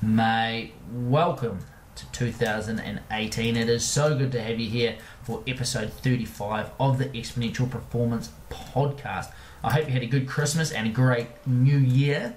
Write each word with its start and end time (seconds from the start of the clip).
Mate, 0.00 0.74
welcome 0.92 1.58
to 1.96 2.06
2018. 2.12 3.56
It 3.56 3.68
is 3.68 3.84
so 3.84 4.16
good 4.16 4.30
to 4.30 4.40
have 4.40 4.60
you 4.60 4.70
here 4.70 4.96
for 5.24 5.42
episode 5.44 5.92
35 5.92 6.70
of 6.78 6.98
the 6.98 7.06
Exponential 7.06 7.68
Performance 7.68 8.30
Podcast. 8.48 9.32
I 9.64 9.72
hope 9.72 9.86
you 9.88 9.92
had 9.92 10.04
a 10.04 10.06
good 10.06 10.28
Christmas 10.28 10.70
and 10.70 10.86
a 10.86 10.90
great 10.92 11.26
new 11.48 11.78
year. 11.78 12.36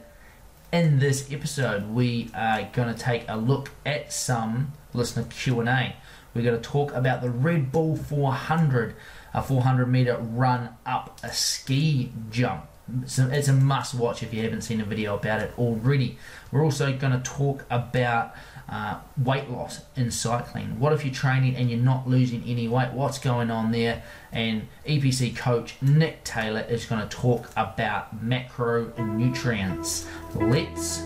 In 0.74 0.98
this 0.98 1.32
episode, 1.32 1.90
we 1.90 2.32
are 2.34 2.68
going 2.74 2.92
to 2.92 3.00
take 3.00 3.26
a 3.28 3.38
look 3.38 3.70
at 3.86 4.12
some 4.12 4.72
listener 4.96 5.28
Q&A. 5.30 5.96
We're 6.34 6.42
going 6.42 6.60
to 6.60 6.68
talk 6.68 6.92
about 6.94 7.22
the 7.22 7.30
Red 7.30 7.72
Bull 7.72 7.96
400, 7.96 8.96
a 9.36 9.44
400 9.44 9.86
meter 9.86 10.18
run 10.18 10.70
up 10.84 11.20
a 11.22 11.32
ski 11.32 12.12
jump. 12.32 12.71
So 13.06 13.28
it's 13.28 13.48
a 13.48 13.54
must 13.54 13.94
watch 13.94 14.24
if 14.24 14.34
you 14.34 14.44
haven't 14.44 14.62
seen 14.62 14.82
a 14.82 14.86
video 14.86 15.16
about 15.16 15.42
it 15.42 15.52
already. 15.58 16.18
We're 16.52 16.64
also 16.64 16.96
going 16.96 17.14
to 17.14 17.20
talk 17.20 17.66
about 17.70 18.34
uh, 18.70 19.00
weight 19.18 19.50
loss 19.50 19.82
in 19.96 20.12
cycling. 20.12 20.80
What 20.80 20.94
if 20.94 21.04
you're 21.04 21.14
training 21.14 21.56
and 21.56 21.70
you're 21.70 21.80
not 21.80 22.08
losing 22.08 22.44
any 22.46 22.68
weight? 22.68 22.92
What's 22.94 23.20
going 23.20 23.52
on 23.52 23.72
there? 23.72 24.04
And 24.32 24.68
EPC 24.88 25.36
coach 25.36 25.76
Nick 25.82 26.24
Taylor 26.24 26.62
is 26.62 26.86
going 26.86 27.02
to 27.02 27.08
talk 27.08 27.50
about 27.56 28.26
macronutrients. 28.26 30.06
Let's 30.36 31.02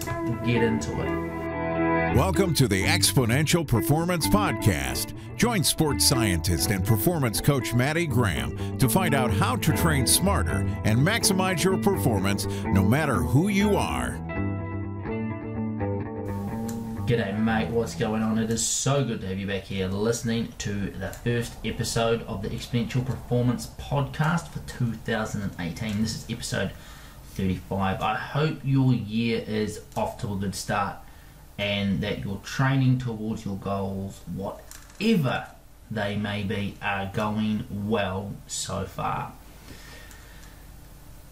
get 0.46 0.64
into 0.64 1.02
it. 1.02 1.45
Welcome 2.16 2.54
to 2.54 2.70
the 2.70 2.82
Exponential 2.82 3.68
Performance 3.68 4.26
Podcast. 4.26 5.14
Join 5.36 5.66
sports 5.66 6.08
scientist 6.08 6.72
and 6.72 6.82
performance 6.82 7.42
coach 7.42 7.74
Matty 7.74 8.08
Graham 8.08 8.78
to 8.78 8.88
find 8.88 9.14
out 9.14 9.32
how 9.32 9.58
to 9.58 9.76
train 9.76 10.08
smarter 10.08 10.66
and 10.86 10.98
maximize 10.98 11.62
your 11.62 11.78
performance 11.78 12.46
no 12.68 12.86
matter 12.86 13.16
who 13.16 13.50
you 13.50 13.76
are. 13.76 14.12
G'day, 17.06 17.38
mate. 17.38 17.68
What's 17.68 17.96
going 17.96 18.24
on? 18.24 18.38
It 18.38 18.50
is 18.50 18.66
so 18.66 19.04
good 19.04 19.20
to 19.20 19.28
have 19.28 19.38
you 19.38 19.48
back 19.48 19.64
here 19.64 19.90
listening 19.90 20.54
to 20.60 20.92
the 20.92 21.10
first 21.10 21.56
episode 21.66 22.22
of 22.28 22.42
the 22.42 22.48
Exponential 22.48 23.06
Performance 23.06 23.68
Podcast 23.78 24.48
for 24.48 24.60
2018. 24.60 26.02
This 26.02 26.16
is 26.16 26.26
episode 26.30 26.72
35. 27.32 28.02
I 28.02 28.16
hope 28.16 28.60
your 28.64 28.94
year 28.94 29.44
is 29.46 29.82
off 29.98 30.18
to 30.22 30.32
a 30.32 30.38
good 30.38 30.56
start 30.56 30.96
and 31.58 32.02
that 32.02 32.24
you're 32.24 32.42
training 32.44 33.00
towards 33.00 33.46
your 33.46 33.58
goals, 33.58 34.22
whatever 34.34 35.48
they 35.90 36.16
may 36.16 36.44
be, 36.44 36.76
are 36.82 37.10
going 37.14 37.66
well 37.72 38.34
so 38.48 38.86
far. 38.86 39.34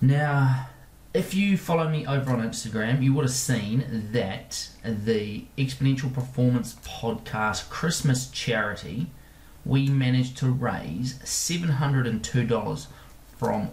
Now, 0.02 0.68
if 1.14 1.34
you 1.34 1.58
follow 1.58 1.88
me 1.88 2.06
over 2.08 2.32
on 2.32 2.42
Instagram, 2.42 3.04
you 3.04 3.14
would 3.14 3.26
have 3.26 3.32
seen 3.32 4.10
that 4.14 4.70
the 4.84 5.46
Exponential 5.58 6.14
Performance 6.14 6.76
Podcast 6.86 7.70
Christmas 7.70 8.30
charity, 8.30 9.08
we 9.64 9.88
managed 9.90 10.38
to 10.38 10.50
raise 10.50 11.20
$702 11.20 12.88
from 13.44 13.70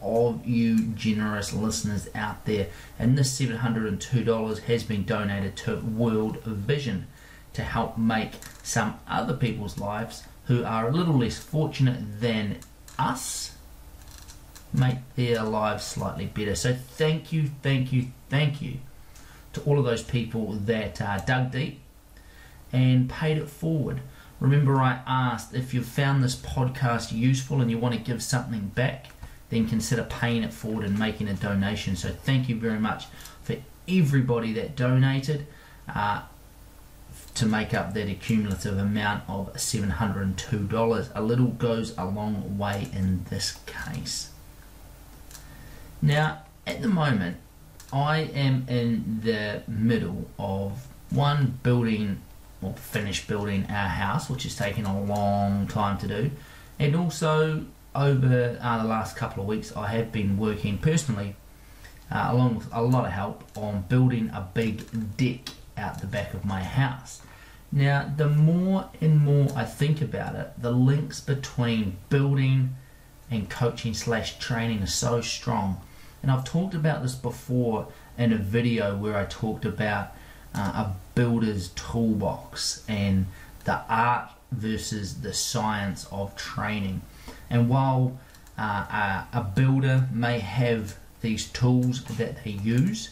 all 0.00 0.28
of 0.28 0.46
you 0.46 0.78
generous 0.94 1.52
listeners 1.52 2.08
out 2.14 2.44
there. 2.44 2.68
And 3.00 3.18
this 3.18 3.40
$702 3.40 4.60
has 4.60 4.84
been 4.84 5.04
donated 5.04 5.56
to 5.56 5.80
World 5.80 6.40
Vision 6.44 7.08
to 7.54 7.62
help 7.62 7.98
make 7.98 8.34
some 8.62 9.00
other 9.08 9.34
people's 9.34 9.76
lives 9.76 10.22
who 10.44 10.64
are 10.64 10.88
a 10.88 10.92
little 10.92 11.18
less 11.18 11.36
fortunate 11.36 12.20
than 12.20 12.58
us 12.96 13.56
make 14.72 14.98
their 15.16 15.42
lives 15.42 15.84
slightly 15.84 16.26
better. 16.26 16.54
So 16.54 16.72
thank 16.72 17.32
you, 17.32 17.50
thank 17.60 17.92
you, 17.92 18.06
thank 18.30 18.62
you 18.62 18.78
to 19.52 19.60
all 19.62 19.80
of 19.80 19.84
those 19.84 20.04
people 20.04 20.52
that 20.52 21.02
uh, 21.02 21.18
dug 21.18 21.50
deep 21.50 21.80
and 22.72 23.10
paid 23.10 23.36
it 23.36 23.48
forward. 23.48 24.00
Remember, 24.42 24.80
I 24.80 25.00
asked 25.06 25.54
if 25.54 25.72
you've 25.72 25.86
found 25.86 26.24
this 26.24 26.34
podcast 26.34 27.12
useful 27.12 27.60
and 27.60 27.70
you 27.70 27.78
want 27.78 27.94
to 27.94 28.00
give 28.00 28.20
something 28.20 28.72
back, 28.74 29.06
then 29.50 29.68
consider 29.68 30.02
paying 30.02 30.42
it 30.42 30.52
forward 30.52 30.84
and 30.84 30.98
making 30.98 31.28
a 31.28 31.34
donation. 31.34 31.94
So, 31.94 32.08
thank 32.08 32.48
you 32.48 32.56
very 32.56 32.80
much 32.80 33.04
for 33.44 33.54
everybody 33.86 34.52
that 34.54 34.74
donated 34.74 35.46
uh, 35.88 36.22
to 37.36 37.46
make 37.46 37.72
up 37.72 37.94
that 37.94 38.08
accumulative 38.08 38.78
amount 38.78 39.22
of 39.28 39.54
$702. 39.54 41.12
A 41.14 41.22
little 41.22 41.46
goes 41.46 41.94
a 41.96 42.04
long 42.04 42.58
way 42.58 42.88
in 42.92 43.24
this 43.30 43.60
case. 43.66 44.30
Now, 46.02 46.42
at 46.66 46.82
the 46.82 46.88
moment, 46.88 47.36
I 47.92 48.22
am 48.22 48.66
in 48.68 49.20
the 49.22 49.62
middle 49.68 50.28
of 50.36 50.88
one 51.10 51.60
building 51.62 52.22
finish 52.70 53.26
building 53.26 53.66
our 53.68 53.88
house, 53.88 54.30
which 54.30 54.44
has 54.44 54.56
taken 54.56 54.84
a 54.84 55.02
long 55.02 55.66
time 55.66 55.98
to 55.98 56.08
do. 56.08 56.30
And 56.78 56.96
also, 56.96 57.66
over 57.94 58.58
uh, 58.60 58.82
the 58.82 58.88
last 58.88 59.16
couple 59.16 59.42
of 59.42 59.48
weeks, 59.48 59.76
I 59.76 59.88
have 59.88 60.12
been 60.12 60.38
working 60.38 60.78
personally, 60.78 61.36
uh, 62.10 62.28
along 62.30 62.56
with 62.56 62.68
a 62.72 62.82
lot 62.82 63.04
of 63.04 63.12
help, 63.12 63.44
on 63.56 63.84
building 63.88 64.30
a 64.30 64.48
big 64.54 65.16
deck 65.16 65.50
out 65.76 66.00
the 66.00 66.06
back 66.06 66.34
of 66.34 66.44
my 66.44 66.62
house. 66.62 67.22
Now, 67.70 68.12
the 68.16 68.28
more 68.28 68.90
and 69.00 69.18
more 69.20 69.48
I 69.56 69.64
think 69.64 70.02
about 70.02 70.34
it, 70.34 70.52
the 70.58 70.72
links 70.72 71.20
between 71.20 71.96
building 72.10 72.76
and 73.30 73.48
coaching 73.48 73.94
slash 73.94 74.38
training 74.38 74.82
are 74.82 74.86
so 74.86 75.22
strong. 75.22 75.80
And 76.22 76.30
I've 76.30 76.44
talked 76.44 76.74
about 76.74 77.02
this 77.02 77.14
before 77.14 77.88
in 78.18 78.32
a 78.32 78.36
video 78.36 78.96
where 78.96 79.16
I 79.16 79.24
talked 79.24 79.64
about 79.64 80.14
uh, 80.54 80.60
a 80.60 80.96
builder's 81.14 81.68
toolbox 81.68 82.84
and 82.88 83.26
the 83.64 83.80
art 83.88 84.30
versus 84.50 85.20
the 85.20 85.32
science 85.32 86.06
of 86.10 86.36
training. 86.36 87.02
And 87.48 87.68
while 87.68 88.18
uh, 88.58 88.62
a, 89.32 89.38
a 89.38 89.42
builder 89.54 90.08
may 90.12 90.38
have 90.38 90.96
these 91.20 91.46
tools 91.46 92.04
that 92.04 92.44
they 92.44 92.50
use, 92.50 93.10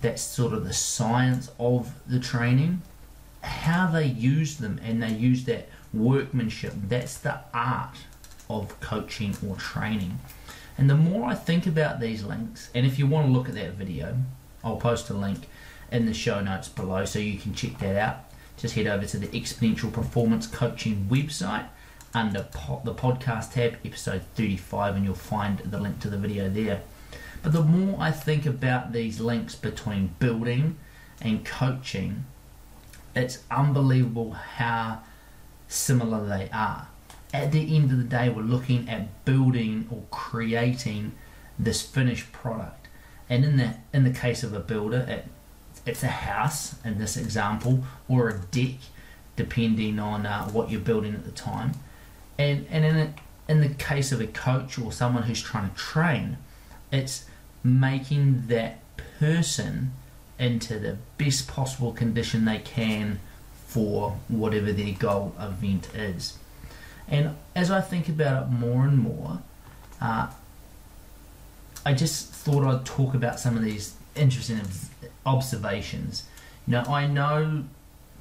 that's 0.00 0.22
sort 0.22 0.52
of 0.52 0.64
the 0.64 0.72
science 0.72 1.50
of 1.58 1.92
the 2.06 2.20
training. 2.20 2.82
How 3.42 3.90
they 3.90 4.06
use 4.06 4.58
them 4.58 4.80
and 4.82 5.02
they 5.02 5.12
use 5.12 5.44
that 5.44 5.68
workmanship, 5.92 6.74
that's 6.88 7.18
the 7.18 7.40
art 7.54 7.96
of 8.50 8.78
coaching 8.80 9.36
or 9.46 9.56
training. 9.56 10.18
And 10.76 10.88
the 10.88 10.96
more 10.96 11.28
I 11.28 11.34
think 11.34 11.66
about 11.66 11.98
these 11.98 12.22
links, 12.22 12.70
and 12.74 12.86
if 12.86 12.98
you 12.98 13.06
want 13.06 13.26
to 13.26 13.32
look 13.32 13.48
at 13.48 13.54
that 13.56 13.72
video, 13.72 14.16
I'll 14.62 14.76
post 14.76 15.10
a 15.10 15.14
link 15.14 15.48
in 15.90 16.06
the 16.06 16.14
show 16.14 16.40
notes 16.40 16.68
below 16.68 17.04
so 17.04 17.18
you 17.18 17.38
can 17.38 17.54
check 17.54 17.78
that 17.78 17.96
out. 17.96 18.16
Just 18.56 18.74
head 18.74 18.86
over 18.86 19.06
to 19.06 19.18
the 19.18 19.28
Exponential 19.28 19.92
Performance 19.92 20.46
Coaching 20.46 21.06
website 21.10 21.68
under 22.14 22.42
po- 22.52 22.82
the 22.84 22.94
podcast 22.94 23.52
tab, 23.52 23.76
episode 23.84 24.22
35, 24.34 24.96
and 24.96 25.04
you'll 25.04 25.14
find 25.14 25.58
the 25.58 25.78
link 25.78 26.00
to 26.00 26.10
the 26.10 26.18
video 26.18 26.48
there. 26.48 26.82
But 27.42 27.52
the 27.52 27.62
more 27.62 28.00
I 28.00 28.10
think 28.10 28.46
about 28.46 28.92
these 28.92 29.20
links 29.20 29.54
between 29.54 30.14
building 30.18 30.76
and 31.20 31.44
coaching, 31.44 32.24
it's 33.14 33.44
unbelievable 33.50 34.32
how 34.32 35.02
similar 35.68 36.26
they 36.26 36.50
are. 36.50 36.88
At 37.32 37.52
the 37.52 37.76
end 37.76 37.90
of 37.90 37.98
the 37.98 38.04
day, 38.04 38.28
we're 38.28 38.42
looking 38.42 38.88
at 38.88 39.24
building 39.24 39.86
or 39.90 40.02
creating 40.10 41.12
this 41.58 41.82
finished 41.82 42.32
product. 42.32 42.88
And 43.28 43.44
in 43.44 43.56
the 43.58 43.74
in 43.92 44.04
the 44.04 44.10
case 44.10 44.42
of 44.42 44.54
a 44.54 44.60
builder, 44.60 45.04
it 45.08 45.26
it's 45.88 46.02
a 46.02 46.08
house 46.08 46.74
in 46.84 46.98
this 46.98 47.16
example 47.16 47.84
or 48.08 48.28
a 48.28 48.38
deck 48.38 48.76
depending 49.36 49.98
on 49.98 50.26
uh, 50.26 50.48
what 50.48 50.70
you're 50.70 50.80
building 50.80 51.14
at 51.14 51.24
the 51.24 51.30
time. 51.30 51.72
And 52.38 52.66
and 52.70 52.84
in 52.84 52.96
a, 52.96 53.14
in 53.48 53.60
the 53.60 53.68
case 53.70 54.12
of 54.12 54.20
a 54.20 54.26
coach 54.26 54.78
or 54.78 54.92
someone 54.92 55.24
who's 55.24 55.42
trying 55.42 55.70
to 55.70 55.76
train 55.76 56.36
it's 56.92 57.26
making 57.62 58.46
that 58.46 58.80
person 59.18 59.92
into 60.38 60.78
the 60.78 60.96
best 61.16 61.48
possible 61.48 61.92
condition 61.92 62.44
they 62.44 62.58
can 62.58 63.20
for 63.66 64.18
whatever 64.28 64.72
their 64.72 64.94
goal 64.94 65.34
event 65.38 65.94
is. 65.94 66.38
And 67.08 67.36
as 67.54 67.70
I 67.70 67.80
think 67.80 68.08
about 68.08 68.44
it 68.44 68.50
more 68.50 68.84
and 68.84 68.98
more 68.98 69.40
uh, 70.00 70.28
I 71.84 71.94
just 71.94 72.28
thought 72.32 72.64
I'd 72.64 72.84
talk 72.84 73.14
about 73.14 73.40
some 73.40 73.56
of 73.56 73.62
these 73.62 73.94
interesting 74.18 74.60
observations. 75.24 76.24
You 76.66 76.72
know, 76.72 76.82
I 76.82 77.06
know 77.06 77.64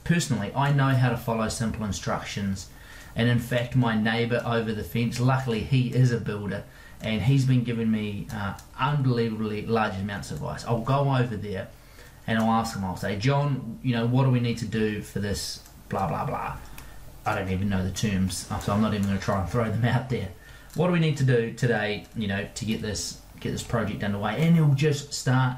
personally, 0.03 0.51
I 0.55 0.71
know 0.71 0.89
how 0.89 1.09
to 1.09 1.17
follow 1.17 1.49
simple 1.49 1.85
instructions. 1.85 2.69
And 3.15 3.27
in 3.29 3.39
fact, 3.39 3.75
my 3.75 3.99
neighbour 3.99 4.41
over 4.45 4.71
the 4.71 4.83
fence, 4.83 5.19
luckily 5.19 5.61
he 5.61 5.93
is 5.93 6.11
a 6.11 6.17
builder, 6.17 6.63
and 7.01 7.21
he's 7.23 7.45
been 7.45 7.63
giving 7.63 7.91
me 7.91 8.27
uh, 8.31 8.53
unbelievably 8.79 9.65
large 9.65 9.95
amounts 9.95 10.31
of 10.31 10.37
advice. 10.37 10.63
I'll 10.65 10.81
go 10.81 11.15
over 11.15 11.35
there 11.35 11.67
and 12.25 12.39
I'll 12.39 12.51
ask 12.51 12.75
him, 12.75 12.85
I'll 12.85 12.95
say, 12.95 13.17
John, 13.17 13.79
you 13.83 13.95
know, 13.95 14.05
what 14.05 14.23
do 14.23 14.29
we 14.29 14.39
need 14.39 14.57
to 14.59 14.65
do 14.65 15.01
for 15.01 15.19
this, 15.19 15.61
blah, 15.89 16.07
blah, 16.07 16.25
blah. 16.25 16.57
I 17.25 17.35
don't 17.35 17.49
even 17.49 17.67
know 17.67 17.83
the 17.83 17.91
terms, 17.91 18.47
so 18.61 18.71
I'm 18.71 18.81
not 18.81 18.93
even 18.93 19.07
going 19.07 19.17
to 19.17 19.23
try 19.23 19.41
and 19.41 19.49
throw 19.49 19.69
them 19.69 19.83
out 19.83 20.09
there. 20.09 20.29
What 20.75 20.87
do 20.87 20.93
we 20.93 20.99
need 20.99 21.17
to 21.17 21.25
do 21.25 21.51
today, 21.53 22.05
you 22.15 22.27
know, 22.27 22.47
to 22.55 22.65
get 22.65 22.81
this 22.81 23.19
get 23.39 23.51
this 23.51 23.63
project 23.63 24.03
underway? 24.03 24.41
And 24.41 24.55
he'll 24.55 24.73
just 24.73 25.13
start 25.13 25.57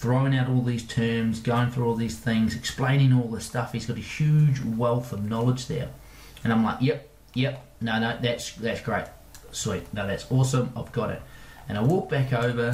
throwing 0.00 0.34
out 0.34 0.48
all 0.48 0.62
these 0.62 0.86
terms, 0.86 1.40
going 1.40 1.70
through 1.70 1.86
all 1.86 1.94
these 1.94 2.18
things, 2.18 2.56
explaining 2.56 3.12
all 3.12 3.28
this 3.28 3.44
stuff. 3.44 3.72
He's 3.72 3.84
got 3.84 3.98
a 3.98 4.00
huge 4.00 4.58
wealth 4.62 5.12
of 5.12 5.22
knowledge 5.22 5.66
there. 5.66 5.90
And 6.42 6.54
I'm 6.54 6.64
like, 6.64 6.80
yep, 6.80 7.06
yep, 7.34 7.62
no, 7.82 8.00
no, 8.00 8.18
that's 8.18 8.52
that's 8.52 8.80
great, 8.80 9.04
sweet, 9.52 9.92
no, 9.92 10.06
that's 10.06 10.24
awesome, 10.32 10.72
I've 10.74 10.90
got 10.92 11.10
it. 11.10 11.20
And 11.68 11.76
I 11.76 11.82
walk 11.82 12.08
back 12.08 12.32
over, 12.32 12.68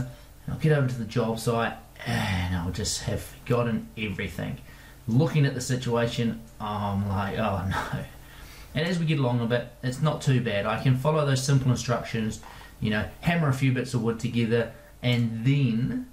and 0.47 0.55
I'll 0.55 0.61
get 0.61 0.71
over 0.71 0.87
to 0.87 0.95
the 0.95 1.05
job 1.05 1.41
site, 1.41 1.75
and 2.07 2.55
I'll 2.55 2.71
just 2.71 3.03
have 3.03 3.23
forgotten 3.23 3.89
everything. 3.99 4.59
Looking 5.09 5.47
at 5.47 5.55
the 5.55 5.61
situation, 5.61 6.41
I'm 6.61 7.09
like, 7.09 7.37
oh 7.41 7.67
no. 7.69 8.05
And 8.77 8.87
as 8.87 9.01
we 9.01 9.05
get 9.05 9.19
along 9.19 9.41
a 9.41 9.47
bit, 9.47 9.67
it's 9.83 10.01
not 10.01 10.23
too 10.23 10.41
bad. 10.41 10.65
I 10.65 10.81
can 10.81 10.97
follow 10.97 11.27
those 11.27 11.43
simple 11.43 11.73
instructions, 11.73 12.41
you 12.79 12.91
know, 12.91 13.09
hammer 13.21 13.49
a 13.49 13.53
few 13.53 13.73
bits 13.73 13.95
of 13.95 14.03
wood 14.03 14.21
together, 14.21 14.73
and 15.03 15.45
then 15.45 16.07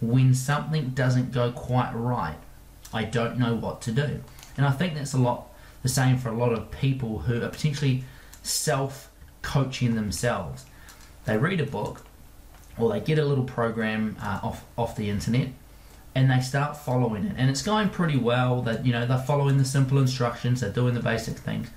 when 0.00 0.34
something 0.34 0.90
doesn't 0.90 1.32
go 1.32 1.52
quite 1.52 1.92
right, 1.92 2.38
I 2.92 3.04
don't 3.04 3.38
know 3.38 3.54
what 3.54 3.82
to 3.82 3.92
do. 3.92 4.22
And 4.56 4.66
I 4.66 4.70
think 4.72 4.94
that's 4.94 5.12
a 5.12 5.18
lot 5.18 5.48
the 5.82 5.88
same 5.88 6.18
for 6.18 6.28
a 6.28 6.34
lot 6.34 6.52
of 6.52 6.70
people 6.70 7.20
who 7.20 7.42
are 7.42 7.48
potentially 7.48 8.04
self 8.42 9.10
coaching 9.42 9.94
themselves. 9.94 10.66
They 11.24 11.38
read 11.38 11.60
a 11.60 11.66
book 11.66 12.04
or 12.78 12.90
they 12.92 13.00
get 13.00 13.18
a 13.18 13.24
little 13.24 13.44
program 13.44 14.16
uh, 14.22 14.40
off, 14.42 14.64
off 14.76 14.96
the 14.96 15.10
internet 15.10 15.48
and 16.14 16.30
they 16.30 16.40
start 16.40 16.76
following 16.76 17.24
it 17.24 17.34
and 17.36 17.50
it's 17.50 17.62
going 17.62 17.88
pretty 17.88 18.16
well 18.16 18.62
that 18.62 18.84
you 18.84 18.92
know 18.92 19.06
they're 19.06 19.18
following 19.18 19.58
the 19.58 19.64
simple 19.64 19.98
instructions 19.98 20.60
they're 20.60 20.70
doing 20.70 20.94
the 20.94 21.00
basic 21.00 21.36
things 21.36 21.68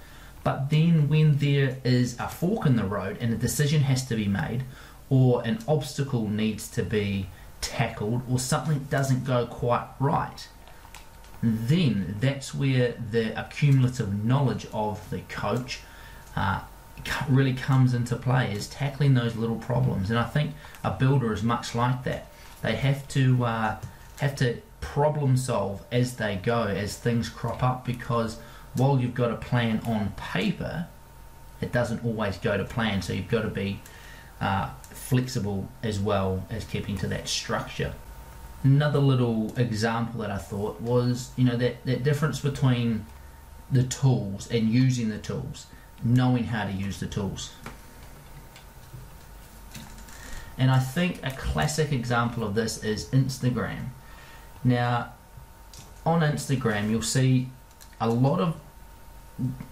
but 0.43 0.69
then 0.69 1.07
when 1.07 1.37
there 1.37 1.77
is 1.83 2.17
a 2.19 2.27
fork 2.27 2.65
in 2.65 2.75
the 2.75 2.83
road 2.83 3.17
and 3.19 3.33
a 3.33 3.37
decision 3.37 3.81
has 3.81 4.05
to 4.05 4.15
be 4.15 4.27
made 4.27 4.63
or 5.09 5.43
an 5.45 5.59
obstacle 5.67 6.27
needs 6.27 6.67
to 6.67 6.83
be 6.83 7.27
tackled 7.63 8.21
or 8.29 8.37
something 8.37 8.85
doesn't 8.89 9.25
go 9.25 9.47
quite 9.47 9.87
right, 9.99 10.47
then 11.41 12.17
that's 12.19 12.53
where 12.53 12.93
the 13.11 13.37
accumulative 13.39 14.23
knowledge 14.23 14.67
of 14.71 15.09
the 15.09 15.21
coach 15.21 15.79
uh, 16.35 16.61
really 17.27 17.53
comes 17.53 17.93
into 17.93 18.15
play 18.15 18.53
is 18.53 18.67
tackling 18.67 19.15
those 19.15 19.35
little 19.35 19.57
problems. 19.57 20.09
And 20.09 20.19
i 20.19 20.23
think 20.23 20.53
a 20.83 20.91
builder 20.91 21.33
is 21.33 21.43
much 21.43 21.73
like 21.73 22.03
that. 22.03 22.27
They 22.61 22.75
have 22.75 23.07
to 23.09 23.43
uh, 23.45 23.77
have 24.19 24.35
to 24.37 24.61
problem 24.79 25.37
solve 25.37 25.83
as 25.91 26.17
they 26.17 26.35
go 26.35 26.63
as 26.63 26.97
things 26.97 27.29
crop 27.29 27.63
up 27.63 27.85
because 27.85 28.37
while 28.75 28.99
you've 28.99 29.15
got 29.15 29.31
a 29.31 29.35
plan 29.35 29.79
on 29.85 30.13
paper 30.17 30.87
it 31.61 31.71
doesn't 31.71 32.03
always 32.03 32.37
go 32.37 32.57
to 32.57 32.63
plan. 32.63 33.01
So 33.01 33.13
you've 33.13 33.29
got 33.29 33.41
to 33.43 33.49
be 33.49 33.79
uh, 34.43 34.69
flexible 34.89 35.69
as 35.81 35.99
well 35.99 36.45
as 36.49 36.65
keeping 36.65 36.97
to 36.97 37.07
that 37.07 37.29
structure. 37.29 37.93
Another 38.63 38.99
little 38.99 39.57
example 39.57 40.19
that 40.21 40.31
I 40.31 40.37
thought 40.37 40.81
was, 40.81 41.31
you 41.37 41.45
know, 41.45 41.55
that, 41.55 41.85
that 41.85 42.03
difference 42.03 42.41
between 42.41 43.05
the 43.71 43.83
tools 43.83 44.51
and 44.51 44.69
using 44.69 45.09
the 45.09 45.17
tools, 45.17 45.67
knowing 46.03 46.43
how 46.45 46.65
to 46.65 46.71
use 46.71 46.99
the 46.99 47.07
tools. 47.07 47.53
And 50.57 50.69
I 50.69 50.79
think 50.79 51.19
a 51.23 51.31
classic 51.31 51.93
example 51.93 52.43
of 52.43 52.53
this 52.53 52.83
is 52.83 53.05
Instagram. 53.09 53.85
Now, 54.63 55.13
on 56.05 56.19
Instagram, 56.19 56.89
you'll 56.89 57.01
see 57.01 57.49
a 57.99 58.09
lot 58.09 58.41
of 58.41 58.59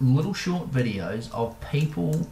little 0.00 0.34
short 0.34 0.70
videos 0.70 1.30
of 1.32 1.60
people 1.70 2.26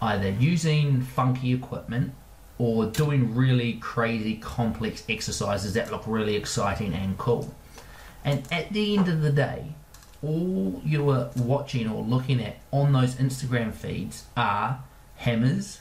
either 0.00 0.30
using 0.30 1.02
funky 1.02 1.52
equipment 1.52 2.12
or 2.58 2.86
doing 2.86 3.34
really 3.34 3.74
crazy 3.74 4.36
complex 4.36 5.04
exercises 5.08 5.74
that 5.74 5.90
look 5.90 6.02
really 6.06 6.34
exciting 6.36 6.92
and 6.92 7.16
cool. 7.18 7.54
And 8.24 8.42
at 8.52 8.72
the 8.72 8.96
end 8.96 9.08
of 9.08 9.22
the 9.22 9.30
day, 9.30 9.74
all 10.22 10.82
you 10.84 11.08
are 11.10 11.30
watching 11.36 11.88
or 11.88 12.02
looking 12.02 12.42
at 12.42 12.56
on 12.72 12.92
those 12.92 13.14
Instagram 13.14 13.72
feeds 13.72 14.24
are 14.36 14.82
hammers, 15.16 15.80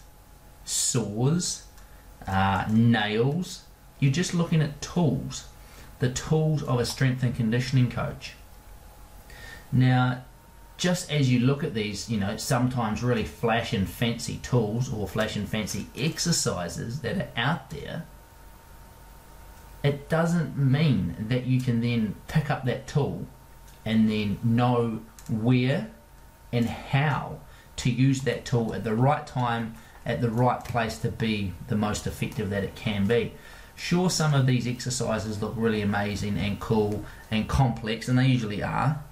saws, 0.63 1.63
uh, 2.28 2.66
nails. 2.70 3.63
You're 4.00 4.12
just 4.12 4.36
looking 4.36 4.62
at 4.62 4.80
tools, 4.81 5.46
the 6.00 6.10
tools 6.12 6.62
of 6.63 6.80
a 6.80 6.86
strength 6.86 7.24
and 7.24 7.36
conditioning 7.36 7.90
coach. 7.90 8.34
Now, 9.72 10.24
just 10.77 11.12
as 11.12 11.31
you 11.31 11.39
look 11.39 11.63
at 11.63 11.74
these, 11.74 12.09
you 12.09 12.19
know, 12.19 12.38
sometimes 12.38 13.03
really 13.03 13.25
flash 13.25 13.74
and 13.74 13.89
fancy 13.89 14.38
tools 14.44 14.94
or 14.94 15.07
flash 15.07 15.35
and 15.35 15.50
fancy 15.50 15.88
exercises 15.97 17.01
that 17.01 17.18
are 17.18 17.29
out 17.35 17.71
there, 17.71 18.06
it 19.83 20.07
doesn't 20.07 20.56
mean 20.56 21.15
that 21.29 21.45
you 21.45 21.59
can 21.59 21.81
then 21.81 22.15
pick 22.27 22.51
up 22.51 22.65
that 22.65 22.88
tool 22.88 23.25
and 23.85 24.09
then 24.09 24.38
know 24.44 25.01
where 25.29 25.89
and 26.53 26.65
how 26.68 27.39
to 27.77 27.89
use 27.89 28.21
that 28.21 28.45
tool 28.45 28.74
at 28.74 28.83
the 28.83 28.95
right 28.95 29.25
time, 29.25 29.74
at 30.06 30.21
the 30.21 30.29
right 30.29 30.63
place 30.63 31.00
to 31.00 31.09
be 31.09 31.53
the 31.68 31.75
most 31.75 32.06
effective 32.06 32.50
that 32.51 32.63
it 32.63 32.75
can 32.75 33.07
be. 33.07 33.33
Sure, 33.75 34.09
some 34.09 34.33
of 34.33 34.45
these 34.45 34.68
exercises 34.68 35.41
look 35.41 35.53
really 35.56 35.81
amazing 35.81 36.38
and 36.38 36.59
cool 36.59 37.03
and 37.29 37.47
complex, 37.47 38.07
and 38.07 38.18
they 38.18 38.25
usually 38.25 38.62
are 38.62 39.03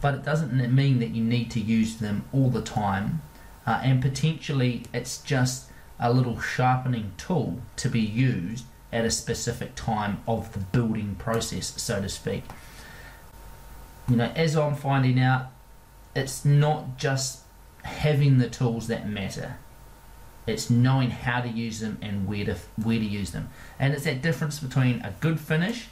but 0.00 0.14
it 0.14 0.24
doesn't 0.24 0.52
mean 0.74 0.98
that 1.00 1.10
you 1.10 1.22
need 1.22 1.50
to 1.52 1.60
use 1.60 1.96
them 1.96 2.24
all 2.32 2.50
the 2.50 2.62
time. 2.62 3.22
Uh, 3.66 3.80
and 3.84 4.00
potentially, 4.00 4.84
it's 4.92 5.18
just 5.18 5.70
a 5.98 6.12
little 6.12 6.40
sharpening 6.40 7.12
tool 7.18 7.60
to 7.76 7.88
be 7.88 8.00
used 8.00 8.64
at 8.92 9.04
a 9.04 9.10
specific 9.10 9.74
time 9.74 10.20
of 10.26 10.52
the 10.52 10.58
building 10.58 11.14
process, 11.18 11.80
so 11.80 12.00
to 12.00 12.08
speak. 12.08 12.44
You 14.08 14.16
know, 14.16 14.32
as 14.34 14.56
I'm 14.56 14.74
finding 14.74 15.20
out, 15.20 15.52
it's 16.16 16.44
not 16.44 16.96
just 16.96 17.40
having 17.84 18.38
the 18.38 18.48
tools 18.48 18.88
that 18.88 19.08
matter. 19.08 19.58
It's 20.46 20.70
knowing 20.70 21.10
how 21.10 21.42
to 21.42 21.48
use 21.48 21.80
them 21.80 21.98
and 22.02 22.26
where 22.26 22.44
to 22.46 22.56
where 22.82 22.98
to 22.98 23.04
use 23.04 23.30
them. 23.30 23.50
And 23.78 23.94
it's 23.94 24.04
that 24.04 24.22
difference 24.22 24.58
between 24.58 25.00
a 25.02 25.14
good 25.20 25.38
finish 25.38 25.88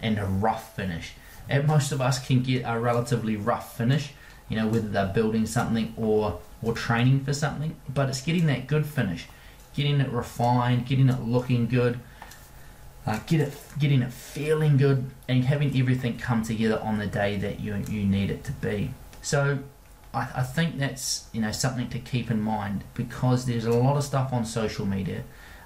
and 0.00 0.18
a 0.18 0.26
rough 0.26 0.76
finish 0.76 1.14
and 1.48 1.66
most 1.66 1.92
of 1.92 2.00
us 2.00 2.24
can 2.24 2.42
get 2.42 2.62
a 2.66 2.78
relatively 2.78 3.36
rough 3.36 3.76
finish, 3.76 4.12
you 4.48 4.56
know, 4.56 4.66
whether 4.66 4.88
they're 4.88 5.12
building 5.12 5.46
something 5.46 5.94
or 5.96 6.40
or 6.62 6.72
training 6.72 7.24
for 7.24 7.32
something. 7.32 7.76
But 7.92 8.08
it's 8.08 8.22
getting 8.22 8.46
that 8.46 8.66
good 8.66 8.86
finish, 8.86 9.26
getting 9.74 10.00
it 10.00 10.10
refined, 10.10 10.86
getting 10.86 11.08
it 11.08 11.20
looking 11.20 11.66
good, 11.66 11.98
uh, 13.06 13.18
get 13.26 13.40
it, 13.40 13.52
getting 13.78 14.02
it 14.02 14.12
feeling 14.12 14.76
good, 14.76 15.10
and 15.28 15.44
having 15.44 15.78
everything 15.78 16.18
come 16.18 16.42
together 16.42 16.80
on 16.80 16.98
the 16.98 17.06
day 17.06 17.36
that 17.36 17.60
you 17.60 17.76
you 17.88 18.04
need 18.04 18.30
it 18.30 18.44
to 18.44 18.52
be. 18.52 18.92
So. 19.22 19.58
I, 20.14 20.28
I 20.36 20.42
think 20.42 20.78
that's 20.78 21.24
you 21.32 21.40
know 21.40 21.52
something 21.52 21.88
to 21.88 21.98
keep 21.98 22.30
in 22.30 22.38
mind 22.38 22.84
because 22.92 23.46
there's 23.46 23.64
a 23.64 23.72
lot 23.72 23.96
of 23.96 24.04
stuff 24.04 24.30
on 24.30 24.44
social 24.44 24.84
media 24.84 25.24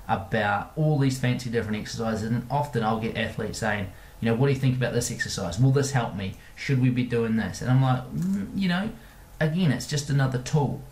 about 0.08 0.72
all 0.76 0.98
these 0.98 1.18
fancy 1.18 1.50
different 1.50 1.78
exercises, 1.78 2.30
and 2.30 2.46
often 2.50 2.82
I'll 2.82 3.00
get 3.00 3.16
athletes 3.16 3.58
saying, 3.58 3.88
you 4.26 4.32
know, 4.32 4.38
what 4.38 4.48
do 4.48 4.54
you 4.54 4.58
think 4.58 4.76
about 4.76 4.92
this 4.92 5.12
exercise? 5.12 5.60
Will 5.60 5.70
this 5.70 5.92
help 5.92 6.16
me? 6.16 6.34
Should 6.56 6.82
we 6.82 6.90
be 6.90 7.04
doing 7.04 7.36
this? 7.36 7.62
And 7.62 7.70
I'm 7.70 7.80
like, 7.80 8.02
mm, 8.12 8.48
you 8.56 8.68
know, 8.68 8.90
again, 9.38 9.70
it's 9.70 9.86
just 9.86 10.10
another 10.10 10.38
tool. 10.38 10.82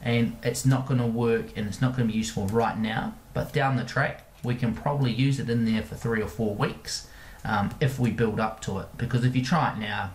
And 0.00 0.36
it's 0.44 0.64
not 0.64 0.86
going 0.86 1.00
to 1.00 1.06
work 1.06 1.46
and 1.56 1.66
it's 1.66 1.80
not 1.80 1.96
going 1.96 2.06
to 2.06 2.12
be 2.12 2.16
useful 2.16 2.46
right 2.46 2.78
now. 2.78 3.14
But 3.34 3.52
down 3.52 3.74
the 3.74 3.82
track, 3.82 4.24
we 4.44 4.54
can 4.54 4.72
probably 4.72 5.10
use 5.10 5.40
it 5.40 5.50
in 5.50 5.64
there 5.64 5.82
for 5.82 5.96
three 5.96 6.22
or 6.22 6.28
four 6.28 6.54
weeks 6.54 7.08
um, 7.44 7.74
if 7.80 7.98
we 7.98 8.12
build 8.12 8.38
up 8.38 8.60
to 8.62 8.78
it. 8.78 8.86
Because 8.96 9.24
if 9.24 9.34
you 9.34 9.42
try 9.42 9.72
it 9.72 9.78
now, 9.80 10.12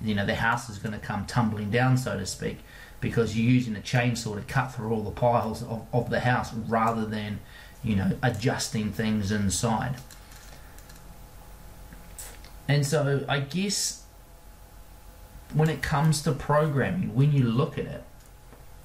you 0.00 0.16
know, 0.16 0.26
the 0.26 0.34
house 0.34 0.68
is 0.68 0.78
going 0.78 0.98
to 0.98 1.06
come 1.06 1.26
tumbling 1.26 1.70
down, 1.70 1.96
so 1.96 2.18
to 2.18 2.26
speak, 2.26 2.58
because 3.00 3.38
you're 3.38 3.48
using 3.48 3.76
a 3.76 3.80
chainsaw 3.80 4.34
to 4.34 4.42
cut 4.52 4.74
through 4.74 4.92
all 4.92 5.04
the 5.04 5.12
piles 5.12 5.62
of, 5.62 5.86
of 5.92 6.10
the 6.10 6.18
house 6.18 6.52
rather 6.52 7.06
than, 7.06 7.38
you 7.84 7.94
know, 7.94 8.18
adjusting 8.20 8.90
things 8.90 9.30
inside. 9.30 9.94
And 12.70 12.86
so 12.86 13.24
I 13.28 13.40
guess 13.40 14.04
when 15.52 15.68
it 15.68 15.82
comes 15.82 16.22
to 16.22 16.30
programming, 16.30 17.16
when 17.16 17.32
you 17.32 17.42
look 17.42 17.76
at 17.76 17.84
it, 17.84 18.04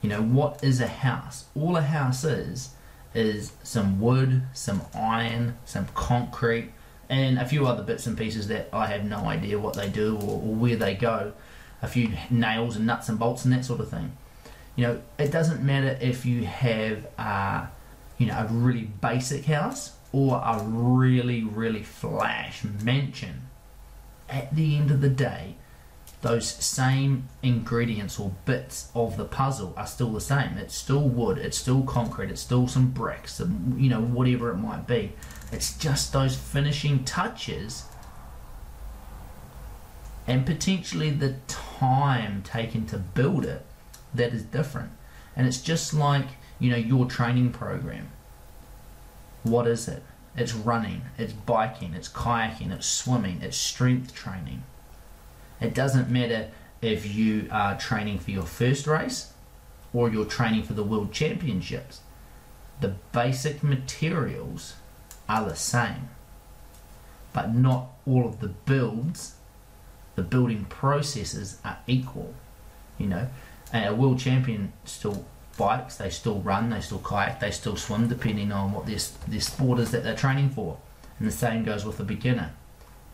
you 0.01 0.09
know, 0.09 0.23
what 0.23 0.63
is 0.63 0.81
a 0.81 0.87
house? 0.87 1.45
All 1.55 1.77
a 1.77 1.83
house 1.83 2.23
is 2.23 2.69
is 3.13 3.51
some 3.61 4.01
wood, 4.01 4.41
some 4.53 4.81
iron, 4.95 5.57
some 5.65 5.85
concrete, 5.93 6.71
and 7.09 7.37
a 7.37 7.45
few 7.45 7.67
other 7.67 7.83
bits 7.83 8.07
and 8.07 8.17
pieces 8.17 8.47
that 8.47 8.69
I 8.73 8.87
have 8.87 9.05
no 9.05 9.17
idea 9.17 9.59
what 9.59 9.75
they 9.75 9.87
do 9.87 10.15
or, 10.15 10.41
or 10.41 10.55
where 10.55 10.75
they 10.75 10.95
go. 10.95 11.33
A 11.83 11.87
few 11.87 12.09
nails 12.31 12.75
and 12.75 12.87
nuts 12.87 13.07
and 13.07 13.19
bolts 13.19 13.45
and 13.45 13.53
that 13.53 13.65
sort 13.65 13.81
of 13.81 13.91
thing. 13.91 14.17
You 14.75 14.87
know, 14.87 15.01
it 15.19 15.31
doesn't 15.31 15.61
matter 15.61 15.95
if 16.01 16.25
you 16.25 16.45
have, 16.45 17.05
uh, 17.19 17.67
you 18.17 18.25
know, 18.25 18.35
a 18.35 18.47
really 18.51 18.89
basic 18.99 19.45
house 19.45 19.91
or 20.11 20.41
a 20.43 20.63
really, 20.63 21.43
really 21.43 21.83
flash 21.83 22.63
mansion 22.63 23.44
at 24.29 24.55
the 24.55 24.77
end 24.77 24.91
of 24.91 25.01
the 25.01 25.09
day, 25.09 25.55
those 26.21 26.47
same 26.47 27.27
ingredients 27.43 28.19
or 28.19 28.33
bits 28.45 28.89
of 28.95 29.15
the 29.15 29.25
puzzle 29.25 29.73
are 29.77 29.85
still 29.85 30.11
the 30.11 30.21
same. 30.21 30.57
It's 30.57 30.75
still 30.75 31.07
wood, 31.07 31.37
it's 31.37 31.57
still 31.57 31.83
concrete, 31.83 32.31
it's 32.31 32.41
still 32.41 32.67
some 32.67 32.89
bricks, 32.89 33.35
some, 33.35 33.75
you 33.77 33.89
know, 33.89 34.01
whatever 34.01 34.49
it 34.49 34.57
might 34.57 34.87
be. 34.87 35.13
It's 35.51 35.77
just 35.77 36.13
those 36.13 36.35
finishing 36.35 37.03
touches 37.03 37.85
and 40.27 40.45
potentially 40.45 41.11
the 41.11 41.35
time 41.47 42.41
taken 42.41 42.87
to 42.87 42.97
build 42.97 43.45
it 43.45 43.63
that 44.13 44.33
is 44.33 44.43
different. 44.43 44.91
And 45.35 45.45
it's 45.45 45.61
just 45.61 45.93
like, 45.93 46.27
you 46.59 46.71
know, 46.71 46.77
your 46.77 47.05
training 47.05 47.51
program. 47.51 48.09
What 49.43 49.67
is 49.67 49.87
it? 49.87 50.01
It's 50.37 50.53
running, 50.53 51.03
it's 51.17 51.33
biking, 51.33 51.93
it's 51.93 52.09
kayaking, 52.09 52.71
it's 52.71 52.87
swimming, 52.87 53.41
it's 53.41 53.57
strength 53.57 54.13
training. 54.13 54.63
It 55.61 55.73
doesn't 55.73 56.09
matter 56.09 56.49
if 56.81 57.15
you 57.15 57.47
are 57.51 57.77
training 57.77 58.19
for 58.19 58.31
your 58.31 58.43
first 58.43 58.85
race 58.85 59.33
or 59.93 60.09
you're 60.09 60.25
training 60.25 60.63
for 60.63 60.73
the 60.73 60.83
world 60.83 61.13
championships. 61.13 62.01
The 62.81 62.95
basic 63.13 63.63
materials 63.63 64.73
are 65.29 65.47
the 65.47 65.55
same, 65.55 66.09
but 67.31 67.53
not 67.55 67.87
all 68.05 68.27
of 68.27 68.41
the 68.41 68.49
builds, 68.49 69.35
the 70.15 70.21
building 70.21 70.65
processes 70.65 71.59
are 71.63 71.77
equal. 71.87 72.33
You 72.97 73.07
know, 73.07 73.27
a 73.73 73.93
world 73.93 74.19
champion 74.19 74.73
still 74.83 75.25
bikes, 75.57 75.97
they 75.97 76.09
still 76.09 76.39
run, 76.41 76.69
they 76.69 76.81
still 76.81 76.99
kayak, 76.99 77.39
they 77.39 77.51
still 77.51 77.75
swim, 77.75 78.07
depending 78.07 78.51
on 78.51 78.71
what 78.71 78.85
their, 78.85 78.99
their 79.27 79.41
sport 79.41 79.79
is 79.79 79.91
that 79.91 80.03
they're 80.03 80.15
training 80.15 80.49
for. 80.49 80.77
And 81.19 81.27
the 81.27 81.31
same 81.31 81.63
goes 81.63 81.85
with 81.85 81.99
a 81.99 82.03
beginner, 82.03 82.51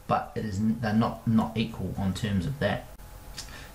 but 0.08 0.32
it 0.36 0.44
is 0.46 0.60
they're 0.80 0.94
not 0.94 1.28
not 1.28 1.56
equal 1.56 1.94
on 1.98 2.14
terms 2.14 2.46
of 2.46 2.58
that. 2.60 2.88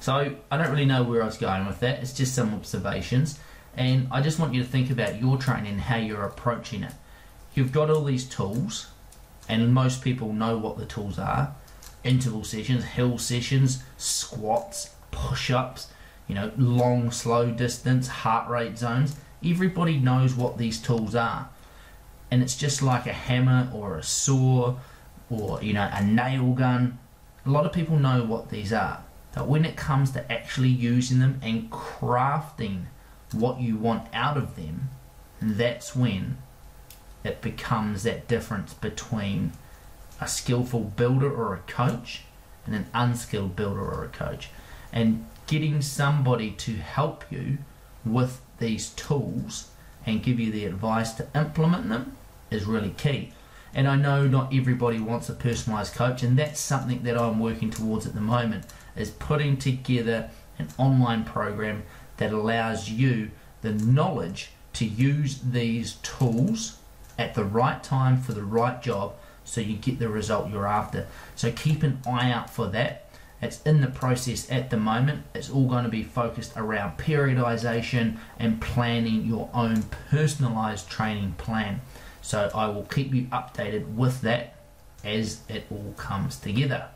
So 0.00 0.36
I 0.50 0.56
don't 0.56 0.70
really 0.70 0.84
know 0.84 1.02
where 1.02 1.22
I 1.22 1.26
was 1.26 1.38
going 1.38 1.66
with 1.66 1.80
that. 1.80 2.00
It's 2.00 2.12
just 2.12 2.34
some 2.34 2.52
observations, 2.52 3.38
and 3.76 4.08
I 4.10 4.20
just 4.20 4.38
want 4.38 4.52
you 4.54 4.62
to 4.62 4.68
think 4.68 4.90
about 4.90 5.20
your 5.20 5.38
training 5.38 5.72
and 5.72 5.80
how 5.80 5.96
you're 5.96 6.24
approaching 6.24 6.82
it. 6.82 6.92
You've 7.54 7.72
got 7.72 7.88
all 7.88 8.04
these 8.04 8.24
tools, 8.24 8.88
and 9.48 9.72
most 9.72 10.02
people 10.02 10.32
know 10.32 10.58
what 10.58 10.76
the 10.76 10.86
tools 10.86 11.18
are: 11.20 11.54
interval 12.02 12.42
sessions, 12.42 12.84
hill 12.84 13.18
sessions, 13.18 13.82
squats, 13.96 14.90
push-ups 15.12 15.86
you 16.28 16.34
know, 16.34 16.52
long, 16.56 17.10
slow 17.10 17.50
distance, 17.50 18.08
heart 18.08 18.48
rate 18.48 18.78
zones. 18.78 19.16
Everybody 19.44 19.98
knows 19.98 20.34
what 20.34 20.58
these 20.58 20.80
tools 20.80 21.14
are. 21.14 21.48
And 22.30 22.42
it's 22.42 22.56
just 22.56 22.82
like 22.82 23.06
a 23.06 23.12
hammer 23.12 23.70
or 23.72 23.96
a 23.96 24.02
saw 24.02 24.76
or, 25.30 25.62
you 25.62 25.72
know, 25.72 25.88
a 25.92 26.02
nail 26.02 26.52
gun. 26.52 26.98
A 27.44 27.50
lot 27.50 27.66
of 27.66 27.72
people 27.72 27.98
know 27.98 28.24
what 28.24 28.50
these 28.50 28.72
are. 28.72 29.04
But 29.34 29.46
when 29.46 29.64
it 29.64 29.76
comes 29.76 30.12
to 30.12 30.32
actually 30.32 30.70
using 30.70 31.18
them 31.18 31.38
and 31.42 31.70
crafting 31.70 32.86
what 33.32 33.60
you 33.60 33.76
want 33.76 34.08
out 34.12 34.36
of 34.36 34.56
them, 34.56 34.88
that's 35.40 35.94
when 35.94 36.38
it 37.22 37.42
becomes 37.42 38.02
that 38.04 38.26
difference 38.26 38.72
between 38.74 39.52
a 40.20 40.26
skillful 40.26 40.80
builder 40.80 41.30
or 41.30 41.54
a 41.54 41.58
coach 41.70 42.22
and 42.64 42.74
an 42.74 42.86
unskilled 42.94 43.54
builder 43.54 43.82
or 43.82 44.04
a 44.04 44.08
coach. 44.08 44.48
And 44.92 45.26
getting 45.46 45.80
somebody 45.82 46.50
to 46.52 46.72
help 46.76 47.24
you 47.30 47.58
with 48.04 48.40
these 48.58 48.90
tools 48.90 49.68
and 50.04 50.22
give 50.22 50.38
you 50.38 50.50
the 50.50 50.64
advice 50.64 51.12
to 51.12 51.26
implement 51.34 51.88
them 51.88 52.16
is 52.50 52.64
really 52.64 52.90
key. 52.90 53.32
And 53.74 53.86
I 53.86 53.96
know 53.96 54.26
not 54.26 54.54
everybody 54.54 54.98
wants 54.98 55.28
a 55.28 55.34
personalized 55.34 55.94
coach, 55.94 56.22
and 56.22 56.38
that's 56.38 56.60
something 56.60 57.02
that 57.02 57.18
I'm 57.18 57.40
working 57.40 57.70
towards 57.70 58.06
at 58.06 58.14
the 58.14 58.20
moment 58.20 58.64
is 58.94 59.10
putting 59.10 59.56
together 59.56 60.30
an 60.58 60.68
online 60.78 61.24
program 61.24 61.82
that 62.16 62.32
allows 62.32 62.88
you 62.88 63.30
the 63.60 63.72
knowledge 63.72 64.50
to 64.74 64.86
use 64.86 65.40
these 65.40 65.96
tools 65.96 66.78
at 67.18 67.34
the 67.34 67.44
right 67.44 67.82
time 67.82 68.20
for 68.20 68.32
the 68.32 68.42
right 68.42 68.82
job 68.82 69.14
so 69.44 69.60
you 69.60 69.76
get 69.76 69.98
the 69.98 70.08
result 70.08 70.50
you're 70.50 70.66
after. 70.66 71.06
So 71.34 71.52
keep 71.52 71.82
an 71.82 72.00
eye 72.06 72.30
out 72.30 72.50
for 72.50 72.66
that 72.68 73.05
it's 73.42 73.62
in 73.62 73.80
the 73.80 73.88
process 73.88 74.50
at 74.50 74.70
the 74.70 74.76
moment. 74.76 75.24
It's 75.34 75.50
all 75.50 75.68
going 75.68 75.84
to 75.84 75.90
be 75.90 76.02
focused 76.02 76.52
around 76.56 76.98
periodization 76.98 78.18
and 78.38 78.60
planning 78.60 79.26
your 79.26 79.50
own 79.52 79.82
personalized 80.10 80.88
training 80.88 81.34
plan. 81.38 81.80
So 82.22 82.50
I 82.54 82.66
will 82.68 82.84
keep 82.84 83.14
you 83.14 83.24
updated 83.24 83.94
with 83.94 84.22
that 84.22 84.54
as 85.04 85.42
it 85.48 85.66
all 85.70 85.94
comes 85.96 86.38
together. 86.38 86.88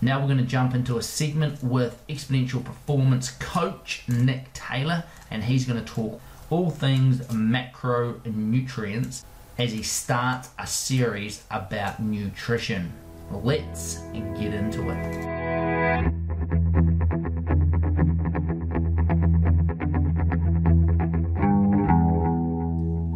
Now 0.00 0.20
we're 0.20 0.26
going 0.26 0.38
to 0.38 0.44
jump 0.44 0.74
into 0.74 0.98
a 0.98 1.02
segment 1.02 1.62
with 1.64 2.02
exponential 2.08 2.62
performance 2.62 3.30
coach 3.30 4.02
Nick 4.06 4.52
Taylor, 4.52 5.04
and 5.30 5.42
he's 5.42 5.64
going 5.64 5.82
to 5.82 5.92
talk 5.92 6.20
all 6.50 6.68
things 6.70 7.20
macronutrients 7.28 9.24
as 9.58 9.72
he 9.72 9.82
starts 9.82 10.50
a 10.58 10.66
series 10.66 11.44
about 11.50 12.00
nutrition. 12.00 12.92
Let's 13.42 13.96
get 14.12 14.54
into 14.54 14.90
it. 14.90 15.24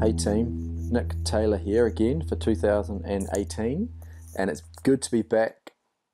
Hey 0.00 0.12
team, 0.12 0.90
Nick 0.90 1.22
Taylor 1.24 1.58
here 1.58 1.86
again 1.86 2.22
for 2.22 2.36
2018, 2.36 3.88
and 4.36 4.50
it's 4.50 4.62
good 4.82 5.02
to 5.02 5.10
be 5.10 5.22
back 5.22 5.72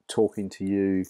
talking 0.08 0.48
to 0.50 0.64
you 0.64 1.04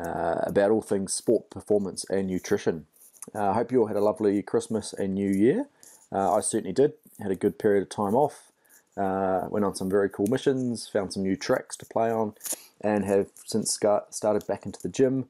uh, 0.00 0.40
about 0.42 0.70
all 0.70 0.82
things 0.82 1.12
sport 1.12 1.50
performance 1.50 2.04
and 2.08 2.28
nutrition. 2.28 2.86
Uh, 3.34 3.50
I 3.50 3.54
hope 3.54 3.72
you 3.72 3.80
all 3.80 3.86
had 3.86 3.96
a 3.96 4.00
lovely 4.00 4.42
Christmas 4.42 4.92
and 4.92 5.14
New 5.14 5.30
Year. 5.30 5.68
Uh, 6.10 6.34
I 6.34 6.40
certainly 6.40 6.72
did. 6.72 6.94
Had 7.20 7.30
a 7.30 7.36
good 7.36 7.58
period 7.58 7.82
of 7.82 7.88
time 7.88 8.14
off. 8.14 8.52
Uh, 8.98 9.46
went 9.48 9.64
on 9.64 9.74
some 9.74 9.88
very 9.88 10.08
cool 10.08 10.26
missions, 10.26 10.88
found 10.88 11.12
some 11.12 11.22
new 11.22 11.36
tracks 11.36 11.76
to 11.76 11.86
play 11.86 12.10
on, 12.10 12.34
and 12.80 13.04
have 13.04 13.28
since 13.44 13.78
started 14.10 14.46
back 14.46 14.66
into 14.66 14.80
the 14.82 14.88
gym 14.88 15.26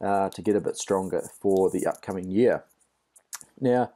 uh, 0.00 0.28
to 0.30 0.42
get 0.42 0.56
a 0.56 0.60
bit 0.60 0.76
stronger 0.76 1.28
for 1.40 1.70
the 1.70 1.86
upcoming 1.86 2.30
year. 2.30 2.64
Now, 3.60 3.92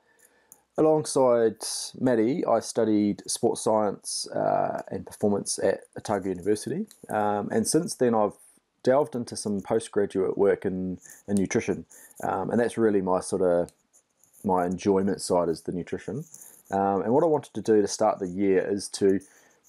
Alongside 0.79 1.57
Matty, 1.99 2.45
I 2.45 2.61
studied 2.61 3.23
sports 3.27 3.63
science 3.63 4.29
uh, 4.29 4.83
and 4.91 5.07
performance 5.07 5.59
at 5.59 5.81
Otago 5.97 6.29
University, 6.29 6.87
um, 7.09 7.49
and 7.51 7.67
since 7.67 7.95
then 7.95 8.15
I've 8.15 8.35
delved 8.83 9.17
into 9.17 9.37
some 9.37 9.63
postgraduate 9.63 10.37
work 10.37 10.67
in, 10.67 10.99
in 11.27 11.37
nutrition, 11.37 11.87
um, 12.23 12.51
and 12.51 12.61
that's 12.61 12.77
really 12.77 13.01
my 13.01 13.21
sort 13.21 13.41
of 13.41 13.71
my 14.45 14.67
enjoyment 14.67 15.23
side 15.23 15.49
is 15.49 15.63
the 15.63 15.73
nutrition. 15.73 16.25
Um, 16.71 17.03
and 17.03 17.13
what 17.13 17.23
I 17.23 17.27
wanted 17.27 17.55
to 17.55 17.61
do 17.61 17.81
to 17.81 17.89
start 17.89 18.19
the 18.19 18.29
year 18.29 18.67
is 18.69 18.89
to 18.91 19.21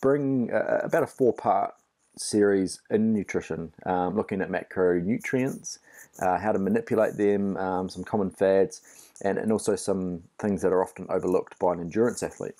bring 0.01 0.51
uh, 0.51 0.81
about 0.83 1.03
a 1.03 1.07
four 1.07 1.33
part 1.33 1.73
series 2.15 2.81
in 2.89 3.13
nutrition, 3.13 3.73
um, 3.85 4.15
looking 4.15 4.41
at 4.41 4.49
macronutrients, 4.49 5.79
uh, 6.19 6.37
how 6.37 6.51
to 6.51 6.59
manipulate 6.59 7.15
them, 7.17 7.55
um, 7.57 7.89
some 7.89 8.03
common 8.03 8.29
fads 8.29 8.81
and, 9.21 9.37
and 9.37 9.51
also 9.51 9.75
some 9.75 10.23
things 10.39 10.61
that 10.61 10.71
are 10.71 10.83
often 10.83 11.05
overlooked 11.09 11.57
by 11.59 11.73
an 11.73 11.79
endurance 11.79 12.23
athlete. 12.23 12.55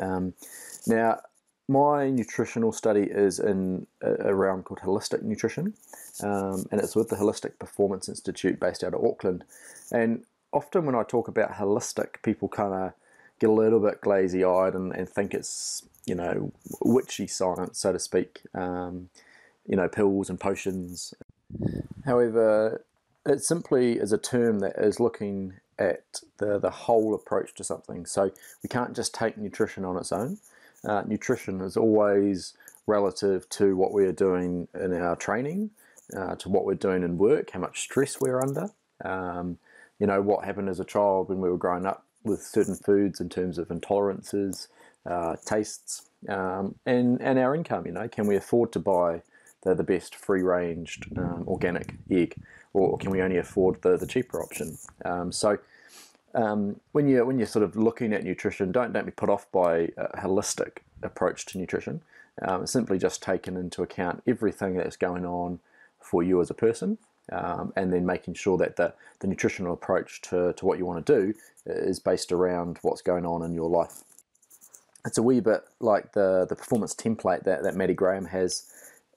Um, 0.00 0.34
now, 0.86 1.20
my 1.68 2.10
nutritional 2.10 2.70
study 2.70 3.02
is 3.02 3.40
in 3.40 3.86
a, 4.00 4.32
realm 4.34 4.62
called 4.62 4.80
holistic 4.80 5.22
nutrition, 5.22 5.74
um, 6.22 6.64
and 6.70 6.80
it's 6.80 6.94
with 6.94 7.08
the 7.08 7.16
Holistic 7.16 7.58
Performance 7.58 8.08
Institute 8.08 8.60
based 8.60 8.84
out 8.84 8.94
of 8.94 9.04
Auckland. 9.04 9.42
And 9.90 10.24
often 10.52 10.86
when 10.86 10.94
I 10.94 11.02
talk 11.02 11.26
about 11.26 11.52
holistic, 11.52 12.22
people 12.22 12.48
kind 12.48 12.72
of 12.72 12.92
get 13.40 13.50
a 13.50 13.52
little 13.52 13.80
bit 13.80 14.00
glazy 14.00 14.44
eyed 14.44 14.74
and, 14.74 14.94
and, 14.94 15.08
think 15.08 15.34
it's, 15.34 15.84
you 16.06 16.14
know, 16.14 16.52
witchy 16.80 17.26
science, 17.26 17.78
so 17.78 17.92
to 17.92 17.98
speak, 17.98 18.40
um, 18.54 19.08
you 19.66 19.76
know, 19.76 19.88
pills 19.88 20.30
and 20.30 20.40
potions. 20.40 21.14
However, 22.04 22.84
it 23.26 23.42
simply 23.42 23.98
is 23.98 24.12
a 24.12 24.18
term 24.18 24.60
that 24.60 24.76
is 24.78 25.00
looking 25.00 25.54
at 25.78 26.20
the, 26.38 26.58
the 26.58 26.70
whole 26.70 27.14
approach 27.14 27.54
to 27.54 27.64
something. 27.64 28.06
So 28.06 28.30
we 28.62 28.68
can't 28.68 28.96
just 28.96 29.14
take 29.14 29.36
nutrition 29.36 29.84
on 29.84 29.96
its 29.96 30.12
own. 30.12 30.38
Uh, 30.84 31.02
nutrition 31.06 31.60
is 31.60 31.76
always 31.76 32.54
relative 32.86 33.48
to 33.50 33.76
what 33.76 33.92
we 33.92 34.04
are 34.04 34.12
doing 34.12 34.68
in 34.74 34.94
our 34.94 35.16
training, 35.16 35.70
uh, 36.16 36.36
to 36.36 36.48
what 36.48 36.64
we're 36.64 36.74
doing 36.74 37.02
in 37.02 37.18
work, 37.18 37.50
how 37.50 37.60
much 37.60 37.80
stress 37.80 38.20
we're 38.20 38.40
under. 38.40 38.70
Um, 39.04 39.58
you 39.98 40.06
know, 40.06 40.22
what 40.22 40.44
happened 40.44 40.68
as 40.68 40.80
a 40.80 40.84
child 40.84 41.28
when 41.28 41.40
we 41.40 41.50
were 41.50 41.58
growing 41.58 41.86
up 41.86 42.05
with 42.26 42.42
certain 42.42 42.74
foods 42.74 43.20
in 43.20 43.28
terms 43.28 43.58
of 43.58 43.68
intolerances, 43.68 44.68
uh, 45.06 45.36
tastes, 45.44 46.08
um, 46.28 46.74
and, 46.84 47.20
and 47.22 47.38
our 47.38 47.54
income. 47.54 47.86
You 47.86 47.92
know, 47.92 48.08
can 48.08 48.26
we 48.26 48.36
afford 48.36 48.72
to 48.72 48.78
buy 48.78 49.22
the, 49.62 49.74
the 49.74 49.84
best 49.84 50.14
free 50.14 50.42
ranged 50.42 51.06
um, 51.16 51.44
organic 51.46 51.94
egg? 52.10 52.36
or 52.76 52.98
can 52.98 53.10
we 53.10 53.22
only 53.22 53.38
afford 53.38 53.80
the, 53.82 53.96
the 53.96 54.06
cheaper 54.06 54.42
option? 54.42 54.76
Um, 55.04 55.32
so 55.32 55.58
um, 56.34 56.78
when 56.92 57.08
you 57.08 57.24
when 57.24 57.38
you're 57.38 57.46
sort 57.46 57.62
of 57.62 57.76
looking 57.76 58.12
at 58.12 58.22
nutrition, 58.22 58.70
don't 58.70 58.92
don't 58.92 59.06
be 59.06 59.12
put 59.12 59.30
off 59.30 59.50
by 59.50 59.88
a 59.96 60.18
holistic 60.18 60.78
approach 61.02 61.46
to 61.46 61.58
nutrition. 61.58 62.02
Um, 62.42 62.66
simply 62.66 62.98
just 62.98 63.22
taking 63.22 63.56
into 63.56 63.82
account 63.82 64.22
everything 64.26 64.76
that's 64.76 64.96
going 64.96 65.24
on 65.24 65.58
for 65.98 66.22
you 66.22 66.40
as 66.42 66.50
a 66.50 66.54
person, 66.54 66.98
um, 67.32 67.72
and 67.76 67.92
then 67.92 68.06
making 68.06 68.34
sure 68.34 68.56
that 68.58 68.76
the, 68.76 68.92
the 69.20 69.26
nutritional 69.26 69.72
approach 69.72 70.20
to, 70.22 70.52
to 70.54 70.66
what 70.66 70.78
you 70.78 70.86
want 70.86 71.04
to 71.04 71.14
do 71.22 71.34
is 71.66 71.98
based 71.98 72.32
around 72.32 72.78
what's 72.82 73.02
going 73.02 73.26
on 73.26 73.42
in 73.42 73.52
your 73.52 73.68
life. 73.68 74.02
It's 75.04 75.18
a 75.18 75.22
wee 75.22 75.40
bit 75.40 75.62
like 75.80 76.12
the, 76.12 76.46
the 76.48 76.56
performance 76.56 76.94
template 76.94 77.44
that, 77.44 77.62
that 77.62 77.76
Matty 77.76 77.94
Graham 77.94 78.26
has. 78.26 78.70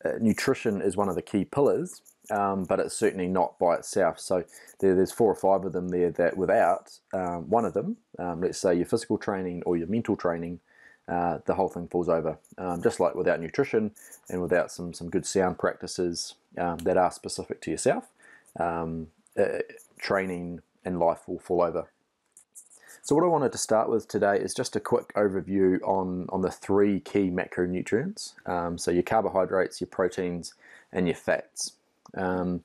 Uh, 0.03 0.11
nutrition 0.21 0.81
is 0.81 0.95
one 0.95 1.09
of 1.09 1.15
the 1.15 1.21
key 1.21 1.43
pillars, 1.43 2.01
um, 2.31 2.63
but 2.63 2.79
it's 2.79 2.95
certainly 2.95 3.27
not 3.27 3.59
by 3.59 3.75
itself. 3.75 4.17
So 4.19 4.45
there, 4.79 4.95
there's 4.95 5.11
four 5.11 5.29
or 5.29 5.35
five 5.35 5.65
of 5.65 5.73
them 5.73 5.89
there 5.89 6.09
that 6.11 6.37
without 6.37 6.97
um, 7.13 7.49
one 7.49 7.65
of 7.65 7.73
them, 7.73 7.97
um, 8.17 8.39
let's 8.39 8.57
say 8.57 8.75
your 8.75 8.85
physical 8.85 9.17
training 9.17 9.61
or 9.65 9.75
your 9.75 9.87
mental 9.87 10.15
training, 10.15 10.61
uh, 11.09 11.39
the 11.45 11.55
whole 11.55 11.67
thing 11.67 11.87
falls 11.87 12.07
over. 12.07 12.37
Um, 12.57 12.81
just 12.81 12.99
like 12.99 13.15
without 13.15 13.41
nutrition 13.41 13.91
and 14.29 14.41
without 14.41 14.71
some, 14.71 14.93
some 14.93 15.09
good 15.09 15.25
sound 15.25 15.57
practices 15.57 16.35
um, 16.57 16.77
that 16.79 16.97
are 16.97 17.11
specific 17.11 17.61
to 17.61 17.71
yourself, 17.71 18.05
um, 18.59 19.07
uh, 19.37 19.59
training 19.99 20.61
and 20.85 20.99
life 20.99 21.27
will 21.27 21.39
fall 21.39 21.61
over. 21.61 21.87
So 23.01 23.15
what 23.15 23.23
I 23.23 23.27
wanted 23.27 23.51
to 23.53 23.57
start 23.57 23.89
with 23.89 24.07
today 24.07 24.37
is 24.37 24.53
just 24.53 24.75
a 24.75 24.79
quick 24.79 25.13
overview 25.15 25.81
on, 25.83 26.27
on 26.29 26.41
the 26.41 26.51
three 26.51 26.99
key 26.99 27.29
macronutrients. 27.31 28.33
Um, 28.47 28.77
so 28.77 28.91
your 28.91 29.03
carbohydrates, 29.03 29.81
your 29.81 29.87
proteins, 29.87 30.53
and 30.91 31.07
your 31.07 31.15
fats. 31.15 31.73
Um, 32.15 32.63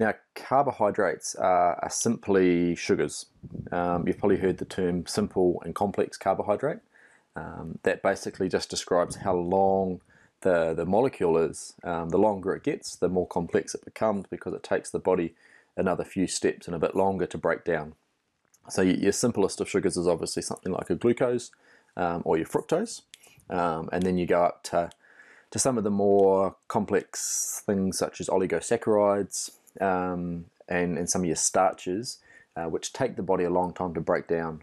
now, 0.00 0.14
carbohydrates 0.34 1.34
are, 1.34 1.78
are 1.82 1.90
simply 1.90 2.74
sugars. 2.76 3.26
Um, 3.72 4.06
you've 4.06 4.18
probably 4.18 4.38
heard 4.38 4.58
the 4.58 4.64
term 4.64 5.06
simple 5.06 5.60
and 5.64 5.74
complex 5.74 6.16
carbohydrate. 6.16 6.78
Um, 7.36 7.78
that 7.84 8.02
basically 8.02 8.48
just 8.48 8.70
describes 8.70 9.16
how 9.16 9.34
long 9.34 10.00
the, 10.40 10.74
the 10.74 10.86
molecule 10.86 11.36
is. 11.38 11.74
Um, 11.84 12.10
the 12.10 12.18
longer 12.18 12.54
it 12.54 12.62
gets, 12.62 12.96
the 12.96 13.08
more 13.08 13.26
complex 13.26 13.74
it 13.74 13.84
becomes 13.84 14.26
because 14.30 14.54
it 14.54 14.62
takes 14.62 14.90
the 14.90 14.98
body 14.98 15.34
another 15.76 16.04
few 16.04 16.26
steps 16.26 16.66
and 16.66 16.74
a 16.74 16.78
bit 16.78 16.96
longer 16.96 17.26
to 17.26 17.38
break 17.38 17.64
down. 17.64 17.94
So 18.68 18.82
your 18.82 19.12
simplest 19.12 19.60
of 19.60 19.68
sugars 19.68 19.96
is 19.96 20.06
obviously 20.06 20.42
something 20.42 20.72
like 20.72 20.90
a 20.90 20.94
glucose 20.94 21.50
um, 21.96 22.22
or 22.24 22.36
your 22.36 22.46
fructose, 22.46 23.02
um, 23.48 23.88
and 23.92 24.02
then 24.02 24.18
you 24.18 24.26
go 24.26 24.42
up 24.42 24.62
to 24.64 24.90
to 25.50 25.58
some 25.58 25.78
of 25.78 25.84
the 25.84 25.90
more 25.90 26.56
complex 26.68 27.62
things 27.64 27.96
such 27.96 28.20
as 28.20 28.28
oligosaccharides 28.28 29.50
um, 29.80 30.44
and, 30.68 30.98
and 30.98 31.08
some 31.08 31.22
of 31.22 31.26
your 31.26 31.36
starches, 31.36 32.18
uh, 32.54 32.64
which 32.64 32.92
take 32.92 33.16
the 33.16 33.22
body 33.22 33.44
a 33.44 33.50
long 33.50 33.72
time 33.72 33.94
to 33.94 34.00
break 34.00 34.28
down. 34.28 34.62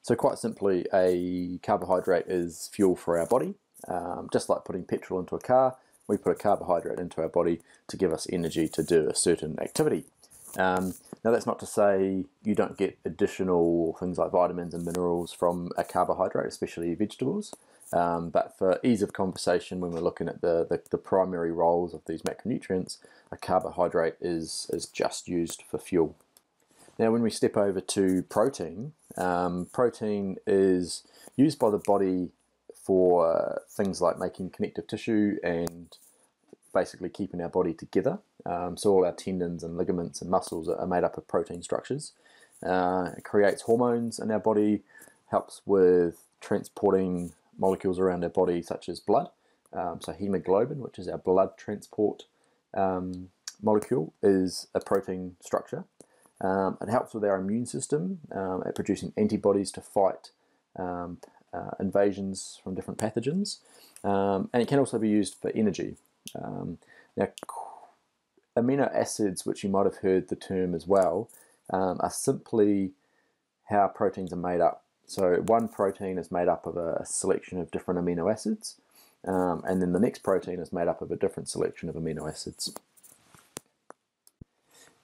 So 0.00 0.14
quite 0.14 0.38
simply, 0.38 0.86
a 0.94 1.58
carbohydrate 1.62 2.26
is 2.28 2.70
fuel 2.72 2.96
for 2.96 3.18
our 3.18 3.26
body. 3.26 3.56
Um, 3.88 4.28
just 4.32 4.48
like 4.48 4.64
putting 4.64 4.84
petrol 4.84 5.20
into 5.20 5.34
a 5.34 5.40
car, 5.40 5.76
we 6.06 6.16
put 6.16 6.32
a 6.32 6.34
carbohydrate 6.34 6.98
into 6.98 7.20
our 7.22 7.28
body 7.28 7.60
to 7.88 7.96
give 7.96 8.12
us 8.12 8.26
energy 8.32 8.68
to 8.68 8.82
do 8.82 9.08
a 9.08 9.14
certain 9.14 9.58
activity. 9.60 10.04
Um, 10.58 10.94
now 11.24 11.30
that's 11.30 11.46
not 11.46 11.60
to 11.60 11.66
say 11.66 12.24
you 12.42 12.54
don't 12.54 12.76
get 12.76 12.98
additional 13.04 13.96
things 14.00 14.18
like 14.18 14.32
vitamins 14.32 14.74
and 14.74 14.84
minerals 14.84 15.32
from 15.32 15.70
a 15.76 15.84
carbohydrate, 15.84 16.46
especially 16.46 16.94
vegetables. 16.94 17.54
Um, 17.92 18.30
but 18.30 18.56
for 18.56 18.78
ease 18.84 19.02
of 19.02 19.12
conversation, 19.12 19.80
when 19.80 19.90
we're 19.90 20.00
looking 20.00 20.28
at 20.28 20.40
the, 20.42 20.66
the, 20.68 20.80
the, 20.90 20.98
primary 20.98 21.50
roles 21.50 21.92
of 21.92 22.02
these 22.06 22.22
macronutrients, 22.22 22.98
a 23.32 23.36
carbohydrate 23.36 24.14
is, 24.20 24.70
is 24.72 24.86
just 24.86 25.26
used 25.26 25.62
for 25.68 25.78
fuel. 25.78 26.16
Now, 27.00 27.10
when 27.10 27.22
we 27.22 27.30
step 27.30 27.56
over 27.56 27.80
to 27.80 28.22
protein, 28.24 28.92
um, 29.16 29.66
protein 29.72 30.36
is 30.46 31.02
used 31.34 31.58
by 31.58 31.70
the 31.70 31.78
body 31.78 32.28
for 32.90 33.62
things 33.68 34.00
like 34.00 34.18
making 34.18 34.50
connective 34.50 34.84
tissue 34.88 35.36
and 35.44 35.96
basically 36.74 37.08
keeping 37.08 37.40
our 37.40 37.48
body 37.48 37.72
together. 37.72 38.18
Um, 38.44 38.76
so 38.76 38.90
all 38.90 39.04
our 39.04 39.12
tendons 39.12 39.62
and 39.62 39.78
ligaments 39.78 40.20
and 40.20 40.28
muscles 40.28 40.68
are 40.68 40.88
made 40.88 41.04
up 41.04 41.16
of 41.16 41.28
protein 41.28 41.62
structures. 41.62 42.14
Uh, 42.66 43.10
it 43.16 43.22
creates 43.22 43.62
hormones 43.62 44.18
in 44.18 44.32
our 44.32 44.40
body, 44.40 44.82
helps 45.30 45.62
with 45.64 46.24
transporting 46.40 47.32
molecules 47.56 48.00
around 48.00 48.24
our 48.24 48.28
body, 48.28 48.60
such 48.60 48.88
as 48.88 48.98
blood. 48.98 49.28
Um, 49.72 50.00
so 50.00 50.10
hemoglobin, 50.10 50.80
which 50.80 50.98
is 50.98 51.06
our 51.06 51.18
blood 51.18 51.56
transport 51.56 52.24
um, 52.74 53.28
molecule, 53.62 54.14
is 54.20 54.66
a 54.74 54.80
protein 54.80 55.36
structure. 55.38 55.84
Um, 56.40 56.76
it 56.82 56.88
helps 56.88 57.14
with 57.14 57.22
our 57.22 57.36
immune 57.36 57.66
system 57.66 58.18
um, 58.32 58.64
at 58.66 58.74
producing 58.74 59.12
antibodies 59.16 59.70
to 59.72 59.80
fight 59.80 60.30
um, 60.76 61.18
uh, 61.52 61.70
invasions 61.78 62.60
from 62.62 62.74
different 62.74 62.98
pathogens. 62.98 63.58
Um, 64.04 64.48
and 64.52 64.62
it 64.62 64.68
can 64.68 64.78
also 64.78 64.98
be 64.98 65.08
used 65.08 65.34
for 65.34 65.50
energy. 65.54 65.96
now, 66.34 67.28
amino 68.56 68.94
acids, 68.94 69.44
which 69.44 69.62
you 69.62 69.70
might 69.70 69.84
have 69.86 69.96
heard 69.98 70.28
the 70.28 70.36
term 70.36 70.74
as 70.74 70.86
well, 70.86 71.28
are 71.70 72.10
simply 72.10 72.92
how 73.70 73.88
proteins 73.88 74.32
are 74.32 74.36
made 74.36 74.60
up. 74.60 74.84
So 75.06 75.42
one 75.46 75.68
protein 75.68 76.18
is 76.18 76.30
made 76.30 76.48
up 76.48 76.66
of 76.66 76.76
a 76.76 77.04
selection 77.04 77.58
of 77.58 77.70
different 77.70 77.98
amino 78.00 78.30
acids, 78.30 78.76
um, 79.26 79.62
and 79.66 79.82
then 79.82 79.92
the 79.92 80.00
next 80.00 80.22
protein 80.22 80.60
is 80.60 80.72
made 80.72 80.88
up 80.88 81.02
of 81.02 81.10
a 81.10 81.16
different 81.16 81.48
selection 81.48 81.88
of 81.88 81.96
amino 81.96 82.28
acids. 82.28 82.72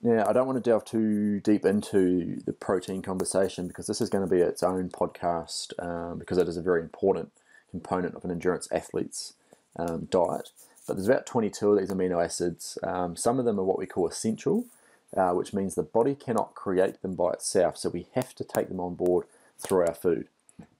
Now, 0.01 0.25
I 0.27 0.33
don't 0.33 0.45
want 0.45 0.63
to 0.63 0.69
delve 0.69 0.85
too 0.85 1.39
deep 1.39 1.65
into 1.65 2.39
the 2.45 2.53
protein 2.53 3.01
conversation 3.01 3.67
because 3.67 3.87
this 3.87 3.99
is 3.99 4.09
going 4.09 4.27
to 4.27 4.33
be 4.33 4.41
its 4.41 4.61
own 4.61 4.89
podcast 4.89 5.73
um, 5.83 6.19
because 6.19 6.37
it 6.37 6.47
is 6.47 6.55
a 6.55 6.61
very 6.61 6.81
important 6.81 7.31
component 7.71 8.15
of 8.15 8.23
an 8.23 8.31
endurance 8.31 8.67
athlete's 8.71 9.33
um, 9.75 10.07
diet. 10.11 10.51
But 10.87 10.95
there's 10.95 11.07
about 11.07 11.25
22 11.25 11.71
of 11.71 11.79
these 11.79 11.89
amino 11.89 12.23
acids. 12.23 12.77
Um, 12.83 13.15
some 13.15 13.39
of 13.39 13.45
them 13.45 13.59
are 13.59 13.63
what 13.63 13.79
we 13.79 13.87
call 13.87 14.07
essential, 14.07 14.65
uh, 15.15 15.31
which 15.31 15.53
means 15.53 15.75
the 15.75 15.83
body 15.83 16.15
cannot 16.15 16.53
create 16.53 17.01
them 17.01 17.15
by 17.15 17.31
itself. 17.31 17.77
So 17.77 17.89
we 17.89 18.07
have 18.13 18.35
to 18.35 18.43
take 18.43 18.69
them 18.69 18.79
on 18.79 18.95
board 18.95 19.25
through 19.59 19.87
our 19.87 19.93
food. 19.95 20.27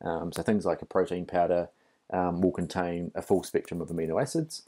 Um, 0.01 0.31
so 0.31 0.43
things 0.43 0.65
like 0.65 0.81
a 0.81 0.85
protein 0.85 1.25
powder 1.25 1.69
um, 2.11 2.41
will 2.41 2.51
contain 2.51 3.11
a 3.15 3.21
full 3.21 3.43
spectrum 3.43 3.81
of 3.81 3.89
amino 3.89 4.21
acids, 4.21 4.63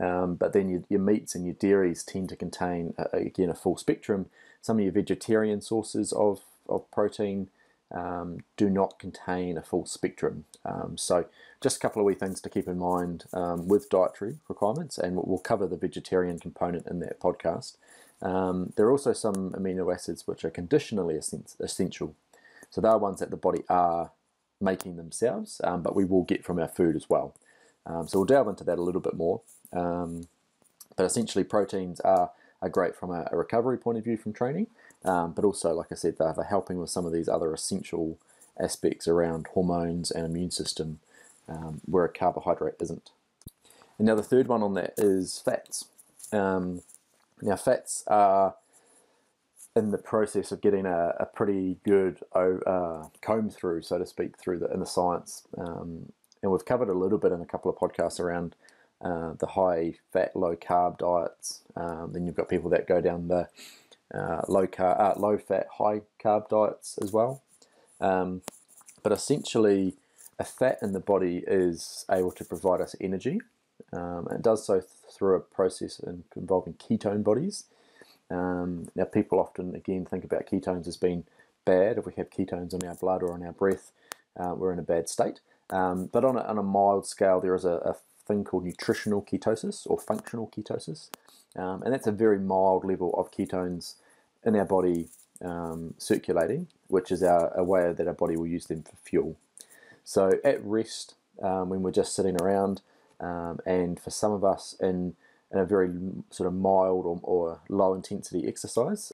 um, 0.00 0.36
but 0.36 0.52
then 0.52 0.68
your, 0.68 0.82
your, 0.88 1.00
meats 1.00 1.34
and 1.34 1.44
your 1.44 1.54
dairies 1.54 2.02
tend 2.02 2.28
to 2.30 2.36
contain, 2.36 2.94
uh, 2.98 3.04
again, 3.12 3.50
a 3.50 3.54
full 3.54 3.76
spectrum. 3.76 4.26
Some 4.60 4.78
of 4.78 4.84
your 4.84 4.92
vegetarian 4.92 5.60
sources 5.60 6.12
of, 6.12 6.40
of 6.68 6.90
protein 6.90 7.48
um, 7.90 8.40
do 8.56 8.70
not 8.70 8.98
contain 8.98 9.58
a 9.58 9.62
full 9.62 9.84
spectrum. 9.84 10.44
Um, 10.64 10.96
so 10.96 11.26
just 11.60 11.76
a 11.76 11.80
couple 11.80 12.00
of 12.00 12.06
wee 12.06 12.14
things 12.14 12.40
to 12.40 12.48
keep 12.48 12.66
in 12.66 12.78
mind 12.78 13.24
um, 13.34 13.68
with 13.68 13.90
dietary 13.90 14.38
requirements, 14.48 14.96
and 14.96 15.16
we'll 15.16 15.38
cover 15.38 15.66
the 15.66 15.76
vegetarian 15.76 16.38
component 16.38 16.86
in 16.86 17.00
that 17.00 17.20
podcast. 17.20 17.76
there 18.20 18.86
are 18.86 18.90
also 18.90 19.12
some 19.12 19.50
amino 19.50 19.92
acids 19.92 20.26
which 20.26 20.44
are 20.44 20.50
conditionally 20.50 21.16
essential. 21.60 22.14
So 22.70 22.80
they 22.80 22.88
are 22.88 22.98
ones 22.98 23.20
that 23.20 23.30
the 23.30 23.36
body 23.36 23.64
are 23.68 24.12
making 24.58 24.96
themselves, 24.96 25.60
um, 25.62 25.82
but 25.82 25.94
we 25.94 26.04
will 26.04 26.22
get 26.22 26.44
from 26.44 26.58
our 26.58 26.68
food 26.68 26.96
as 26.96 27.10
well. 27.10 27.34
Um, 27.86 28.06
so 28.08 28.18
we'll 28.18 28.26
delve 28.26 28.48
into 28.48 28.64
that 28.64 28.78
a 28.78 28.82
little 28.82 29.00
bit 29.00 29.14
more. 29.14 29.40
Um, 29.72 30.28
but 30.96 31.04
essentially, 31.04 31.44
proteins 31.44 32.00
are, 32.00 32.30
are 32.60 32.68
great 32.68 32.94
from 32.94 33.10
a, 33.10 33.28
a 33.30 33.36
recovery 33.36 33.78
point 33.78 33.98
of 33.98 34.04
view 34.04 34.16
from 34.16 34.32
training, 34.32 34.68
um, 35.04 35.32
but 35.32 35.44
also, 35.44 35.72
like 35.74 35.90
I 35.90 35.94
said, 35.94 36.16
they're, 36.18 36.32
they're, 36.32 36.44
helping 36.44 36.78
with 36.78 36.90
some 36.90 37.06
of 37.06 37.12
these 37.12 37.28
other 37.28 37.52
essential 37.52 38.18
aspects 38.60 39.08
around 39.08 39.48
hormones 39.48 40.10
and 40.10 40.26
immune 40.26 40.50
system 40.50 41.00
um, 41.48 41.80
where 41.86 42.04
a 42.04 42.08
carbohydrate 42.08 42.74
isn't. 42.80 43.10
And 43.98 44.06
now 44.06 44.14
the 44.14 44.22
third 44.22 44.48
one 44.48 44.62
on 44.62 44.74
that 44.74 44.94
is 44.96 45.40
fats. 45.44 45.86
Um, 46.32 46.82
now, 47.40 47.56
fats 47.56 48.04
are 48.06 48.54
in 49.74 49.90
the 49.90 49.98
process 49.98 50.52
of 50.52 50.60
getting 50.60 50.86
a, 50.86 51.14
a 51.18 51.26
pretty 51.26 51.78
good 51.84 52.18
uh, 52.34 53.06
comb 53.22 53.50
through, 53.50 53.82
so 53.82 53.98
to 53.98 54.06
speak, 54.06 54.36
through 54.36 54.58
the 54.58 54.70
in 54.72 54.80
the 54.80 54.86
science. 54.86 55.42
Um, 55.56 56.12
and 56.42 56.50
we've 56.50 56.64
covered 56.64 56.88
a 56.88 56.94
little 56.94 57.18
bit 57.18 57.32
in 57.32 57.40
a 57.40 57.46
couple 57.46 57.70
of 57.70 57.76
podcasts 57.76 58.20
around 58.20 58.54
uh, 59.00 59.34
the 59.38 59.46
high 59.46 59.94
fat, 60.12 60.34
low 60.36 60.56
carb 60.56 60.98
diets. 60.98 61.60
Um, 61.76 62.10
then 62.12 62.26
you've 62.26 62.36
got 62.36 62.48
people 62.48 62.70
that 62.70 62.86
go 62.86 63.00
down 63.00 63.28
the 63.28 63.48
uh, 64.14 64.42
low 64.48 64.66
carb, 64.66 65.00
uh, 65.00 65.18
low 65.18 65.38
fat, 65.38 65.66
high 65.78 66.02
carb 66.22 66.48
diets 66.48 66.98
as 67.02 67.12
well. 67.12 67.42
Um, 68.00 68.42
but 69.02 69.12
essentially, 69.12 69.94
a 70.38 70.44
fat 70.44 70.78
in 70.82 70.92
the 70.92 71.00
body 71.00 71.44
is 71.46 72.04
able 72.10 72.32
to 72.32 72.44
provide 72.44 72.80
us 72.80 72.94
energy. 73.00 73.40
Um, 73.92 74.26
and 74.28 74.38
it 74.38 74.42
does 74.42 74.64
so 74.64 74.80
th- 74.80 74.86
through 75.10 75.36
a 75.36 75.40
process 75.40 76.00
involving 76.36 76.74
ketone 76.74 77.22
bodies. 77.24 77.64
Um, 78.30 78.88
now, 78.94 79.04
people 79.04 79.38
often, 79.38 79.74
again, 79.74 80.06
think 80.06 80.24
about 80.24 80.46
ketones 80.46 80.86
as 80.86 80.96
being 80.96 81.24
bad. 81.64 81.98
If 81.98 82.06
we 82.06 82.12
have 82.16 82.30
ketones 82.30 82.72
in 82.72 82.86
our 82.88 82.94
blood 82.94 83.22
or 83.22 83.36
in 83.36 83.44
our 83.44 83.52
breath, 83.52 83.92
uh, 84.38 84.54
we're 84.56 84.72
in 84.72 84.78
a 84.78 84.82
bad 84.82 85.08
state. 85.08 85.40
Um, 85.72 86.08
but 86.12 86.24
on 86.24 86.36
a, 86.36 86.42
on 86.42 86.58
a, 86.58 86.62
mild 86.62 87.06
scale, 87.06 87.40
there 87.40 87.54
is 87.54 87.64
a, 87.64 87.76
a, 87.76 87.96
thing 88.24 88.44
called 88.44 88.64
nutritional 88.64 89.20
ketosis 89.20 89.84
or 89.84 89.98
functional 89.98 90.52
ketosis. 90.56 91.08
Um, 91.56 91.82
and 91.82 91.92
that's 91.92 92.06
a 92.06 92.12
very 92.12 92.38
mild 92.38 92.84
level 92.84 93.12
of 93.14 93.32
ketones 93.32 93.94
in 94.44 94.54
our 94.54 94.64
body 94.64 95.08
um, 95.44 95.94
circulating, 95.98 96.68
which 96.86 97.10
is 97.10 97.24
our, 97.24 97.52
a 97.56 97.64
way 97.64 97.92
that 97.92 98.06
our 98.06 98.12
body 98.12 98.36
will 98.36 98.46
use 98.46 98.66
them 98.66 98.84
for 98.84 98.94
fuel. 99.02 99.36
So 100.04 100.38
at 100.44 100.64
rest, 100.64 101.14
um, 101.42 101.68
when 101.68 101.82
we're 101.82 101.90
just 101.90 102.14
sitting 102.14 102.40
around, 102.40 102.82
um, 103.18 103.58
and 103.66 103.98
for 103.98 104.10
some 104.10 104.30
of 104.30 104.44
us 104.44 104.76
in 104.80 105.16
in 105.52 105.58
a 105.58 105.64
very 105.64 105.90
sort 106.30 106.46
of 106.46 106.54
mild 106.54 107.04
or, 107.04 107.20
or 107.22 107.60
low 107.68 107.94
intensity 107.94 108.48
exercise. 108.48 109.12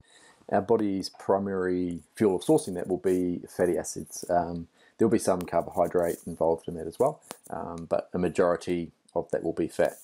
Our 0.51 0.63
body's 0.63 1.11
primary 1.11 2.01
fuel 2.15 2.37
of 2.37 2.43
sourcing 2.43 2.75
that 2.75 2.89
will 2.89 2.99
be 2.99 3.41
fatty 3.49 3.77
acids. 3.77 4.25
Um, 4.31 4.69
there'll 4.99 5.11
be 5.11 5.19
some 5.19 5.43
carbohydrate 5.43 6.19
involved 6.27 6.69
in 6.69 6.75
that 6.75 6.87
as 6.87 6.99
well, 6.99 7.21
um, 7.51 7.87
but 7.89 8.11
a 8.13 8.19
majority 8.19 8.93
of 9.15 9.31
that 9.31 9.43
will 9.43 9.53
be 9.53 9.69
fat. 9.69 9.99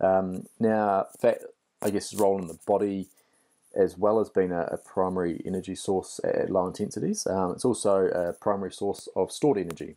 Um, 0.00 0.46
now, 0.58 1.06
fat, 1.18 1.42
I 1.82 1.90
guess, 1.90 2.12
is 2.12 2.18
role 2.18 2.40
in 2.40 2.48
the 2.48 2.58
body 2.66 3.08
as 3.74 3.98
well 3.98 4.20
as 4.20 4.30
being 4.30 4.52
a, 4.52 4.62
a 4.62 4.78
primary 4.78 5.42
energy 5.44 5.74
source 5.74 6.18
at 6.24 6.50
low 6.50 6.66
intensities. 6.66 7.26
Um, 7.26 7.52
it's 7.52 7.64
also 7.64 8.06
a 8.06 8.32
primary 8.32 8.72
source 8.72 9.08
of 9.14 9.30
stored 9.30 9.58
energy. 9.58 9.96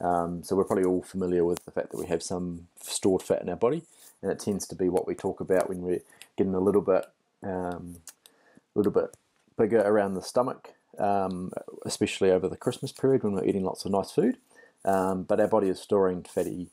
Um, 0.00 0.42
so 0.42 0.56
we're 0.56 0.64
probably 0.64 0.84
all 0.84 1.02
familiar 1.02 1.44
with 1.44 1.64
the 1.64 1.70
fact 1.70 1.90
that 1.90 1.98
we 1.98 2.06
have 2.06 2.22
some 2.22 2.66
stored 2.80 3.22
fat 3.22 3.42
in 3.42 3.48
our 3.48 3.56
body, 3.56 3.82
and 4.22 4.32
it 4.32 4.40
tends 4.40 4.66
to 4.68 4.74
be 4.74 4.88
what 4.88 5.06
we 5.06 5.14
talk 5.14 5.40
about 5.40 5.68
when 5.68 5.82
we're 5.82 6.00
getting 6.36 6.54
a 6.54 6.60
little 6.60 6.80
bit, 6.80 7.06
um, 7.42 7.96
a 8.74 8.78
little 8.78 8.92
bit 8.92 9.14
bigger 9.56 9.80
around 9.80 10.14
the 10.14 10.22
stomach, 10.22 10.72
um, 10.98 11.52
especially 11.84 12.30
over 12.30 12.48
the 12.48 12.56
Christmas 12.56 12.92
period 12.92 13.22
when 13.22 13.32
we're 13.32 13.44
eating 13.44 13.64
lots 13.64 13.84
of 13.84 13.92
nice 13.92 14.10
food. 14.10 14.36
Um, 14.84 15.24
but 15.24 15.40
our 15.40 15.48
body 15.48 15.68
is 15.68 15.80
storing 15.80 16.22
fatty 16.22 16.68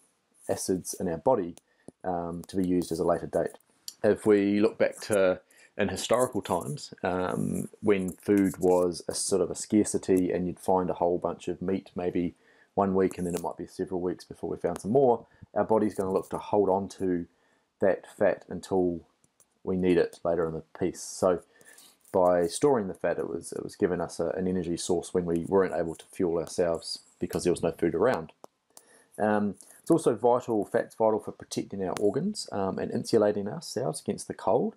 acids 0.49 0.95
in 0.99 1.08
our 1.10 1.17
body 1.17 1.56
um, 2.03 2.43
to 2.47 2.56
be 2.56 2.67
used 2.67 2.91
as 2.91 2.99
a 2.99 3.03
later 3.03 3.27
date. 3.27 3.58
If 4.03 4.25
we 4.25 4.60
look 4.60 4.77
back 4.77 4.99
to 5.01 5.41
in 5.77 5.89
historical 5.89 6.41
times, 6.41 6.93
um, 7.03 7.69
when 7.82 8.13
food 8.13 8.58
was 8.58 9.03
a 9.08 9.13
sort 9.13 9.41
of 9.41 9.51
a 9.51 9.56
scarcity 9.56 10.32
and 10.32 10.47
you'd 10.47 10.60
find 10.60 10.89
a 10.89 10.93
whole 10.93 11.19
bunch 11.19 11.47
of 11.47 11.62
meat 11.62 11.91
maybe 11.95 12.34
one 12.73 12.95
week 12.95 13.17
and 13.17 13.27
then 13.27 13.36
it 13.36 13.41
might 13.41 13.58
be 13.58 13.67
several 13.67 14.01
weeks 14.01 14.23
before 14.23 14.49
we 14.49 14.58
found 14.58 14.80
some 14.80 14.91
more, 14.91 15.25
our 15.53 15.63
body's 15.63 15.95
going 15.95 16.08
to 16.08 16.13
look 16.13 16.30
to 16.30 16.38
hold 16.38 16.69
on 16.69 16.88
to 16.88 17.25
that 17.80 18.06
fat 18.17 18.43
until 18.49 19.01
we 19.63 19.75
need 19.75 19.97
it 19.97 20.19
later 20.23 20.47
in 20.47 20.53
the 20.53 20.63
piece. 20.80 21.01
So 21.01 21.41
by 22.12 22.48
storing 22.48 22.88
the 22.88 22.93
fat, 22.93 23.20
it 23.20 23.30
was 23.30 23.52
it 23.52 23.63
was 23.63 23.76
giving 23.76 24.02
us 24.02 24.20
a, 24.20 24.30
an 24.30 24.48
energy 24.48 24.78
source 24.78 25.13
when 25.13 25.26
we 25.26 25.46
weren't 25.48 25.76
able 25.76 25.96
to 25.96 26.06
fuel 26.12 26.38
ourselves 26.38 27.00
because 27.20 27.43
there 27.43 27.54
was 27.54 27.63
no 27.63 27.72
food 27.72 27.96
around. 27.96 28.32
Um, 29.20 29.56
it's 29.82 29.91
also 29.91 30.15
vital, 30.15 30.65
fat's 30.65 30.96
vital 30.96 31.20
for 31.20 31.32
protecting 31.32 31.84
our 31.84 31.96
organs 32.00 32.50
um, 32.52 32.78
and 32.78 32.91
insulating 32.91 33.48
ourselves 33.48 34.02
against 34.02 34.28
the 34.28 34.34
cold. 34.34 34.76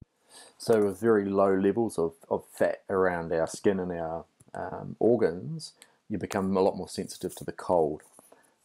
So 0.57 0.85
with 0.85 1.01
very 1.01 1.25
low 1.25 1.55
levels 1.55 1.99
of, 1.99 2.15
of 2.31 2.45
fat 2.47 2.83
around 2.89 3.33
our 3.33 3.47
skin 3.47 3.81
and 3.81 3.93
our 3.93 4.25
um, 4.55 4.97
organs, 4.99 5.73
you 6.09 6.19
become 6.19 6.57
a 6.57 6.61
lot 6.61 6.77
more 6.77 6.89
sensitive 6.89 7.35
to 7.37 7.45
the 7.45 7.53
cold. 7.53 8.03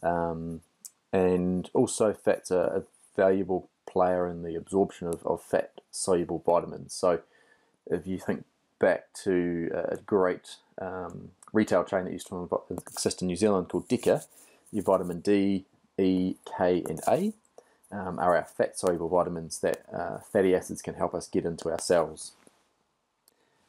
Um, 0.04 0.62
and 1.12 1.70
also 1.74 2.14
fat's 2.14 2.52
a, 2.52 2.58
a, 2.58 2.84
valuable 3.16 3.70
player 3.88 4.28
in 4.28 4.44
the 4.44 4.56
absorption 4.56 5.08
of, 5.08 5.26
of 5.26 5.42
fat 5.42 5.80
soluble 5.90 6.44
vitamins. 6.46 6.94
So 6.94 7.22
if 7.88 8.06
you 8.06 8.20
think 8.20 8.44
back 8.80 9.14
to 9.24 9.70
a 9.74 9.98
great 9.98 10.56
um, 10.82 11.32
retail 11.54 11.84
chain 11.84 12.06
that 12.06 12.14
used 12.14 12.28
to 12.28 12.50
exist 12.70 13.22
in 13.22 13.28
New 13.28 13.36
Zealand 13.36 13.70
called 13.70 13.88
Deka, 13.88 14.26
your 14.72 14.84
vitamin 14.84 15.22
D, 15.22 15.66
E, 15.98 16.36
K 16.58 16.84
and 16.88 17.00
A 17.08 17.34
um, 17.92 18.20
are 18.20 18.36
our 18.36 18.44
fat 18.44 18.78
soluble 18.78 19.10
vitamins 19.10 19.60
that 19.60 19.86
uh, 19.94 20.18
fatty 20.20 20.54
acids 20.54 20.82
can 20.82 20.96
help 20.96 21.14
us 21.14 21.28
get 21.28 21.46
into 21.46 21.70
our 21.70 21.80
cells. 21.80 22.34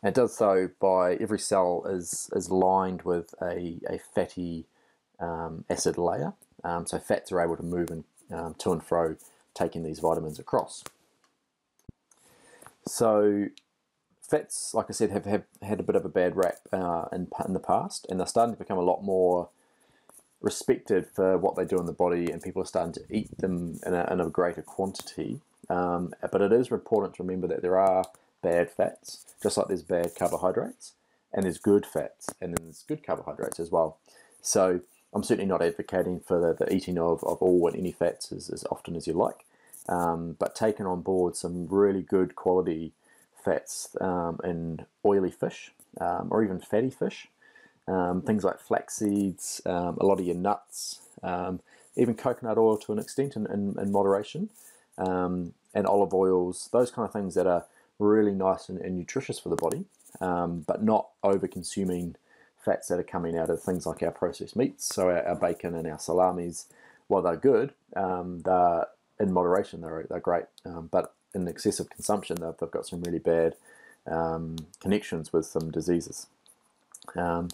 And 0.02 0.10
it 0.10 0.20
does 0.20 0.36
so 0.36 0.70
by 0.80 1.14
every 1.14 1.38
cell 1.38 1.84
is, 1.88 2.28
is 2.34 2.50
lined 2.50 3.02
with 3.02 3.34
a, 3.40 3.78
a 3.88 3.98
fatty 4.14 4.66
um, 5.20 5.64
acid 5.70 5.96
layer. 5.98 6.34
Um, 6.64 6.86
so 6.86 6.98
fats 6.98 7.30
are 7.30 7.40
able 7.40 7.56
to 7.56 7.62
move 7.62 7.90
in, 7.90 8.04
um, 8.32 8.54
to 8.58 8.72
and 8.72 8.82
fro, 8.82 9.16
taking 9.54 9.84
these 9.84 10.00
vitamins 10.00 10.38
across. 10.38 10.82
So 12.86 13.46
fats, 14.28 14.74
like 14.74 14.86
I 14.88 14.92
said, 14.92 15.10
have, 15.10 15.24
have 15.24 15.44
had 15.62 15.80
a 15.80 15.84
bit 15.84 15.96
of 15.96 16.04
a 16.04 16.08
bad 16.10 16.36
rap 16.36 16.58
uh, 16.72 17.06
in, 17.12 17.28
in 17.46 17.54
the 17.54 17.60
past, 17.60 18.06
and 18.08 18.18
they're 18.18 18.26
starting 18.26 18.54
to 18.54 18.58
become 18.58 18.78
a 18.78 18.82
lot 18.82 19.02
more 19.02 19.48
respected 20.40 21.06
for 21.14 21.38
what 21.38 21.56
they 21.56 21.64
do 21.64 21.78
in 21.78 21.86
the 21.86 21.92
body, 21.92 22.30
and 22.30 22.42
people 22.42 22.62
are 22.62 22.66
starting 22.66 22.92
to 22.92 23.04
eat 23.10 23.36
them 23.38 23.78
in 23.86 23.94
a, 23.94 24.06
in 24.12 24.20
a 24.20 24.28
greater 24.28 24.62
quantity. 24.62 25.40
Um, 25.68 26.12
but 26.30 26.42
it 26.42 26.52
is 26.52 26.70
important 26.70 27.14
to 27.16 27.22
remember 27.22 27.46
that 27.48 27.62
there 27.62 27.78
are 27.78 28.04
bad 28.42 28.70
fats, 28.70 29.24
just 29.42 29.56
like 29.56 29.68
there's 29.68 29.82
bad 29.82 30.12
carbohydrates, 30.16 30.92
and 31.32 31.44
there's 31.44 31.58
good 31.58 31.86
fats, 31.86 32.28
and 32.40 32.56
then 32.56 32.66
there's 32.66 32.84
good 32.86 33.04
carbohydrates 33.04 33.58
as 33.58 33.70
well. 33.70 33.98
So 34.42 34.80
I'm 35.12 35.22
certainly 35.22 35.48
not 35.48 35.62
advocating 35.62 36.20
for 36.20 36.38
the, 36.40 36.64
the 36.64 36.72
eating 36.72 36.98
of, 36.98 37.24
of 37.24 37.38
all 37.38 37.66
and 37.66 37.76
any 37.76 37.92
fats 37.92 38.32
as, 38.32 38.50
as 38.50 38.64
often 38.70 38.94
as 38.96 39.06
you 39.06 39.14
like, 39.14 39.44
um, 39.88 40.36
but 40.38 40.54
taking 40.54 40.86
on 40.86 41.00
board 41.00 41.36
some 41.36 41.66
really 41.68 42.02
good 42.02 42.36
quality 42.36 42.92
fats 43.46 43.96
um, 44.00 44.40
in 44.44 44.84
oily 45.04 45.30
fish 45.30 45.72
um, 46.00 46.28
or 46.30 46.42
even 46.44 46.60
fatty 46.60 46.90
fish. 46.90 47.28
Um, 47.88 48.20
things 48.20 48.42
like 48.42 48.58
flax 48.58 48.96
seeds, 48.96 49.62
um, 49.64 49.96
a 50.00 50.04
lot 50.04 50.18
of 50.18 50.26
your 50.26 50.34
nuts, 50.34 51.00
um, 51.22 51.60
even 51.96 52.14
coconut 52.16 52.58
oil 52.58 52.76
to 52.78 52.92
an 52.92 52.98
extent 52.98 53.36
in, 53.36 53.46
in, 53.46 53.76
in 53.80 53.92
moderation, 53.92 54.50
um, 54.98 55.54
and 55.72 55.86
olive 55.86 56.12
oils, 56.12 56.68
those 56.72 56.90
kind 56.90 57.06
of 57.06 57.12
things 57.12 57.36
that 57.36 57.46
are 57.46 57.64
really 58.00 58.32
nice 58.32 58.68
and, 58.68 58.78
and 58.80 58.98
nutritious 58.98 59.38
for 59.38 59.50
the 59.50 59.56
body, 59.56 59.84
um, 60.20 60.64
but 60.66 60.82
not 60.82 61.10
over 61.22 61.46
consuming 61.46 62.16
fats 62.64 62.88
that 62.88 62.98
are 62.98 63.04
coming 63.04 63.38
out 63.38 63.50
of 63.50 63.62
things 63.62 63.86
like 63.86 64.02
our 64.02 64.10
processed 64.10 64.56
meats, 64.56 64.92
so 64.92 65.08
our, 65.08 65.24
our 65.24 65.36
bacon 65.36 65.72
and 65.76 65.86
our 65.86 65.98
salamis, 65.98 66.66
while 67.06 67.22
they're 67.22 67.36
good, 67.36 67.72
um, 67.94 68.42
they're 68.44 68.86
in 69.20 69.32
moderation, 69.32 69.80
they're, 69.80 70.06
they're 70.10 70.18
great, 70.18 70.46
but 70.90 71.14
in 71.36 71.48
excessive 71.48 71.90
consumption, 71.90 72.36
they've, 72.40 72.54
they've 72.58 72.70
got 72.70 72.86
some 72.86 73.02
really 73.02 73.18
bad 73.18 73.54
connections 74.80 75.32
with 75.32 75.46
some 75.46 75.70
diseases. 75.70 76.26
Um, 77.14 77.50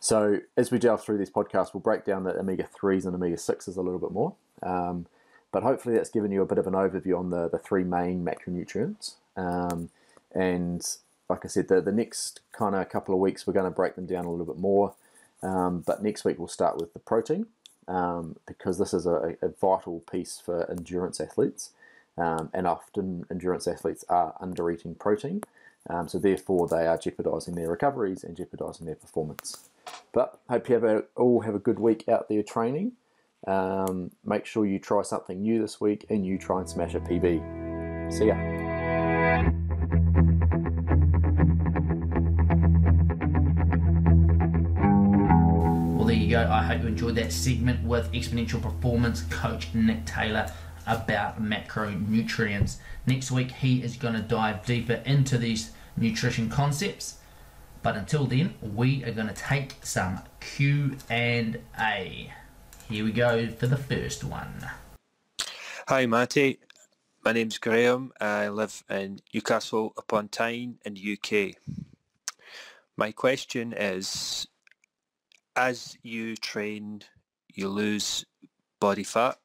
so 0.00 0.40
as 0.56 0.70
we 0.70 0.78
delve 0.78 1.02
through 1.02 1.18
these 1.18 1.30
podcasts, 1.30 1.74
we'll 1.74 1.80
break 1.80 2.04
down 2.04 2.24
the 2.24 2.38
omega 2.38 2.64
threes 2.64 3.04
and 3.04 3.14
omega 3.14 3.36
sixes 3.36 3.76
a 3.76 3.82
little 3.82 3.98
bit 3.98 4.12
more. 4.12 4.34
Um, 4.62 5.06
but 5.50 5.62
hopefully 5.62 5.96
that's 5.96 6.10
given 6.10 6.30
you 6.30 6.42
a 6.42 6.46
bit 6.46 6.58
of 6.58 6.66
an 6.66 6.74
overview 6.74 7.18
on 7.18 7.30
the, 7.30 7.48
the 7.48 7.58
three 7.58 7.84
main 7.84 8.24
macronutrients. 8.24 9.14
Um, 9.36 9.90
and 10.34 10.86
like 11.28 11.44
I 11.44 11.48
said, 11.48 11.68
the, 11.68 11.80
the 11.80 11.92
next 11.92 12.40
kind 12.52 12.74
of 12.74 12.88
couple 12.88 13.14
of 13.14 13.20
weeks 13.20 13.46
we're 13.46 13.54
going 13.54 13.64
to 13.64 13.70
break 13.70 13.96
them 13.96 14.06
down 14.06 14.24
a 14.24 14.30
little 14.30 14.46
bit 14.46 14.58
more. 14.58 14.94
Um, 15.42 15.80
but 15.80 16.02
next 16.02 16.24
week 16.24 16.38
we'll 16.38 16.48
start 16.48 16.78
with 16.78 16.92
the 16.92 16.98
protein 16.98 17.46
um, 17.86 18.36
because 18.46 18.78
this 18.78 18.92
is 18.92 19.06
a, 19.06 19.36
a, 19.40 19.48
vital 19.48 20.00
piece 20.10 20.42
for 20.44 20.68
endurance 20.70 21.20
athletes. 21.20 21.70
Um, 22.18 22.50
and 22.52 22.66
often 22.66 23.24
endurance 23.30 23.68
athletes 23.68 24.04
are 24.08 24.34
under 24.40 24.70
eating 24.70 24.94
protein. 24.96 25.42
Um, 25.88 26.08
so 26.08 26.18
therefore 26.18 26.68
they 26.68 26.86
are 26.86 26.98
jeopardizing 26.98 27.54
their 27.54 27.70
recoveries 27.70 28.24
and 28.24 28.36
jeopardizing 28.36 28.86
their 28.86 28.96
performance. 28.96 29.70
But 30.12 30.40
hope 30.48 30.68
you 30.68 30.74
have 30.74 30.84
a, 30.84 31.04
all 31.16 31.40
have 31.40 31.54
a 31.54 31.58
good 31.60 31.78
week 31.78 32.08
out 32.08 32.28
there 32.28 32.42
training. 32.42 32.92
Um, 33.46 34.10
make 34.24 34.46
sure 34.46 34.66
you 34.66 34.78
try 34.78 35.02
something 35.02 35.40
new 35.40 35.60
this 35.60 35.80
week 35.80 36.06
and 36.10 36.26
you 36.26 36.38
try 36.38 36.58
and 36.58 36.68
smash 36.68 36.94
a 36.94 37.00
PB. 37.00 38.12
See 38.12 38.26
ya. 38.26 38.34
Well, 45.96 46.06
there 46.06 46.16
you 46.16 46.30
go. 46.30 46.48
I 46.50 46.64
hope 46.64 46.82
you 46.82 46.88
enjoyed 46.88 47.14
that 47.14 47.32
segment 47.32 47.84
with 47.84 48.10
Exponential 48.12 48.60
Performance 48.60 49.22
coach 49.30 49.72
Nick 49.72 50.04
Taylor 50.04 50.50
about 50.88 51.40
macronutrients. 51.40 52.78
Next 53.06 53.30
week, 53.30 53.52
he 53.52 53.82
is 53.82 53.96
going 53.96 54.14
to 54.14 54.22
dive 54.22 54.66
deeper 54.66 55.02
into 55.04 55.38
these 55.38 55.72
nutrition 55.96 56.48
concepts 56.48 57.18
but 57.82 57.96
until 57.96 58.26
then, 58.26 58.54
we 58.60 59.04
are 59.04 59.12
going 59.12 59.28
to 59.28 59.34
take 59.34 59.76
some 59.82 60.20
Q 60.40 60.96
and 61.08 61.60
A. 61.78 62.32
Here 62.88 63.04
we 63.04 63.12
go 63.12 63.48
for 63.48 63.66
the 63.66 63.76
first 63.76 64.24
one. 64.24 64.68
Hi, 65.86 66.06
Matty. 66.06 66.58
My 67.24 67.32
name's 67.32 67.58
Graham. 67.58 68.12
I 68.20 68.48
live 68.48 68.82
in 68.90 69.20
Newcastle 69.32 69.92
upon 69.96 70.28
Tyne 70.28 70.78
in 70.84 70.94
the 70.94 71.18
UK. 71.18 71.54
My 72.96 73.12
question 73.12 73.72
is, 73.72 74.48
as 75.54 75.96
you 76.02 76.36
train, 76.36 77.02
you 77.54 77.68
lose 77.68 78.24
body 78.80 79.04
fat, 79.04 79.38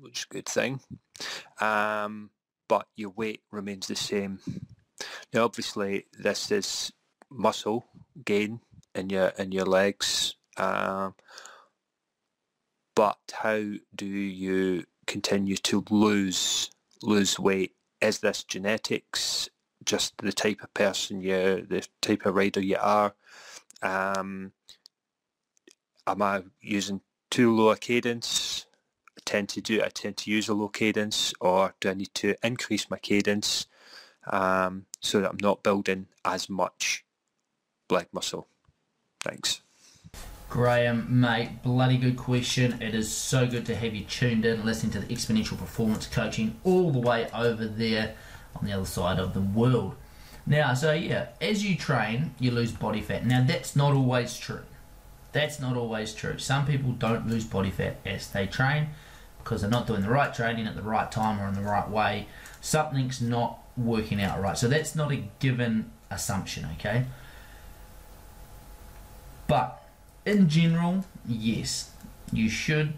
which 0.00 0.20
is 0.20 0.26
a 0.30 0.34
good 0.34 0.46
thing, 0.46 0.80
um, 1.60 2.30
but 2.68 2.86
your 2.96 3.10
weight 3.10 3.42
remains 3.50 3.86
the 3.86 3.96
same. 3.96 4.40
Now, 5.32 5.44
obviously, 5.44 6.06
this 6.18 6.50
is 6.50 6.92
muscle 7.30 7.86
gain 8.24 8.60
in 8.94 9.10
your 9.10 9.28
in 9.38 9.52
your 9.52 9.66
legs. 9.66 10.36
Um, 10.56 11.14
but 12.94 13.18
how 13.32 13.62
do 13.94 14.06
you 14.06 14.84
continue 15.06 15.56
to 15.56 15.84
lose 15.90 16.70
lose 17.02 17.38
weight? 17.38 17.72
Is 18.00 18.20
this 18.20 18.42
genetics? 18.44 19.48
Just 19.84 20.18
the 20.18 20.32
type 20.32 20.62
of 20.62 20.74
person 20.74 21.20
you, 21.20 21.64
the 21.68 21.86
type 22.00 22.26
of 22.26 22.34
rider 22.34 22.60
you 22.60 22.76
are. 22.80 23.14
Um, 23.82 24.52
am 26.06 26.22
I 26.22 26.42
using 26.60 27.02
too 27.30 27.54
low 27.54 27.70
a 27.70 27.76
cadence? 27.76 28.65
Tend 29.26 29.50
to 29.50 29.60
do? 29.60 29.82
I 29.82 29.88
tend 29.88 30.16
to 30.18 30.30
use 30.30 30.48
a 30.48 30.54
low 30.54 30.68
cadence, 30.68 31.34
or 31.40 31.74
do 31.80 31.90
I 31.90 31.94
need 31.94 32.14
to 32.14 32.34
increase 32.42 32.88
my 32.88 32.96
cadence 32.96 33.66
um, 34.26 34.86
so 35.00 35.20
that 35.20 35.30
I'm 35.30 35.38
not 35.42 35.62
building 35.62 36.06
as 36.24 36.48
much 36.48 37.04
leg 37.90 38.06
muscle? 38.12 38.48
Thanks. 39.20 39.60
Graham, 40.48 41.20
mate, 41.20 41.62
bloody 41.62 41.98
good 41.98 42.16
question. 42.16 42.80
It 42.80 42.94
is 42.94 43.12
so 43.12 43.46
good 43.46 43.66
to 43.66 43.74
have 43.74 43.94
you 43.94 44.04
tuned 44.04 44.46
in, 44.46 44.64
listening 44.64 44.92
to 44.92 45.00
the 45.00 45.12
Exponential 45.12 45.58
Performance 45.58 46.06
Coaching 46.06 46.58
all 46.62 46.92
the 46.92 47.00
way 47.00 47.28
over 47.34 47.66
there 47.66 48.14
on 48.54 48.64
the 48.64 48.72
other 48.72 48.86
side 48.86 49.18
of 49.18 49.34
the 49.34 49.40
world. 49.40 49.96
Now, 50.46 50.72
so 50.74 50.92
yeah, 50.92 51.28
as 51.40 51.64
you 51.64 51.76
train, 51.76 52.34
you 52.38 52.52
lose 52.52 52.70
body 52.70 53.00
fat. 53.00 53.26
Now, 53.26 53.44
that's 53.44 53.74
not 53.74 53.94
always 53.94 54.38
true. 54.38 54.62
That's 55.32 55.58
not 55.58 55.76
always 55.76 56.14
true. 56.14 56.38
Some 56.38 56.64
people 56.64 56.92
don't 56.92 57.26
lose 57.26 57.44
body 57.44 57.72
fat 57.72 57.96
as 58.06 58.28
they 58.30 58.46
train 58.46 58.88
because 59.46 59.60
they're 59.60 59.70
not 59.70 59.86
doing 59.86 60.02
the 60.02 60.10
right 60.10 60.34
training 60.34 60.66
at 60.66 60.74
the 60.74 60.82
right 60.82 61.12
time 61.12 61.40
or 61.40 61.46
in 61.46 61.54
the 61.54 61.60
right 61.60 61.88
way. 61.88 62.26
Something's 62.60 63.22
not 63.22 63.60
working 63.76 64.20
out 64.20 64.40
right. 64.40 64.58
So 64.58 64.66
that's 64.66 64.96
not 64.96 65.12
a 65.12 65.22
given 65.38 65.92
assumption, 66.10 66.66
okay? 66.76 67.04
But 69.46 69.88
in 70.24 70.48
general, 70.48 71.04
yes, 71.28 71.92
you 72.32 72.48
should 72.48 72.94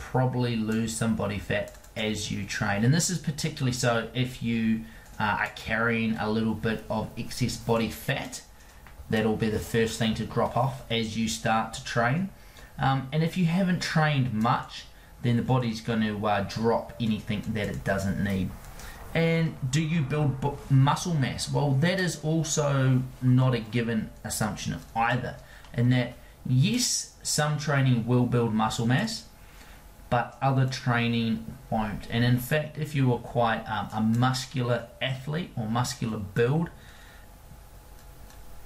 probably 0.00 0.56
lose 0.56 0.96
some 0.96 1.14
body 1.14 1.38
fat 1.38 1.72
as 1.96 2.32
you 2.32 2.46
train. 2.46 2.84
And 2.84 2.92
this 2.92 3.08
is 3.08 3.18
particularly 3.18 3.72
so 3.72 4.08
if 4.12 4.42
you 4.42 4.80
uh, 5.20 5.38
are 5.42 5.52
carrying 5.54 6.16
a 6.16 6.28
little 6.28 6.54
bit 6.54 6.82
of 6.90 7.10
excess 7.16 7.56
body 7.56 7.88
fat. 7.88 8.42
That'll 9.08 9.36
be 9.36 9.50
the 9.50 9.60
first 9.60 10.00
thing 10.00 10.14
to 10.14 10.24
drop 10.24 10.56
off 10.56 10.82
as 10.90 11.16
you 11.16 11.28
start 11.28 11.74
to 11.74 11.84
train. 11.84 12.30
Um, 12.76 13.08
and 13.12 13.22
if 13.22 13.36
you 13.36 13.44
haven't 13.44 13.82
trained 13.82 14.32
much, 14.32 14.86
then 15.22 15.36
the 15.36 15.42
body's 15.42 15.80
going 15.80 16.02
to 16.02 16.26
uh, 16.26 16.40
drop 16.42 16.92
anything 17.00 17.42
that 17.48 17.68
it 17.68 17.84
doesn't 17.84 18.22
need. 18.22 18.50
And 19.14 19.54
do 19.70 19.82
you 19.82 20.00
build 20.00 20.36
muscle 20.70 21.14
mass? 21.14 21.50
Well, 21.50 21.72
that 21.80 22.00
is 22.00 22.22
also 22.24 23.02
not 23.20 23.54
a 23.54 23.60
given 23.60 24.10
assumption 24.24 24.76
either. 24.96 25.36
And 25.74 25.92
that 25.92 26.14
yes, 26.46 27.14
some 27.22 27.58
training 27.58 28.06
will 28.06 28.26
build 28.26 28.54
muscle 28.54 28.86
mass, 28.86 29.26
but 30.08 30.38
other 30.40 30.66
training 30.66 31.44
won't. 31.70 32.06
And 32.10 32.24
in 32.24 32.38
fact, 32.38 32.78
if 32.78 32.94
you 32.94 33.12
are 33.12 33.18
quite 33.18 33.64
um, 33.64 33.88
a 33.92 34.00
muscular 34.00 34.88
athlete 35.00 35.50
or 35.56 35.68
muscular 35.68 36.18
build, 36.18 36.70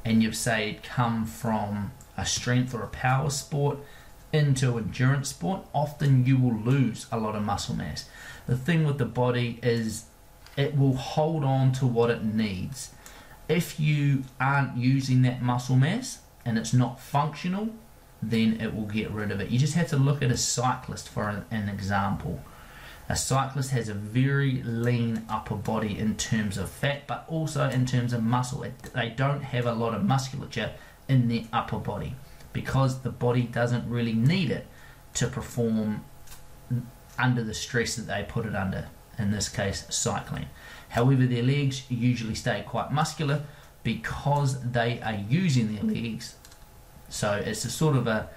and 0.05 0.23
you've 0.23 0.37
say 0.37 0.79
come 0.85 1.27
from 1.27 1.91
a 2.17 2.25
strength 2.25 2.73
or 2.73 2.83
a 2.83 2.89
power 2.89 3.31
sport 3.31 3.79
into 4.37 4.79
endurance 4.79 5.31
sport, 5.31 5.63
often 5.75 6.25
you 6.25 6.37
will 6.37 6.57
lose 6.57 7.07
a 7.11 7.19
lot 7.19 7.35
of 7.35 7.43
muscle 7.43 7.75
mass. 7.75 8.09
The 8.47 8.57
thing 8.57 8.85
with 8.85 8.99
the 8.99 9.05
body 9.05 9.59
is 9.63 10.05
it 10.57 10.77
will 10.77 10.97
hold 10.97 11.43
on 11.43 11.73
to 11.73 11.87
what 11.87 12.11
it 12.11 12.25
needs. 12.25 12.93
If 13.49 13.81
you 13.81 14.25
aren't 14.41 14.77
using 14.77 15.23
that 15.23 15.43
muscle 15.43 15.77
mass, 15.77 16.21
and 16.45 16.57
it's 16.57 16.73
not 16.73 17.01
functional, 17.01 17.71
then 18.23 18.61
it 18.61 18.75
will 18.75 18.87
get 18.87 19.11
rid 19.11 19.31
of 19.31 19.41
it. 19.41 19.51
You 19.51 19.59
just 19.59 19.75
have 19.75 19.89
to 19.89 19.97
look 19.97 20.23
at 20.23 20.31
a 20.31 20.37
cyclist 20.37 21.09
for 21.09 21.45
an, 21.51 21.69
example. 21.69 22.41
A 23.09 23.17
cyclist 23.17 23.71
has 23.71 23.89
a 23.89 23.95
very 23.95 24.63
lean 24.63 25.25
upper 25.29 25.57
body 25.57 25.99
in 25.99 26.17
terms 26.17 26.57
of 26.57 26.71
fat, 26.71 27.07
but 27.07 27.25
also 27.29 27.69
in 27.69 27.85
terms 27.87 28.13
of 28.13 28.23
muscle. 28.23 28.65
They 28.95 29.11
don't 29.11 29.43
have 29.43 29.67
a 29.67 29.75
lot 29.75 29.95
of 29.95 30.05
musculature 30.05 30.73
in 31.09 31.29
their 31.29 31.45
upper 31.53 31.79
body 31.79 32.15
because 32.57 33.03
the 33.03 33.11
body 33.11 33.43
doesn't 33.43 33.87
really 33.87 34.15
need 34.15 34.51
it 34.51 34.67
to 35.13 35.27
perform 35.27 36.03
under 37.19 37.45
the 37.45 37.53
stress 37.53 37.97
that 37.97 38.07
they 38.07 38.25
put 38.27 38.47
it 38.47 38.57
under, 38.57 38.89
in 39.19 39.31
this 39.31 39.51
case, 39.51 39.85
cycling. 39.91 40.47
However, 40.89 41.27
their 41.27 41.43
legs 41.43 41.83
usually 41.91 42.35
stay 42.35 42.65
quite 42.67 42.91
muscular 42.91 43.43
because 43.83 44.59
they 44.63 45.03
are 45.03 45.19
using 45.29 45.75
their 45.75 45.85
legs. 45.85 46.37
So 47.11 47.33
it's 47.35 47.67
a 47.67 47.71
sort 47.71 47.95
of 47.95 48.07
a 48.07 48.31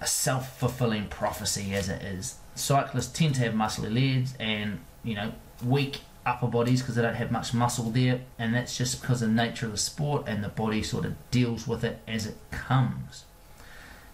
a 0.00 0.06
self-fulfilling 0.06 1.08
prophecy 1.08 1.74
as 1.74 1.88
it 1.88 2.00
is. 2.02 2.36
Cyclists 2.54 3.12
tend 3.12 3.34
to 3.34 3.40
have 3.40 3.54
muscly 3.54 3.92
legs 3.92 4.34
and 4.38 4.78
you 5.02 5.16
know 5.16 5.32
weak 5.64 6.02
upper 6.28 6.46
bodies 6.46 6.82
because 6.82 6.94
they 6.94 7.02
don't 7.02 7.14
have 7.14 7.30
much 7.30 7.54
muscle 7.54 7.90
there, 7.90 8.20
and 8.38 8.54
that's 8.54 8.76
just 8.76 9.00
because 9.00 9.22
of 9.22 9.28
the 9.28 9.34
nature 9.34 9.66
of 9.66 9.72
the 9.72 9.78
sport 9.78 10.24
and 10.26 10.44
the 10.44 10.48
body 10.48 10.82
sort 10.82 11.04
of 11.04 11.14
deals 11.30 11.66
with 11.66 11.82
it 11.84 12.00
as 12.06 12.26
it 12.26 12.36
comes. 12.50 13.24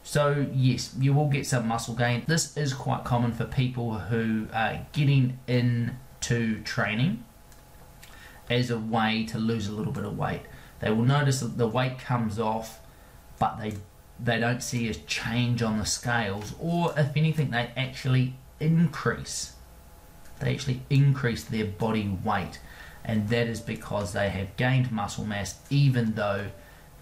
So 0.03 0.46
yes, 0.53 0.94
you 0.98 1.12
will 1.12 1.29
get 1.29 1.46
some 1.46 1.66
muscle 1.66 1.94
gain. 1.94 2.24
This 2.27 2.57
is 2.57 2.74
quite 2.74 3.05
common 3.05 3.33
for 3.33 3.44
people 3.44 3.98
who 3.98 4.48
are 4.53 4.87
getting 4.92 5.38
into 5.48 6.62
training 6.62 7.24
as 8.50 8.70
a 8.70 8.79
way 8.79 9.24
to 9.24 9.38
lose 9.38 9.66
a 9.66 9.72
little 9.72 9.92
bit 9.92 10.05
of 10.05 10.16
weight. 10.16 10.42
They 10.81 10.90
will 10.90 11.05
notice 11.05 11.40
that 11.40 11.57
the 11.57 11.66
weight 11.66 11.98
comes 11.98 12.38
off, 12.38 12.81
but 13.38 13.59
they 13.59 13.74
they 14.20 14.38
don't 14.38 14.62
see 14.62 14.88
a 14.88 14.94
change 14.94 15.62
on 15.62 15.79
the 15.79 15.87
scales, 15.87 16.55
or 16.61 16.94
if 16.96 17.16
anything, 17.16 17.50
they 17.50 17.70
actually 17.77 18.35
increase. 18.61 19.54
They 20.44 20.52
actually 20.52 20.83
increase 20.90 21.42
their 21.42 21.64
body 21.64 22.16
weight, 22.22 22.61
and 23.02 23.28
that 23.30 23.46
is 23.46 23.61
because 23.61 24.12
they 24.12 24.28
have 24.28 24.57
gained 24.57 24.92
muscle 24.92 25.24
mass 25.24 25.59
even 25.70 26.14
though 26.14 26.50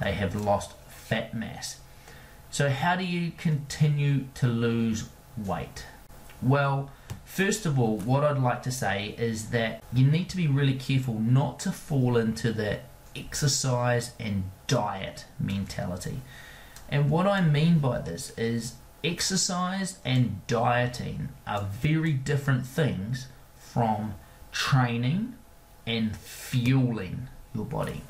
they 0.00 0.12
have 0.12 0.36
lost 0.36 0.72
fat 0.88 1.34
mass. 1.34 1.80
So, 2.50 2.70
how 2.70 2.94
do 2.94 3.04
you 3.04 3.32
continue 3.32 4.26
to 4.34 4.46
lose 4.46 5.08
weight? 5.36 5.86
Well, 6.40 6.90
First 7.32 7.64
of 7.64 7.78
all, 7.78 7.96
what 7.96 8.24
I'd 8.24 8.36
like 8.36 8.62
to 8.64 8.70
say 8.70 9.14
is 9.16 9.48
that 9.52 9.82
you 9.90 10.06
need 10.06 10.28
to 10.28 10.36
be 10.36 10.46
really 10.46 10.74
careful 10.74 11.18
not 11.18 11.60
to 11.60 11.72
fall 11.72 12.18
into 12.18 12.52
the 12.52 12.80
exercise 13.16 14.10
and 14.20 14.50
diet 14.66 15.24
mentality. 15.40 16.20
And 16.90 17.08
what 17.08 17.26
I 17.26 17.40
mean 17.40 17.78
by 17.78 18.00
this 18.02 18.36
is 18.36 18.74
exercise 19.02 19.98
and 20.04 20.46
dieting 20.46 21.30
are 21.46 21.62
very 21.62 22.12
different 22.12 22.66
things 22.66 23.28
from 23.72 24.14
training 24.52 25.34
and 25.86 26.16
fueling 26.16 27.28
your 27.54 27.64
body. 27.64 28.02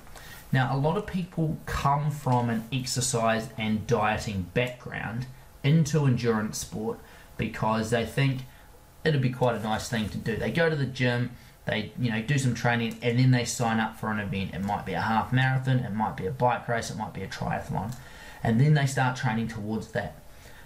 Now, 0.51 0.75
a 0.75 0.77
lot 0.77 0.99
of 0.99 1.07
people 1.07 1.59
come 1.65 2.11
from 2.11 2.51
an 2.51 2.65
exercise 2.71 3.49
and 3.57 3.87
dieting 3.87 4.51
background 4.53 5.27
into 5.65 6.07
endurance 6.07 6.59
sport 6.59 6.99
because 7.39 7.91
they 7.91 8.05
think 8.05 8.43
it'd 9.05 9.23
be 9.23 9.31
quite 9.31 9.57
a 9.57 9.63
nice 9.63 9.89
thing 9.89 10.09
to 10.11 10.19
do. 10.19 10.37
They 10.37 10.51
go 10.51 10.69
to 10.69 10.77
the 10.77 10.87
gym, 10.87 11.31
they 11.65 11.93
you 11.99 12.11
know 12.11 12.21
do 12.21 12.39
some 12.39 12.55
training, 12.55 12.99
and 13.03 13.19
then 13.19 13.31
they 13.31 13.45
sign 13.45 13.81
up 13.81 13.99
for 13.99 14.11
an 14.11 14.19
event. 14.19 14.55
It 14.55 14.63
might 14.63 14.85
be 14.85 14.93
a 14.93 15.01
half 15.01 15.33
marathon, 15.33 15.79
it 15.79 15.95
might 15.95 16.17
be 16.17 16.27
a 16.27 16.31
bike 16.31 16.69
race, 16.69 16.91
it 16.91 16.99
might 16.99 17.15
be 17.15 17.23
a 17.23 17.29
triathlon, 17.29 17.95
and 18.43 18.61
then 18.61 18.75
they 18.75 18.87
start 18.87 19.17
training 19.17 19.49
towards 19.49 19.89
that. 19.89 20.17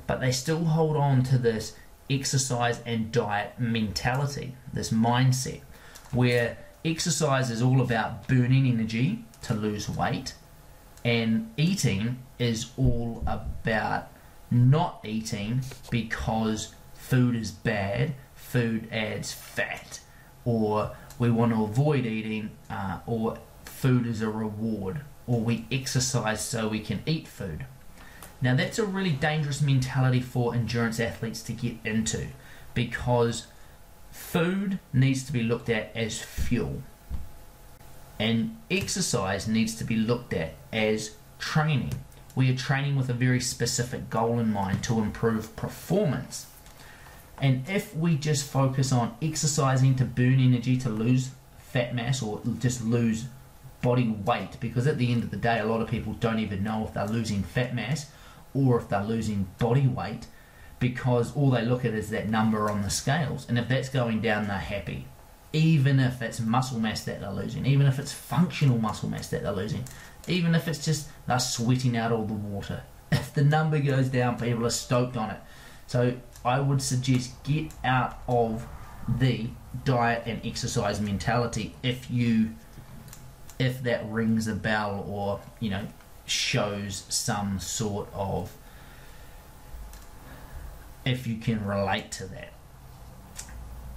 But 0.07 0.21
they 0.21 0.33
still 0.33 0.65
hold 0.65 0.97
on 0.97 1.23
to 1.25 1.39
this 1.39 1.75
exercise 2.09 2.81
and 2.87 3.13
diet 3.13 3.55
mentality, 3.59 4.55
this 4.73 4.91
mindset, 4.91 5.61
where 6.13 6.59
exercise 6.85 7.51
is 7.51 7.63
all 7.63 7.81
about 7.81 8.29
burning 8.29 8.67
energy 8.67 9.25
to 9.43 9.55
lose 9.55 9.89
weight, 9.89 10.35
and 11.05 11.53
eating 11.57 12.19
is 12.39 12.71
all 12.77 13.23
about 13.27 14.09
not 14.51 15.01
eating 15.05 15.61
because 15.91 16.75
food 16.95 17.35
is 17.35 17.51
bad 17.51 18.15
food 18.47 18.89
adds 18.93 19.33
fat, 19.33 20.01
or 20.45 20.93
we 21.19 21.31
want 21.31 21.53
to 21.53 21.65
avoid 21.65 22.07
eating, 22.07 22.51
uh, 22.71 23.01
or 23.07 23.37
food 23.65 24.07
is 24.07 24.23
a 24.23 24.29
reward, 24.29 25.01
or 25.27 25.41
we 25.41 25.67
exercise 25.73 26.43
so 26.43 26.69
we 26.69 26.81
can 26.81 27.03
eat 27.07 27.27
food. 27.27 27.67
Now, 28.41 28.55
that's 28.55 28.79
a 28.79 28.85
really 28.85 29.13
dangerous 29.13 29.63
mentality 29.63 30.21
for 30.21 30.55
endurance 30.55 31.01
athletes 31.01 31.43
to 31.45 31.53
get 31.53 31.77
into 31.85 32.29
because 32.75 33.47
food 34.11 34.79
needs 34.93 35.25
to 35.25 35.33
be 35.33 35.43
looked 35.43 35.71
at 35.71 35.91
as 35.95 36.21
fuel, 36.21 36.83
and 38.19 38.57
exercise 38.71 39.49
needs 39.49 39.75
to 39.77 39.85
be 39.85 39.97
looked 39.97 40.35
at 40.35 40.55
as 40.73 41.17
training. 41.39 41.93
We 42.35 42.51
are 42.51 42.57
training 42.57 42.97
with 42.97 43.09
a 43.09 43.15
very 43.15 43.41
specific 43.41 44.11
goal 44.11 44.39
in 44.39 44.53
mind 44.53 44.85
to 44.85 45.01
improve 45.01 45.57
performance 45.57 46.47
and 47.39 47.69
if 47.69 47.95
we 47.95 48.17
just 48.17 48.51
focus 48.51 48.93
on 48.93 49.15
exercising 49.21 49.95
to 49.97 50.05
burn 50.05 50.41
energy 50.41 50.77
to 50.79 50.89
lose 50.89 51.31
fat 51.59 51.95
mass 51.95 52.23
or 52.23 52.41
just 52.61 52.83
lose 52.83 53.27
body 53.83 54.09
weight, 54.09 54.59
because 54.59 54.87
at 54.87 54.99
the 54.99 55.13
end 55.13 55.23
of 55.23 55.31
the 55.31 55.37
day, 55.37 55.59
a 55.59 55.67
lot 55.67 55.83
of 55.83 55.89
people 55.89 56.15
don't 56.15 56.39
even 56.39 56.65
know 56.65 56.85
if 56.85 56.95
they're 56.95 57.07
losing 57.07 57.43
fat 57.43 57.75
mass 57.75 58.11
or 58.57 58.79
if 58.79 58.89
they're 58.89 59.05
losing 59.05 59.49
body 59.59 59.87
weight 59.87 60.27
because 60.79 61.35
all 61.35 61.51
they 61.51 61.63
look 61.65 61.85
at 61.85 61.95
is 61.95 62.11
that 62.11 62.29
number 62.29 62.71
on 62.71 62.83
the 62.83 62.91
scales. 62.91 63.47
And 63.49 63.59
if 63.59 63.69
that's 63.69 63.89
going 63.89 64.21
down, 64.21 64.47
they're 64.47 64.59
happy. 64.59 65.07
Even 65.53 66.01
if 66.01 66.21
it's 66.21 66.41
muscle 66.41 66.79
mass 66.79 67.05
that 67.05 67.21
they're 67.21 67.33
losing, 67.33 67.65
even 67.67 67.87
if 67.87 67.99
it's 67.99 68.13
functional 68.13 68.79
muscle 68.79 69.09
mass 69.09 69.29
that 69.29 69.43
they're 69.43 69.53
losing, 69.53 69.85
even 70.29 70.55
if 70.55 70.69
it's 70.69 70.85
just 70.85 71.09
they're 71.27 71.39
sweating 71.39 71.97
out 71.97 72.13
all 72.13 72.25
the 72.25 72.35
water. 72.35 72.83
If 73.13 73.33
the 73.35 73.45
number 73.45 73.79
goes 73.79 74.09
down, 74.09 74.37
people 74.37 74.67
are 74.67 74.71
stoked 74.71 75.17
on 75.17 75.31
it 75.31 75.39
So 75.87 76.17
I 76.45 76.59
would 76.59 76.83
suggest 76.83 77.43
get 77.45 77.73
out 77.85 78.21
of 78.27 78.67
the 79.09 79.49
diet 79.85 80.25
and 80.27 80.45
exercise 80.45 81.01
mentality 81.01 81.75
if 81.83 82.11
you 82.11 82.51
if 83.59 83.83
that 83.85 84.05
rings 84.11 84.49
a 84.49 84.55
bell 84.55 85.05
or 85.09 85.41
you 85.61 85.71
know 85.71 85.87
shows 86.27 87.05
some 87.09 87.59
sort 87.59 88.09
of 88.13 88.57
if 91.05 91.27
you 91.27 91.37
can 91.37 91.65
relate 91.65 92.11
to 92.11 92.27
that. 92.27 92.53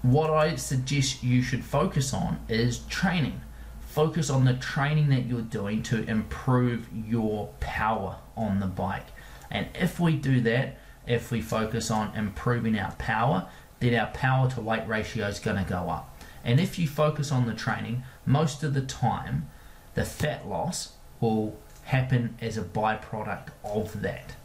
What 0.01 0.29
i 0.29 0.55
suggest 0.55 1.23
you 1.23 1.41
should 1.41 1.65
focus 1.65 2.13
on 2.13 2.39
is 2.47 2.79
training. 2.89 3.41
Focus 3.81 4.29
on 4.29 4.45
the 4.45 4.53
training 4.53 5.09
that 5.09 5.25
you're 5.25 5.41
doing 5.41 5.83
to 5.83 6.03
improve 6.03 6.87
your 6.93 7.47
power 7.59 8.17
on 8.37 8.59
the 8.59 8.67
bike. 8.67 9.07
And 9.51 9.67
if 9.73 9.99
we 9.99 10.15
do 10.15 10.39
that 10.41 10.77
if 11.07 11.31
we 11.31 11.41
focus 11.41 11.89
on 11.89 12.15
improving 12.15 12.77
our 12.77 12.91
power 12.93 13.47
then 13.79 13.95
our 13.95 14.07
power 14.07 14.49
to 14.51 14.61
weight 14.61 14.87
ratio 14.87 15.25
is 15.27 15.39
going 15.39 15.57
to 15.57 15.69
go 15.69 15.89
up. 15.89 16.21
And 16.43 16.59
if 16.59 16.77
you 16.77 16.87
focus 16.87 17.31
on 17.31 17.47
the 17.47 17.53
training 17.53 18.03
most 18.25 18.63
of 18.63 18.73
the 18.73 18.81
time 18.81 19.49
the 19.95 20.05
fat 20.05 20.47
loss 20.47 20.93
will 21.19 21.57
happen 21.89 22.35
as 22.39 22.55
a 22.55 22.61
byproduct 22.61 23.47
of 23.63 24.01
that. 24.01 24.35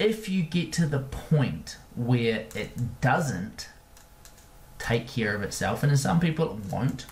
If 0.00 0.28
you 0.28 0.42
get 0.42 0.72
to 0.74 0.86
the 0.86 0.98
point 0.98 1.76
where 1.94 2.46
it 2.56 3.00
doesn't 3.00 3.68
take 4.78 5.06
care 5.06 5.34
of 5.34 5.42
itself, 5.42 5.82
and 5.82 5.92
in 5.92 5.98
some 5.98 6.18
people 6.18 6.44
it 6.50 6.72
won't, 6.72 7.06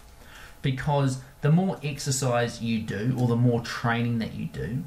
because 0.61 1.21
the 1.41 1.53
more 1.53 1.79
exercise 1.85 2.61
you 2.61 2.81
do 2.81 3.17
or 3.17 3.29
the 3.29 3.37
more 3.37 3.61
training 3.61 4.19
that 4.19 4.35
you 4.35 4.47
do, 4.47 4.83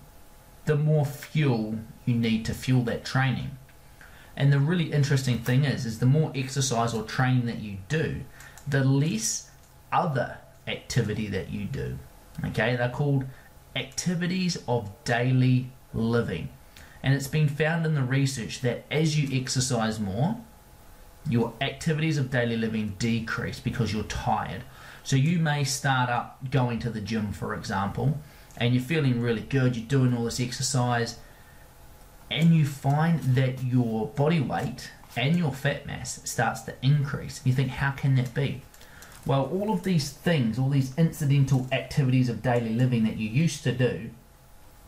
the 0.65 0.75
more 0.75 1.05
fuel 1.05 1.79
you 2.05 2.13
need 2.13 2.43
to 2.45 2.53
fuel 2.53 2.83
that 2.83 3.05
training. 3.05 3.51
And 4.35 4.51
the 4.51 4.59
really 4.59 4.91
interesting 4.91 5.39
thing 5.39 5.63
is, 5.63 5.85
is 5.85 5.99
the 5.99 6.05
more 6.05 6.31
exercise 6.35 6.93
or 6.93 7.03
training 7.03 7.45
that 7.45 7.59
you 7.59 7.77
do, 7.87 8.21
the 8.67 8.83
less 8.83 9.49
other 9.91 10.37
activity 10.67 11.27
that 11.27 11.49
you 11.49 11.65
do. 11.65 11.97
Okay, 12.45 12.75
they're 12.75 12.89
called 12.89 13.25
activities 13.75 14.57
of 14.67 14.91
daily 15.03 15.71
living. 15.93 16.49
And 17.01 17.13
it's 17.13 17.27
been 17.27 17.47
found 17.47 17.85
in 17.85 17.95
the 17.95 18.03
research 18.03 18.61
that 18.61 18.85
as 18.91 19.17
you 19.17 19.39
exercise 19.39 19.99
more, 19.99 20.37
your 21.27 21.53
activities 21.61 22.17
of 22.17 22.31
daily 22.31 22.57
living 22.57 22.95
decrease 22.99 23.59
because 23.59 23.93
you're 23.93 24.03
tired. 24.03 24.63
So 25.03 25.15
you 25.15 25.39
may 25.39 25.63
start 25.63 26.09
up 26.09 26.51
going 26.51 26.79
to 26.79 26.89
the 26.89 27.01
gym, 27.01 27.31
for 27.31 27.53
example, 27.53 28.19
and 28.57 28.73
you're 28.73 28.83
feeling 28.83 29.21
really 29.21 29.41
good, 29.41 29.75
you're 29.75 29.87
doing 29.87 30.15
all 30.15 30.25
this 30.25 30.39
exercise, 30.39 31.17
and 32.29 32.53
you 32.53 32.65
find 32.65 33.19
that 33.35 33.63
your 33.63 34.07
body 34.07 34.39
weight 34.41 34.91
and 35.15 35.37
your 35.37 35.51
fat 35.51 35.85
mass 35.85 36.19
starts 36.29 36.61
to 36.61 36.75
increase. 36.81 37.41
You 37.43 37.53
think, 37.53 37.69
how 37.69 37.91
can 37.91 38.15
that 38.15 38.33
be? 38.33 38.61
Well, 39.25 39.45
all 39.45 39.71
of 39.71 39.83
these 39.83 40.09
things, 40.09 40.57
all 40.57 40.69
these 40.69 40.97
incidental 40.97 41.67
activities 41.71 42.29
of 42.29 42.41
daily 42.41 42.73
living 42.73 43.03
that 43.03 43.17
you 43.17 43.29
used 43.29 43.63
to 43.63 43.71
do, 43.71 44.09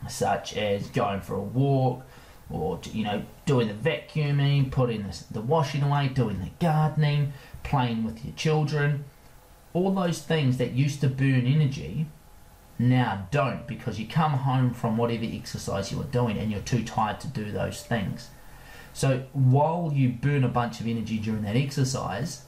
such 0.08 0.56
as 0.56 0.88
going 0.88 1.20
for 1.20 1.34
a 1.34 1.40
walk, 1.40 2.02
or 2.50 2.80
you 2.92 3.04
know, 3.04 3.22
doing 3.46 3.68
the 3.68 3.74
vacuuming, 3.74 4.70
putting 4.70 5.02
the, 5.02 5.24
the 5.30 5.40
washing 5.40 5.82
away, 5.82 6.08
doing 6.08 6.40
the 6.40 6.50
gardening, 6.60 7.32
playing 7.62 8.04
with 8.04 8.24
your 8.24 8.34
children, 8.34 9.04
all 9.72 9.94
those 9.94 10.20
things 10.20 10.58
that 10.58 10.72
used 10.72 11.00
to 11.00 11.08
burn 11.08 11.46
energy 11.46 12.06
now 12.78 13.28
don't 13.30 13.66
because 13.66 13.98
you 13.98 14.06
come 14.06 14.32
home 14.32 14.74
from 14.74 14.96
whatever 14.96 15.24
exercise 15.24 15.92
you 15.92 15.98
were 15.98 16.04
doing 16.04 16.38
and 16.38 16.50
you're 16.50 16.60
too 16.60 16.84
tired 16.84 17.20
to 17.20 17.28
do 17.28 17.50
those 17.50 17.82
things. 17.82 18.30
So 18.92 19.24
while 19.32 19.90
you 19.94 20.10
burn 20.10 20.44
a 20.44 20.48
bunch 20.48 20.80
of 20.80 20.86
energy 20.86 21.18
during 21.18 21.42
that 21.42 21.56
exercise, 21.56 22.44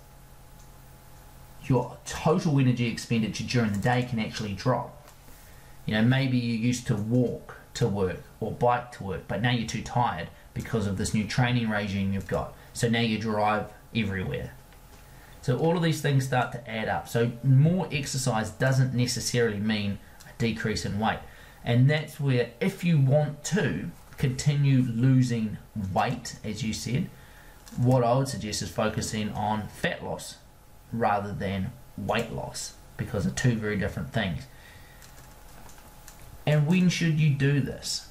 your 1.69 1.97
total 2.05 2.59
energy 2.59 2.87
expenditure 2.87 3.45
during 3.45 3.73
the 3.73 3.79
day 3.79 4.07
can 4.09 4.19
actually 4.19 4.53
drop. 4.53 5.09
You 5.87 5.95
know, 5.95 6.03
maybe 6.03 6.39
you 6.39 6.55
used 6.55 6.87
to 6.89 6.97
walk 6.97 7.57
to 7.75 7.89
work 7.89 8.23
or 8.41 8.53
bike 8.53 8.93
to 8.93 9.05
work, 9.05 9.23
but 9.29 9.43
now 9.43 9.51
you're 9.51 9.67
too 9.67 9.83
tired 9.83 10.29
because 10.55 10.87
of 10.87 10.97
this 10.97 11.13
new 11.13 11.27
training 11.27 11.69
regime 11.69 12.13
you've 12.13 12.29
got. 12.29 12.55
So 12.73 12.89
now 12.89 13.01
you 13.01 13.19
drive 13.19 13.67
everywhere. 13.95 14.53
So 15.43 15.59
all 15.59 15.77
of 15.77 15.83
these 15.83 16.01
things 16.01 16.25
start 16.25 16.53
to 16.53 16.71
add 16.71 16.89
up. 16.89 17.09
So 17.09 17.33
more 17.43 17.89
exercise 17.93 18.51
doesn't 18.51 18.95
necessarily 18.95 19.59
mean 19.59 19.99
a 20.27 20.39
decrease 20.39 20.87
in 20.87 20.99
weight. 20.99 21.19
And 21.63 21.91
that's 21.91 22.19
where 22.19 22.51
if 22.61 22.85
you 22.85 22.99
want 22.99 23.45
to 23.45 23.91
continue 24.17 24.83
losing 24.83 25.59
weight, 25.93 26.37
as 26.45 26.63
you 26.63 26.73
said, 26.73 27.11
what 27.77 28.05
I 28.05 28.17
would 28.17 28.29
suggest 28.29 28.63
is 28.63 28.71
focusing 28.71 29.31
on 29.33 29.69
fat 29.69 30.05
loss 30.05 30.37
rather 30.93 31.33
than 31.33 31.73
weight 31.97 32.33
loss 32.33 32.75
because 32.97 33.25
they're 33.25 33.33
two 33.33 33.57
very 33.57 33.77
different 33.77 34.13
things. 34.13 34.47
And 36.47 36.67
when 36.67 36.89
should 36.89 37.19
you 37.19 37.31
do 37.31 37.61
this? 37.61 38.09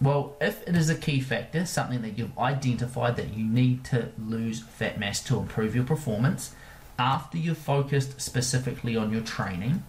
Well, 0.00 0.36
if 0.40 0.66
it 0.66 0.76
is 0.76 0.88
a 0.88 0.94
key 0.94 1.20
factor, 1.20 1.66
something 1.66 2.02
that 2.02 2.16
you've 2.16 2.38
identified 2.38 3.16
that 3.16 3.34
you 3.34 3.44
need 3.44 3.84
to 3.86 4.10
lose 4.16 4.60
fat 4.60 4.98
mass 4.98 5.22
to 5.24 5.38
improve 5.38 5.74
your 5.74 5.84
performance, 5.84 6.54
after 6.98 7.36
you've 7.36 7.58
focused 7.58 8.20
specifically 8.20 8.96
on 8.96 9.12
your 9.12 9.22
training, 9.22 9.82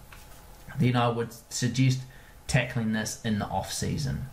then 0.78 0.96
I 0.96 1.08
would 1.08 1.34
suggest 1.48 2.00
tackling 2.48 2.92
this 2.92 3.20
in 3.24 3.38
the 3.38 3.46
off 3.46 3.72
season. 3.72 4.26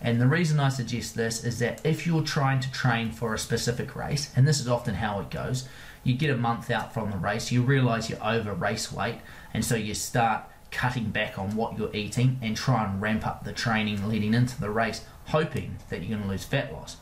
And 0.00 0.20
the 0.20 0.26
reason 0.26 0.58
I 0.58 0.68
suggest 0.68 1.14
this 1.14 1.44
is 1.44 1.60
that 1.60 1.80
if 1.84 2.06
you're 2.06 2.22
trying 2.22 2.58
to 2.58 2.72
train 2.72 3.12
for 3.12 3.34
a 3.34 3.38
specific 3.38 3.94
race, 3.94 4.32
and 4.34 4.46
this 4.48 4.58
is 4.58 4.66
often 4.66 4.94
how 4.94 5.20
it 5.20 5.30
goes, 5.30 5.68
you 6.04 6.14
get 6.14 6.30
a 6.30 6.36
month 6.36 6.70
out 6.70 6.92
from 6.92 7.10
the 7.10 7.16
race, 7.16 7.52
you 7.52 7.62
realize 7.62 8.10
you're 8.10 8.24
over 8.24 8.52
race 8.52 8.92
weight, 8.92 9.20
and 9.54 9.64
so 9.64 9.76
you 9.76 9.94
start 9.94 10.44
cutting 10.70 11.10
back 11.10 11.38
on 11.38 11.54
what 11.54 11.78
you're 11.78 11.94
eating 11.94 12.38
and 12.42 12.56
try 12.56 12.84
and 12.84 13.00
ramp 13.00 13.26
up 13.26 13.44
the 13.44 13.52
training 13.52 14.08
leading 14.08 14.34
into 14.34 14.58
the 14.60 14.70
race, 14.70 15.04
hoping 15.26 15.76
that 15.90 16.00
you're 16.00 16.16
going 16.16 16.22
to 16.22 16.28
lose 16.28 16.44
fat 16.44 16.72
loss. 16.72 16.96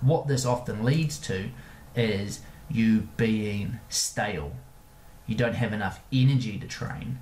What 0.00 0.28
this 0.28 0.46
often 0.46 0.84
leads 0.84 1.18
to 1.20 1.50
is 1.94 2.40
you 2.70 3.08
being 3.16 3.80
stale. 3.88 4.52
You 5.26 5.34
don't 5.34 5.54
have 5.54 5.72
enough 5.72 6.00
energy 6.12 6.58
to 6.58 6.66
train. 6.66 7.18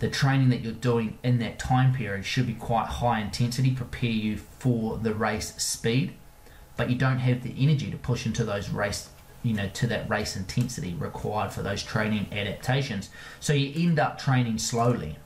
The 0.00 0.10
training 0.10 0.48
that 0.48 0.60
you're 0.60 0.72
doing 0.72 1.18
in 1.22 1.38
that 1.38 1.58
time 1.58 1.94
period 1.94 2.24
should 2.24 2.48
be 2.48 2.54
quite 2.54 2.86
high 2.86 3.20
intensity, 3.20 3.70
prepare 3.70 4.10
you 4.10 4.36
for 4.36 4.98
the 4.98 5.14
race 5.14 5.54
speed, 5.56 6.14
but 6.76 6.90
you 6.90 6.96
don't 6.96 7.18
have 7.18 7.42
the 7.42 7.54
energy 7.56 7.90
to 7.90 7.96
push 7.96 8.26
into 8.26 8.44
those 8.44 8.70
race 8.70 9.08
you 9.44 9.54
know 9.54 9.68
to 9.68 9.86
that 9.86 10.08
race 10.10 10.36
intensity 10.36 10.94
required 10.94 11.52
for 11.52 11.62
those 11.62 11.82
training 11.82 12.26
adaptations. 12.32 13.10
So 13.38 13.52
you 13.52 13.72
end 13.84 13.98
up 13.98 14.18
training 14.18 14.58
slowly. 14.58 15.16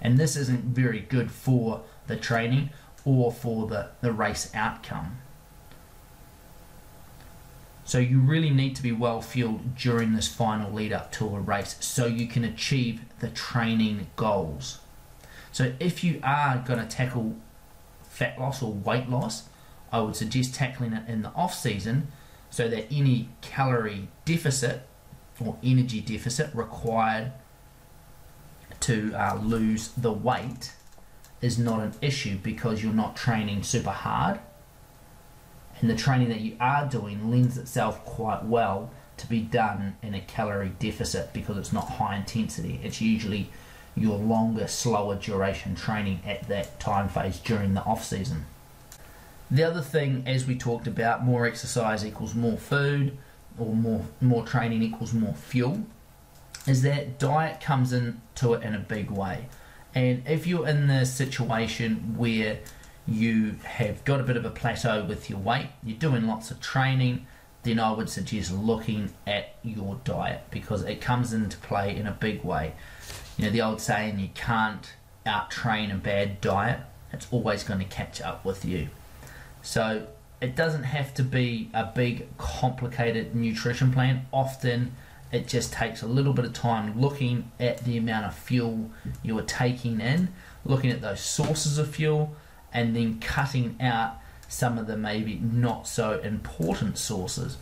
And 0.00 0.18
this 0.18 0.36
isn't 0.36 0.64
very 0.64 1.00
good 1.00 1.30
for 1.30 1.82
the 2.06 2.16
training 2.16 2.70
or 3.04 3.30
for 3.30 3.66
the, 3.66 3.90
the 4.00 4.12
race 4.12 4.50
outcome. 4.54 5.18
So 7.84 7.98
you 7.98 8.20
really 8.20 8.50
need 8.50 8.74
to 8.76 8.82
be 8.82 8.92
well 8.92 9.20
fueled 9.20 9.76
during 9.76 10.14
this 10.14 10.28
final 10.28 10.72
lead 10.72 10.92
up 10.92 11.12
to 11.12 11.26
a 11.36 11.40
race 11.40 11.76
so 11.80 12.06
you 12.06 12.26
can 12.26 12.44
achieve 12.44 13.02
the 13.20 13.28
training 13.28 14.06
goals. 14.16 14.78
So 15.50 15.74
if 15.78 16.02
you 16.02 16.20
are 16.22 16.64
going 16.66 16.78
to 16.78 16.86
tackle 16.86 17.36
fat 18.12 18.38
loss 18.38 18.62
or 18.62 18.70
weight 18.70 19.08
loss 19.08 19.44
i 19.90 19.98
would 19.98 20.14
suggest 20.14 20.54
tackling 20.54 20.92
it 20.92 21.08
in 21.08 21.22
the 21.22 21.30
off 21.30 21.54
season 21.54 22.08
so 22.52 22.68
that 22.68 22.86
any 22.92 23.30
calorie 23.40 24.08
deficit 24.26 24.86
or 25.40 25.56
energy 25.64 26.02
deficit 26.02 26.54
required 26.54 27.32
to 28.78 29.12
uh, 29.14 29.40
lose 29.42 29.88
the 29.96 30.12
weight 30.12 30.74
is 31.40 31.58
not 31.58 31.80
an 31.80 31.94
issue 32.02 32.36
because 32.36 32.82
you're 32.82 32.92
not 32.92 33.16
training 33.16 33.62
super 33.62 33.90
hard. 33.90 34.38
And 35.80 35.88
the 35.88 35.96
training 35.96 36.28
that 36.28 36.40
you 36.40 36.56
are 36.60 36.86
doing 36.86 37.30
lends 37.30 37.56
itself 37.56 38.04
quite 38.04 38.44
well 38.44 38.90
to 39.16 39.26
be 39.26 39.40
done 39.40 39.96
in 40.02 40.14
a 40.14 40.20
calorie 40.20 40.72
deficit 40.78 41.32
because 41.32 41.56
it's 41.56 41.72
not 41.72 41.88
high 41.88 42.16
intensity. 42.16 42.78
It's 42.84 43.00
usually 43.00 43.48
your 43.96 44.18
longer 44.18 44.68
slower 44.68 45.16
duration 45.16 45.74
training 45.74 46.20
at 46.26 46.48
that 46.48 46.78
time 46.78 47.08
phase 47.08 47.38
during 47.38 47.72
the 47.72 47.82
off 47.82 48.04
season 48.04 48.44
the 49.52 49.62
other 49.64 49.82
thing, 49.82 50.24
as 50.26 50.46
we 50.46 50.56
talked 50.56 50.86
about, 50.86 51.24
more 51.24 51.46
exercise 51.46 52.04
equals 52.04 52.34
more 52.34 52.56
food, 52.56 53.18
or 53.58 53.74
more 53.74 54.06
more 54.20 54.46
training 54.46 54.82
equals 54.82 55.12
more 55.12 55.34
fuel, 55.34 55.84
is 56.66 56.80
that 56.82 57.18
diet 57.18 57.60
comes 57.60 57.92
into 57.92 58.54
it 58.54 58.62
in 58.62 58.74
a 58.74 58.78
big 58.78 59.10
way. 59.10 59.46
And 59.94 60.26
if 60.26 60.46
you're 60.46 60.66
in 60.66 60.86
the 60.86 61.04
situation 61.04 62.16
where 62.16 62.60
you 63.06 63.56
have 63.64 64.02
got 64.04 64.20
a 64.20 64.22
bit 64.22 64.38
of 64.38 64.44
a 64.46 64.50
plateau 64.50 65.04
with 65.04 65.28
your 65.28 65.38
weight, 65.38 65.68
you're 65.84 65.98
doing 65.98 66.26
lots 66.26 66.50
of 66.50 66.60
training, 66.60 67.26
then 67.62 67.78
I 67.78 67.92
would 67.92 68.08
suggest 68.08 68.52
looking 68.52 69.10
at 69.26 69.56
your 69.62 70.00
diet 70.04 70.44
because 70.50 70.82
it 70.82 71.02
comes 71.02 71.34
into 71.34 71.58
play 71.58 71.94
in 71.94 72.06
a 72.06 72.12
big 72.12 72.42
way. 72.42 72.72
You 73.36 73.44
know, 73.44 73.50
the 73.50 73.60
old 73.60 73.82
saying, 73.82 74.18
you 74.18 74.30
can't 74.34 74.94
out 75.26 75.50
train 75.50 75.90
a 75.90 75.96
bad 75.96 76.40
diet, 76.40 76.80
it's 77.12 77.26
always 77.30 77.64
going 77.64 77.80
to 77.80 77.86
catch 77.86 78.22
up 78.22 78.44
with 78.46 78.64
you. 78.64 78.88
So 79.62 80.06
it 80.40 80.56
doesn't 80.56 80.82
have 80.82 81.14
to 81.14 81.22
be 81.22 81.70
a 81.72 81.84
big, 81.84 82.36
complicated 82.36 83.34
nutrition 83.34 83.92
plan. 83.92 84.26
Often, 84.32 84.94
it 85.30 85.48
just 85.48 85.72
takes 85.72 86.02
a 86.02 86.06
little 86.06 86.34
bit 86.34 86.44
of 86.44 86.52
time 86.52 87.00
looking 87.00 87.50
at 87.58 87.84
the 87.84 87.96
amount 87.96 88.26
of 88.26 88.34
fuel 88.34 88.90
you 89.22 89.38
are 89.38 89.44
taking 89.44 90.00
in, 90.00 90.28
looking 90.64 90.90
at 90.90 91.00
those 91.00 91.20
sources 91.20 91.78
of 91.78 91.94
fuel, 91.94 92.36
and 92.72 92.94
then 92.94 93.18
cutting 93.20 93.76
out 93.80 94.18
some 94.48 94.76
of 94.76 94.86
the 94.86 94.96
maybe 94.96 95.36
not 95.36 95.88
so 95.88 96.18
important 96.20 96.98
sources. 96.98 97.56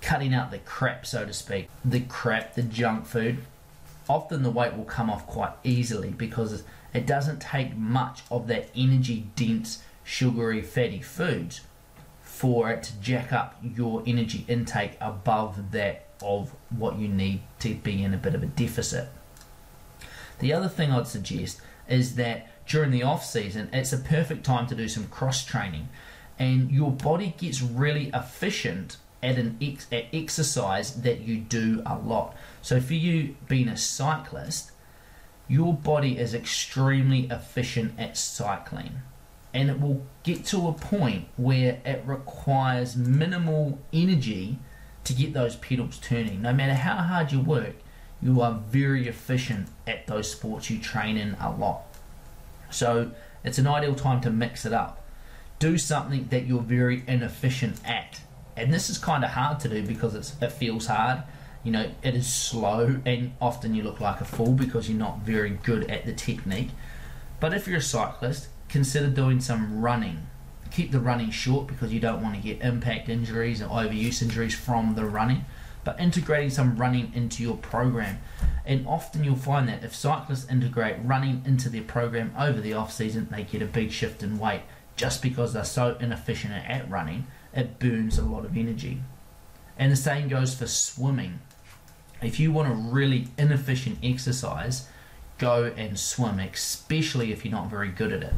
Cutting 0.00 0.32
out 0.34 0.50
the 0.50 0.58
crap, 0.58 1.04
so 1.06 1.24
to 1.24 1.32
speak, 1.32 1.68
the 1.84 2.00
crap, 2.00 2.54
the 2.54 2.62
junk 2.62 3.06
food. 3.06 3.38
Often 4.08 4.42
the 4.42 4.50
weight 4.50 4.76
will 4.76 4.84
come 4.84 5.10
off 5.10 5.26
quite 5.26 5.52
easily 5.64 6.10
because 6.10 6.62
it 6.92 7.06
doesn't 7.06 7.40
take 7.40 7.76
much 7.76 8.22
of 8.30 8.46
that 8.48 8.68
energy 8.76 9.28
dense, 9.34 9.82
sugary, 10.04 10.62
fatty 10.62 11.00
foods 11.00 11.60
for 12.22 12.70
it 12.70 12.82
to 12.82 12.96
jack 12.96 13.32
up 13.32 13.56
your 13.62 14.02
energy 14.06 14.44
intake 14.48 14.96
above 15.00 15.70
that 15.72 16.06
of 16.20 16.52
what 16.70 16.98
you 16.98 17.06
need 17.06 17.40
to 17.60 17.74
be 17.74 18.02
in 18.02 18.12
a 18.12 18.16
bit 18.16 18.34
of 18.34 18.42
a 18.42 18.46
deficit. 18.46 19.08
The 20.38 20.52
other 20.52 20.68
thing 20.68 20.90
I'd 20.90 21.06
suggest 21.06 21.60
is 21.88 22.16
that 22.16 22.48
during 22.66 22.90
the 22.90 23.02
off 23.02 23.24
season, 23.24 23.68
it's 23.72 23.92
a 23.92 23.98
perfect 23.98 24.44
time 24.44 24.66
to 24.68 24.74
do 24.74 24.88
some 24.88 25.06
cross 25.06 25.44
training, 25.44 25.88
and 26.38 26.70
your 26.70 26.90
body 26.90 27.34
gets 27.38 27.62
really 27.62 28.10
efficient 28.12 28.96
at 29.22 29.38
an 29.38 29.56
ex- 29.60 29.86
at 29.92 30.06
exercise 30.12 31.02
that 31.02 31.20
you 31.20 31.36
do 31.36 31.82
a 31.86 31.96
lot. 31.96 32.34
So 32.60 32.80
for 32.80 32.94
you 32.94 33.36
being 33.46 33.68
a 33.68 33.76
cyclist, 33.76 34.72
your 35.46 35.74
body 35.74 36.18
is 36.18 36.34
extremely 36.34 37.26
efficient 37.30 37.98
at 38.00 38.16
cycling 38.16 39.02
and 39.54 39.70
it 39.70 39.80
will 39.80 40.06
get 40.22 40.44
to 40.46 40.68
a 40.68 40.72
point 40.72 41.26
where 41.36 41.80
it 41.84 42.02
requires 42.06 42.96
minimal 42.96 43.78
energy 43.92 44.58
to 45.04 45.12
get 45.12 45.32
those 45.32 45.56
pedals 45.56 45.98
turning. 45.98 46.42
No 46.42 46.52
matter 46.52 46.74
how 46.74 46.96
hard 46.96 47.32
you 47.32 47.40
work, 47.40 47.74
you 48.22 48.40
are 48.40 48.60
very 48.68 49.08
efficient 49.08 49.68
at 49.86 50.06
those 50.06 50.30
sports 50.30 50.70
you 50.70 50.78
train 50.78 51.16
in 51.16 51.36
a 51.40 51.50
lot. 51.50 51.82
So 52.70 53.10
it's 53.44 53.58
an 53.58 53.66
ideal 53.66 53.94
time 53.94 54.20
to 54.22 54.30
mix 54.30 54.64
it 54.64 54.72
up. 54.72 55.04
Do 55.58 55.76
something 55.76 56.28
that 56.30 56.46
you're 56.46 56.60
very 56.60 57.02
inefficient 57.06 57.80
at. 57.84 58.20
And 58.56 58.72
this 58.72 58.88
is 58.88 58.98
kind 58.98 59.24
of 59.24 59.30
hard 59.30 59.60
to 59.60 59.68
do 59.68 59.82
because 59.82 60.14
it 60.40 60.52
feels 60.52 60.86
hard. 60.86 61.22
You 61.64 61.72
know, 61.72 61.90
it 62.02 62.14
is 62.14 62.32
slow 62.32 63.00
and 63.04 63.32
often 63.40 63.74
you 63.74 63.82
look 63.82 64.00
like 64.00 64.20
a 64.20 64.24
fool 64.24 64.52
because 64.52 64.88
you're 64.88 64.98
not 64.98 65.20
very 65.20 65.50
good 65.50 65.90
at 65.90 66.06
the 66.06 66.12
technique. 66.12 66.70
But 67.40 67.54
if 67.54 67.66
you're 67.66 67.78
a 67.78 67.82
cyclist, 67.82 68.48
consider 68.72 69.08
doing 69.08 69.38
some 69.38 69.82
running. 69.82 70.26
Keep 70.70 70.92
the 70.92 70.98
running 70.98 71.30
short 71.30 71.66
because 71.66 71.92
you 71.92 72.00
don't 72.00 72.22
want 72.22 72.34
to 72.34 72.40
get 72.40 72.62
impact 72.62 73.10
injuries 73.10 73.60
or 73.60 73.68
overuse 73.68 74.22
injuries 74.22 74.54
from 74.54 74.94
the 74.94 75.04
running, 75.04 75.44
but 75.84 76.00
integrating 76.00 76.48
some 76.48 76.76
running 76.76 77.12
into 77.14 77.42
your 77.42 77.58
program. 77.58 78.18
And 78.64 78.86
often 78.88 79.24
you'll 79.24 79.36
find 79.36 79.68
that 79.68 79.84
if 79.84 79.94
cyclists 79.94 80.50
integrate 80.50 80.96
running 81.04 81.42
into 81.44 81.68
their 81.68 81.82
program 81.82 82.32
over 82.38 82.62
the 82.62 82.72
off 82.72 82.90
season, 82.90 83.28
they 83.30 83.42
get 83.42 83.60
a 83.60 83.66
big 83.66 83.92
shift 83.92 84.22
in 84.22 84.38
weight 84.38 84.62
just 84.96 85.20
because 85.20 85.52
they're 85.52 85.64
so 85.64 85.96
inefficient 86.00 86.54
at 86.54 86.88
running, 86.90 87.26
it 87.52 87.78
burns 87.78 88.18
a 88.18 88.24
lot 88.24 88.46
of 88.46 88.56
energy. 88.56 89.02
And 89.78 89.92
the 89.92 89.96
same 89.96 90.28
goes 90.28 90.54
for 90.54 90.66
swimming. 90.66 91.40
If 92.22 92.40
you 92.40 92.52
want 92.52 92.72
a 92.72 92.74
really 92.74 93.28
inefficient 93.36 93.98
exercise, 94.02 94.88
go 95.36 95.72
and 95.76 95.98
swim, 95.98 96.38
especially 96.38 97.32
if 97.32 97.44
you're 97.44 97.52
not 97.52 97.68
very 97.68 97.88
good 97.88 98.12
at 98.12 98.22
it 98.22 98.32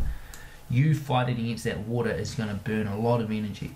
you 0.71 0.95
fighting 0.95 1.39
against 1.39 1.65
that 1.65 1.81
water 1.81 2.11
is 2.11 2.35
going 2.35 2.49
to 2.49 2.55
burn 2.55 2.87
a 2.87 2.99
lot 2.99 3.21
of 3.21 3.31
energy. 3.31 3.75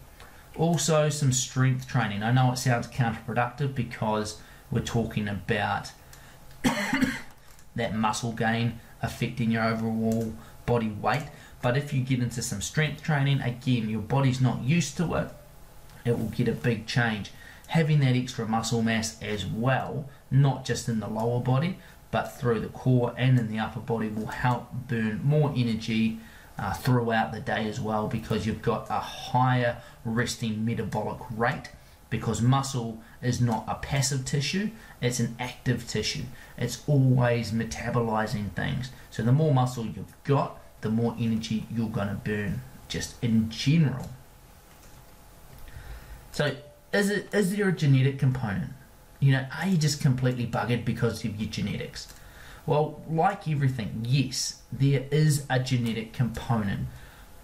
Also, 0.57 1.09
some 1.09 1.32
strength 1.32 1.86
training. 1.86 2.22
I 2.22 2.32
know 2.32 2.53
it 2.53 2.59
sounds 2.59 2.89
counterproductive 2.89 3.74
because 3.74 4.41
we're 4.70 4.80
talking 4.80 5.28
about 5.28 5.93
that 7.76 7.95
muscle 7.95 8.32
gain 8.32 8.80
affecting 9.01 9.51
your 9.51 9.64
overall 9.64 10.34
body 10.66 10.89
weight. 10.89 11.24
But 11.62 11.76
if 11.76 11.93
you 11.93 12.03
get 12.03 12.20
into 12.20 12.43
some 12.43 12.61
strength 12.61 13.03
training, 13.03 13.41
again, 13.41 13.89
your 13.89 14.01
body's 14.01 14.41
not 14.41 14.62
used 14.62 14.97
to 14.97 15.14
it, 15.14 15.28
it 16.05 16.18
will 16.18 16.28
get 16.28 16.49
a 16.49 16.53
big 16.53 16.86
change. 16.86 17.30
Having 17.68 18.01
that 18.01 18.16
extra 18.16 18.47
muscle 18.47 18.82
mass 18.82 19.20
as 19.22 19.45
well, 19.45 20.09
not 20.30 20.64
just 20.64 20.89
in 20.89 21.01
the 21.01 21.09
lower 21.09 21.41
body, 21.41 21.78
but 22.11 22.39
through 22.39 22.61
the 22.61 22.68
core 22.68 23.14
and 23.16 23.39
in 23.39 23.51
the 23.51 23.59
upper 23.59 23.80
body, 23.80 24.09
will 24.09 24.26
help 24.26 24.72
burn 24.89 25.20
more 25.22 25.53
energy 25.55 26.18
uh, 26.59 26.72
throughout 26.74 27.32
the 27.32 27.40
day 27.40 27.68
as 27.68 27.80
well 27.80 28.09
because 28.09 28.46
you've 28.46 28.62
got 28.62 28.86
a 28.90 29.00
higher 29.00 29.80
resting 30.04 30.64
metabolic 30.64 31.20
rate 31.30 31.70
because 32.11 32.40
muscle 32.40 33.00
is 33.22 33.40
not 33.40 33.64
a 33.68 33.74
passive 33.76 34.24
tissue, 34.24 34.70
it's 35.00 35.20
an 35.20 35.36
active 35.38 35.86
tissue. 35.86 36.24
It's 36.56 36.82
always 36.86 37.52
metabolizing 37.52 38.52
things. 38.52 38.90
So 39.11 39.22
the 39.22 39.32
more 39.32 39.52
muscle 39.52 39.84
you've 39.84 40.14
got, 40.24 40.59
the 40.80 40.88
more 40.88 41.14
energy 41.18 41.66
you're 41.70 41.88
going 41.88 42.09
to 42.09 42.14
burn 42.14 42.62
just 42.88 43.22
in 43.22 43.50
general. 43.50 44.09
So 46.32 46.56
is 46.92 47.11
it 47.11 47.34
is 47.34 47.56
there 47.56 47.68
a 47.68 47.72
genetic 47.72 48.18
component? 48.18 48.72
You 49.20 49.32
know, 49.32 49.46
are 49.59 49.66
you 49.66 49.76
just 49.76 50.00
completely 50.00 50.46
buggered 50.46 50.84
because 50.84 51.24
of 51.24 51.38
your 51.38 51.50
genetics? 51.50 52.14
Well, 52.68 53.00
like 53.08 53.48
everything, 53.48 54.04
yes, 54.06 54.60
there 54.70 55.06
is 55.10 55.46
a 55.48 55.58
genetic 55.58 56.12
component, 56.12 56.88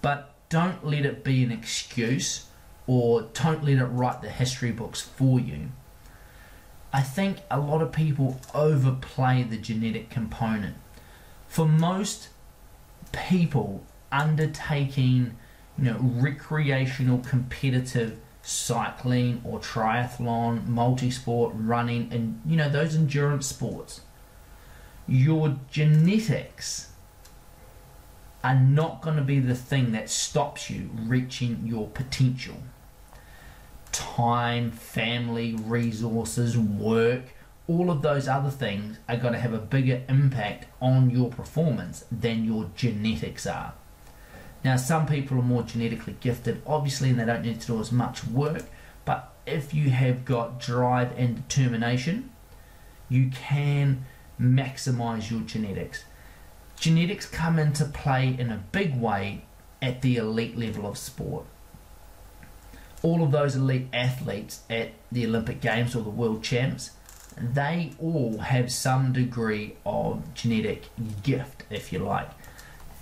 but 0.03 0.35
don't 0.49 0.85
let 0.85 1.03
it 1.03 1.23
be 1.23 1.43
an 1.43 1.51
excuse 1.51 2.45
or 2.85 3.23
don't 3.33 3.63
let 3.63 3.79
it 3.79 3.85
write 3.85 4.21
the 4.21 4.29
history 4.29 4.71
books 4.71 5.01
for 5.01 5.39
you. 5.39 5.69
I 6.93 7.01
think 7.01 7.39
a 7.49 7.59
lot 7.59 7.81
of 7.81 7.91
people 7.91 8.39
overplay 8.53 9.41
the 9.41 9.57
genetic 9.57 10.11
component. 10.11 10.75
For 11.47 11.65
most 11.65 12.27
people 13.11 13.83
undertaking, 14.11 15.35
you 15.75 15.85
know, 15.85 15.97
recreational 16.01 17.17
competitive 17.17 18.19
cycling 18.43 19.41
or 19.43 19.59
triathlon, 19.59 20.67
multi-sport, 20.67 21.53
running 21.55 22.13
and 22.13 22.39
you 22.45 22.55
know 22.55 22.69
those 22.69 22.95
endurance 22.95 23.47
sports 23.47 24.01
your 25.07 25.57
genetics 25.69 26.91
are 28.43 28.55
not 28.55 29.01
going 29.01 29.15
to 29.15 29.23
be 29.23 29.39
the 29.39 29.55
thing 29.55 29.91
that 29.91 30.09
stops 30.09 30.69
you 30.69 30.89
reaching 30.93 31.61
your 31.65 31.87
potential. 31.87 32.57
Time, 33.91 34.71
family, 34.71 35.55
resources, 35.55 36.57
work, 36.57 37.23
all 37.67 37.89
of 37.89 38.01
those 38.01 38.27
other 38.27 38.51
things 38.51 38.99
are 39.09 39.17
going 39.17 39.33
to 39.33 39.39
have 39.39 39.53
a 39.53 39.59
bigger 39.59 40.03
impact 40.07 40.67
on 40.81 41.09
your 41.09 41.29
performance 41.29 42.05
than 42.11 42.45
your 42.45 42.69
genetics 42.75 43.47
are. 43.47 43.73
Now, 44.63 44.75
some 44.75 45.05
people 45.05 45.39
are 45.39 45.43
more 45.43 45.63
genetically 45.63 46.15
gifted, 46.19 46.61
obviously, 46.65 47.09
and 47.09 47.19
they 47.19 47.25
don't 47.25 47.43
need 47.43 47.61
to 47.61 47.67
do 47.67 47.79
as 47.79 47.91
much 47.91 48.25
work, 48.25 48.63
but 49.05 49.33
if 49.45 49.73
you 49.73 49.91
have 49.91 50.25
got 50.25 50.59
drive 50.59 51.13
and 51.17 51.47
determination, 51.47 52.31
you 53.09 53.29
can 53.29 54.05
maximize 54.39 55.31
your 55.31 55.41
genetics. 55.41 56.05
Genetics 56.79 57.25
come 57.25 57.57
into 57.57 57.85
play 57.85 58.35
in 58.37 58.49
a 58.49 58.63
big 58.71 58.99
way 58.99 59.45
at 59.81 60.01
the 60.01 60.17
elite 60.17 60.57
level 60.57 60.85
of 60.87 60.97
sport. 60.97 61.45
All 63.01 63.23
of 63.23 63.31
those 63.31 63.55
elite 63.55 63.87
athletes 63.93 64.61
at 64.69 64.91
the 65.11 65.25
Olympic 65.25 65.61
Games 65.61 65.95
or 65.95 66.03
the 66.03 66.09
World 66.09 66.43
Champs, 66.43 66.91
they 67.37 67.91
all 67.99 68.39
have 68.39 68.71
some 68.71 69.13
degree 69.13 69.75
of 69.85 70.33
genetic 70.33 70.85
gift, 71.23 71.63
if 71.69 71.93
you 71.93 71.99
like. 71.99 72.29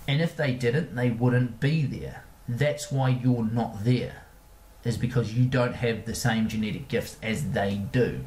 And 0.06 0.20
if 0.20 0.36
they 0.36 0.52
didn't, 0.52 0.94
they 0.94 1.10
wouldn't 1.10 1.60
be 1.60 1.86
there. 1.86 2.24
That's 2.48 2.92
why 2.92 3.08
you're 3.08 3.44
not 3.44 3.84
there, 3.84 4.24
is 4.84 4.98
because 4.98 5.32
you 5.32 5.46
don't 5.46 5.76
have 5.76 6.04
the 6.04 6.14
same 6.14 6.48
genetic 6.48 6.88
gifts 6.88 7.16
as 7.22 7.52
they 7.52 7.76
do. 7.76 8.26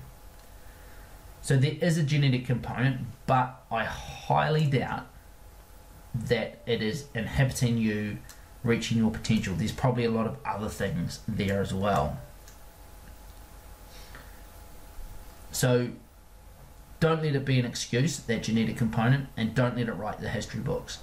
So 1.48 1.56
there 1.56 1.76
is 1.80 1.98
a 1.98 2.04
genetic 2.04 2.46
component, 2.46 3.08
but 3.26 3.64
I 3.72 3.86
highly 3.86 4.66
doubt 4.66 5.08
that 6.14 6.60
it 6.66 6.82
is 6.82 7.06
inhibiting 7.16 7.78
you 7.78 8.18
reaching 8.66 8.98
your 8.98 9.12
potential. 9.12 9.56
There's 9.56 9.72
probably 9.72 10.04
a 10.04 10.12
lot 10.12 10.28
of 10.28 10.36
other 10.46 10.68
things 10.68 11.22
there 11.26 11.62
as 11.62 11.74
well. 11.74 12.20
So 15.54 15.92
don't 17.00 17.24
let 17.24 17.34
it 17.34 17.46
be 17.46 17.58
an 17.58 17.66
excuse, 17.66 18.20
that 18.20 18.44
genetic 18.44 18.76
component, 18.76 19.30
and 19.38 19.56
don't 19.56 19.78
let 19.78 19.88
it 19.88 19.94
write 19.94 20.20
the 20.20 20.28
history 20.28 20.60
books. 20.60 21.00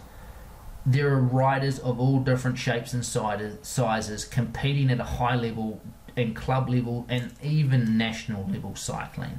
There 0.84 1.08
are 1.14 1.22
riders 1.22 1.78
of 1.78 1.98
all 1.98 2.20
different 2.20 2.58
shapes 2.58 2.92
and 2.92 3.02
sizes 3.02 4.26
competing 4.26 4.90
at 4.90 5.00
a 5.00 5.04
high 5.04 5.36
level, 5.36 5.80
in 6.14 6.34
club 6.34 6.68
level, 6.68 7.06
and 7.08 7.32
even 7.42 7.96
national 7.96 8.46
level 8.46 8.76
cycling 8.76 9.38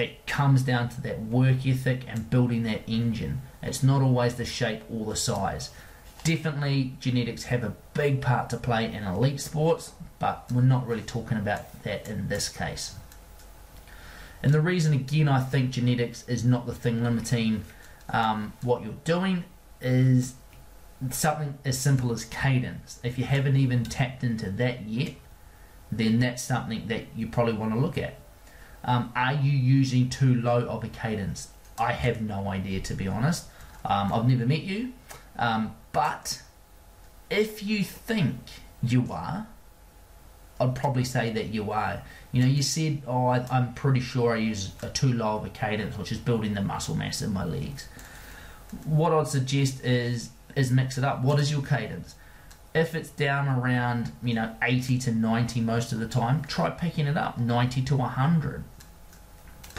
it 0.00 0.26
comes 0.26 0.62
down 0.62 0.88
to 0.90 1.00
that 1.02 1.22
work 1.22 1.66
ethic 1.66 2.02
and 2.08 2.30
building 2.30 2.62
that 2.64 2.82
engine. 2.88 3.42
It's 3.62 3.82
not 3.82 4.02
always 4.02 4.34
the 4.34 4.44
shape 4.44 4.82
or 4.90 5.06
the 5.06 5.16
size. 5.16 5.70
Definitely, 6.24 6.94
genetics 7.00 7.44
have 7.44 7.64
a 7.64 7.74
big 7.94 8.20
part 8.20 8.50
to 8.50 8.56
play 8.56 8.92
in 8.92 9.04
elite 9.04 9.40
sports, 9.40 9.92
but 10.18 10.50
we're 10.52 10.62
not 10.62 10.86
really 10.86 11.02
talking 11.02 11.38
about 11.38 11.82
that 11.82 12.08
in 12.08 12.28
this 12.28 12.48
case. 12.48 12.94
And 14.42 14.52
the 14.52 14.60
reason, 14.60 14.92
again, 14.92 15.28
I 15.28 15.40
think 15.40 15.70
genetics 15.70 16.26
is 16.28 16.44
not 16.44 16.66
the 16.66 16.74
thing 16.74 17.02
limiting 17.02 17.64
um, 18.12 18.52
what 18.62 18.82
you're 18.82 18.94
doing 19.04 19.44
is 19.80 20.34
something 21.10 21.58
as 21.64 21.78
simple 21.78 22.12
as 22.12 22.24
cadence. 22.24 23.00
If 23.02 23.18
you 23.18 23.24
haven't 23.24 23.56
even 23.56 23.84
tapped 23.84 24.24
into 24.24 24.50
that 24.52 24.86
yet, 24.86 25.14
then 25.92 26.20
that's 26.20 26.42
something 26.42 26.86
that 26.88 27.06
you 27.16 27.26
probably 27.26 27.54
want 27.54 27.72
to 27.72 27.78
look 27.78 27.98
at. 27.98 28.18
Um, 28.84 29.12
are 29.14 29.34
you 29.34 29.52
using 29.52 30.08
too 30.08 30.34
low 30.34 30.66
of 30.66 30.84
a 30.84 30.88
cadence? 30.88 31.48
I 31.78 31.92
have 31.92 32.20
no 32.20 32.48
idea, 32.48 32.80
to 32.80 32.94
be 32.94 33.08
honest. 33.08 33.46
Um, 33.84 34.12
I've 34.12 34.28
never 34.28 34.46
met 34.46 34.62
you, 34.62 34.92
um, 35.38 35.74
but 35.92 36.42
if 37.30 37.62
you 37.62 37.82
think 37.82 38.36
you 38.82 39.06
are, 39.10 39.46
I'd 40.60 40.74
probably 40.74 41.04
say 41.04 41.30
that 41.32 41.46
you 41.46 41.70
are. 41.72 42.02
You 42.32 42.42
know, 42.42 42.48
you 42.48 42.62
said, 42.62 43.02
oh, 43.06 43.26
I, 43.28 43.46
am 43.50 43.72
pretty 43.72 44.00
sure 44.00 44.34
I 44.34 44.38
use 44.38 44.72
a 44.82 44.90
too 44.90 45.12
low 45.12 45.36
of 45.36 45.46
a 45.46 45.48
cadence, 45.48 45.96
which 45.96 46.12
is 46.12 46.18
building 46.18 46.52
the 46.52 46.60
muscle 46.60 46.94
mass 46.94 47.22
in 47.22 47.32
my 47.32 47.44
legs. 47.44 47.88
What 48.84 49.12
I'd 49.12 49.26
suggest 49.26 49.84
is 49.84 50.30
is 50.56 50.70
mix 50.70 50.98
it 50.98 51.04
up. 51.04 51.22
What 51.22 51.38
is 51.38 51.50
your 51.50 51.62
cadence? 51.62 52.16
If 52.74 52.94
it's 52.94 53.08
down 53.10 53.48
around, 53.48 54.12
you 54.22 54.34
know, 54.34 54.54
80 54.62 54.98
to 54.98 55.12
90 55.12 55.60
most 55.60 55.92
of 55.92 55.98
the 55.98 56.06
time, 56.06 56.42
try 56.44 56.70
picking 56.70 57.06
it 57.06 57.16
up 57.16 57.38
90 57.38 57.82
to 57.82 57.96
100. 57.96 58.64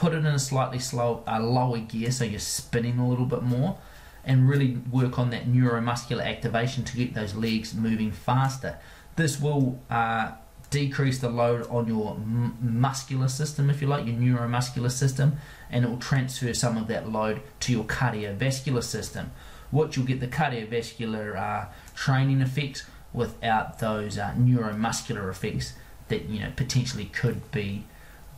Put 0.02 0.14
it 0.14 0.18
in 0.18 0.26
a 0.26 0.40
slightly 0.40 0.80
slow, 0.80 1.24
lower 1.28 1.78
gear 1.78 2.10
so 2.10 2.24
you're 2.24 2.40
spinning 2.40 2.98
a 2.98 3.08
little 3.08 3.28
bit 3.28 3.44
more 3.44 3.78
and 4.26 4.50
really 4.50 4.78
work 4.90 5.20
on 5.20 5.30
that 5.30 5.46
neuromuscular 5.46 6.26
activation 6.26 6.84
to 6.86 6.98
get 6.98 7.14
those 7.14 7.36
legs 7.36 7.76
moving 7.76 8.12
faster. 8.12 8.80
This 9.16 9.40
will 9.40 9.80
uh, 9.92 10.32
decrease 10.72 11.20
the 11.20 11.30
load 11.30 11.68
on 11.70 11.88
your 11.88 12.18
muscular 12.18 13.28
system, 13.28 13.70
if 13.70 13.80
you 13.80 13.88
like, 13.88 14.08
your 14.08 14.16
neuromuscular 14.16 14.90
system, 14.90 15.38
and 15.70 15.86
it 15.86 15.88
will 15.88 16.00
transfer 16.00 16.52
some 16.56 16.78
of 16.78 16.88
that 16.88 17.08
load 17.08 17.44
to 17.60 17.72
your 17.72 17.84
cardiovascular 17.84 18.84
system. 18.84 19.30
What 19.70 19.96
you'll 19.96 20.08
get 20.08 20.20
the 20.20 20.28
cardiovascular 20.28 21.38
uh, 21.38 21.66
training 21.94 22.42
effects 22.42 22.86
without 23.14 23.78
those 23.78 24.18
uh, 24.18 24.34
neuromuscular 24.36 25.30
effects 25.30 25.74
that 26.08 26.28
you 26.28 26.40
know 26.40 26.52
potentially 26.56 27.06
could 27.06 27.52
be 27.52 27.84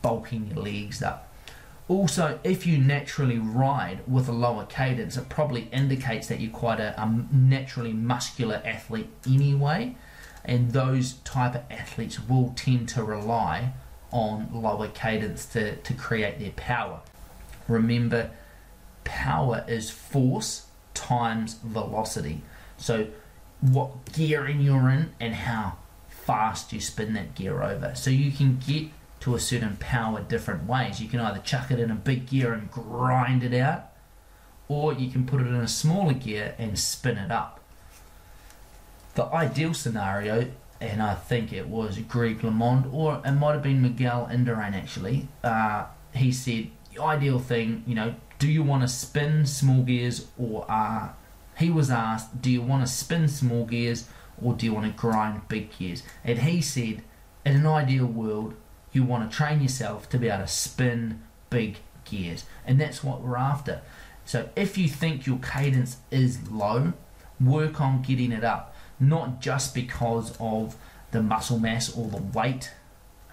bulking 0.02 0.48
your 0.48 0.62
legs 0.62 1.02
up. 1.02 1.30
Also, 1.86 2.38
if 2.44 2.66
you 2.66 2.78
naturally 2.78 3.38
ride 3.38 4.00
with 4.08 4.26
a 4.26 4.32
lower 4.32 4.64
cadence, 4.64 5.18
it 5.18 5.28
probably 5.28 5.68
indicates 5.70 6.28
that 6.28 6.40
you're 6.40 6.50
quite 6.50 6.80
a, 6.80 6.98
a 7.00 7.24
naturally 7.30 7.92
muscular 7.92 8.62
athlete 8.64 9.10
anyway, 9.26 9.94
and 10.44 10.72
those 10.72 11.14
type 11.24 11.54
of 11.54 11.62
athletes 11.70 12.18
will 12.26 12.54
tend 12.56 12.88
to 12.88 13.04
rely 13.04 13.72
on 14.10 14.48
lower 14.52 14.88
cadence 14.88 15.44
to, 15.44 15.76
to 15.76 15.92
create 15.92 16.38
their 16.38 16.52
power. 16.52 17.00
Remember, 17.68 18.30
power 19.04 19.64
is 19.68 19.90
force 19.90 20.66
times 20.94 21.54
velocity. 21.62 22.42
So, 22.78 23.08
what 23.60 24.12
gearing 24.12 24.60
you're 24.60 24.88
in 24.88 25.12
and 25.20 25.34
how 25.34 25.76
fast 26.08 26.72
you 26.72 26.80
spin 26.80 27.12
that 27.14 27.34
gear 27.34 27.62
over. 27.62 27.94
So, 27.94 28.10
you 28.10 28.30
can 28.30 28.58
get 28.66 28.88
to 29.24 29.34
a 29.34 29.40
certain 29.40 29.74
power 29.78 30.20
different 30.20 30.68
ways. 30.68 31.00
You 31.00 31.08
can 31.08 31.18
either 31.18 31.40
chuck 31.40 31.70
it 31.70 31.80
in 31.80 31.90
a 31.90 31.94
big 31.94 32.26
gear 32.26 32.52
and 32.52 32.70
grind 32.70 33.42
it 33.42 33.54
out, 33.54 33.90
or 34.68 34.92
you 34.92 35.10
can 35.10 35.24
put 35.24 35.40
it 35.40 35.46
in 35.46 35.54
a 35.54 35.66
smaller 35.66 36.12
gear 36.12 36.54
and 36.58 36.78
spin 36.78 37.16
it 37.16 37.30
up. 37.30 37.58
The 39.14 39.24
ideal 39.24 39.72
scenario, 39.72 40.50
and 40.78 41.02
I 41.02 41.14
think 41.14 41.54
it 41.54 41.68
was 41.68 41.96
Greg 42.00 42.40
LeMond, 42.40 42.92
or 42.92 43.22
it 43.24 43.32
might 43.32 43.54
have 43.54 43.62
been 43.62 43.80
Miguel 43.80 44.28
Indurain 44.30 44.74
actually, 44.74 45.26
uh, 45.42 45.86
he 46.14 46.30
said, 46.30 46.68
the 46.94 47.02
ideal 47.02 47.38
thing, 47.38 47.82
you 47.86 47.94
know, 47.94 48.16
do 48.38 48.46
you 48.46 48.62
want 48.62 48.82
to 48.82 48.88
spin 48.88 49.46
small 49.46 49.82
gears 49.84 50.26
or 50.36 50.66
uh, 50.68 51.08
he 51.56 51.70
was 51.70 51.90
asked, 51.90 52.42
do 52.42 52.50
you 52.50 52.60
want 52.60 52.86
to 52.86 52.92
spin 52.92 53.28
small 53.28 53.64
gears 53.64 54.06
or 54.42 54.52
do 54.52 54.66
you 54.66 54.74
want 54.74 54.84
to 54.84 54.92
grind 54.92 55.48
big 55.48 55.74
gears? 55.78 56.02
And 56.22 56.40
he 56.40 56.60
said, 56.60 57.02
in 57.46 57.56
an 57.56 57.66
ideal 57.66 58.04
world, 58.06 58.54
you 58.94 59.02
want 59.02 59.30
to 59.30 59.36
train 59.36 59.60
yourself 59.60 60.08
to 60.10 60.18
be 60.18 60.28
able 60.28 60.44
to 60.44 60.48
spin 60.48 61.22
big 61.50 61.78
gears. 62.04 62.44
And 62.66 62.80
that's 62.80 63.02
what 63.02 63.20
we're 63.20 63.36
after. 63.36 63.82
So 64.24 64.48
if 64.56 64.78
you 64.78 64.88
think 64.88 65.26
your 65.26 65.38
cadence 65.38 65.98
is 66.10 66.50
low, 66.50 66.94
work 67.40 67.80
on 67.80 68.02
getting 68.02 68.32
it 68.32 68.44
up. 68.44 68.74
Not 69.00 69.40
just 69.40 69.74
because 69.74 70.36
of 70.38 70.76
the 71.10 71.22
muscle 71.22 71.58
mass 71.58 71.94
or 71.94 72.08
the 72.08 72.22
weight 72.22 72.72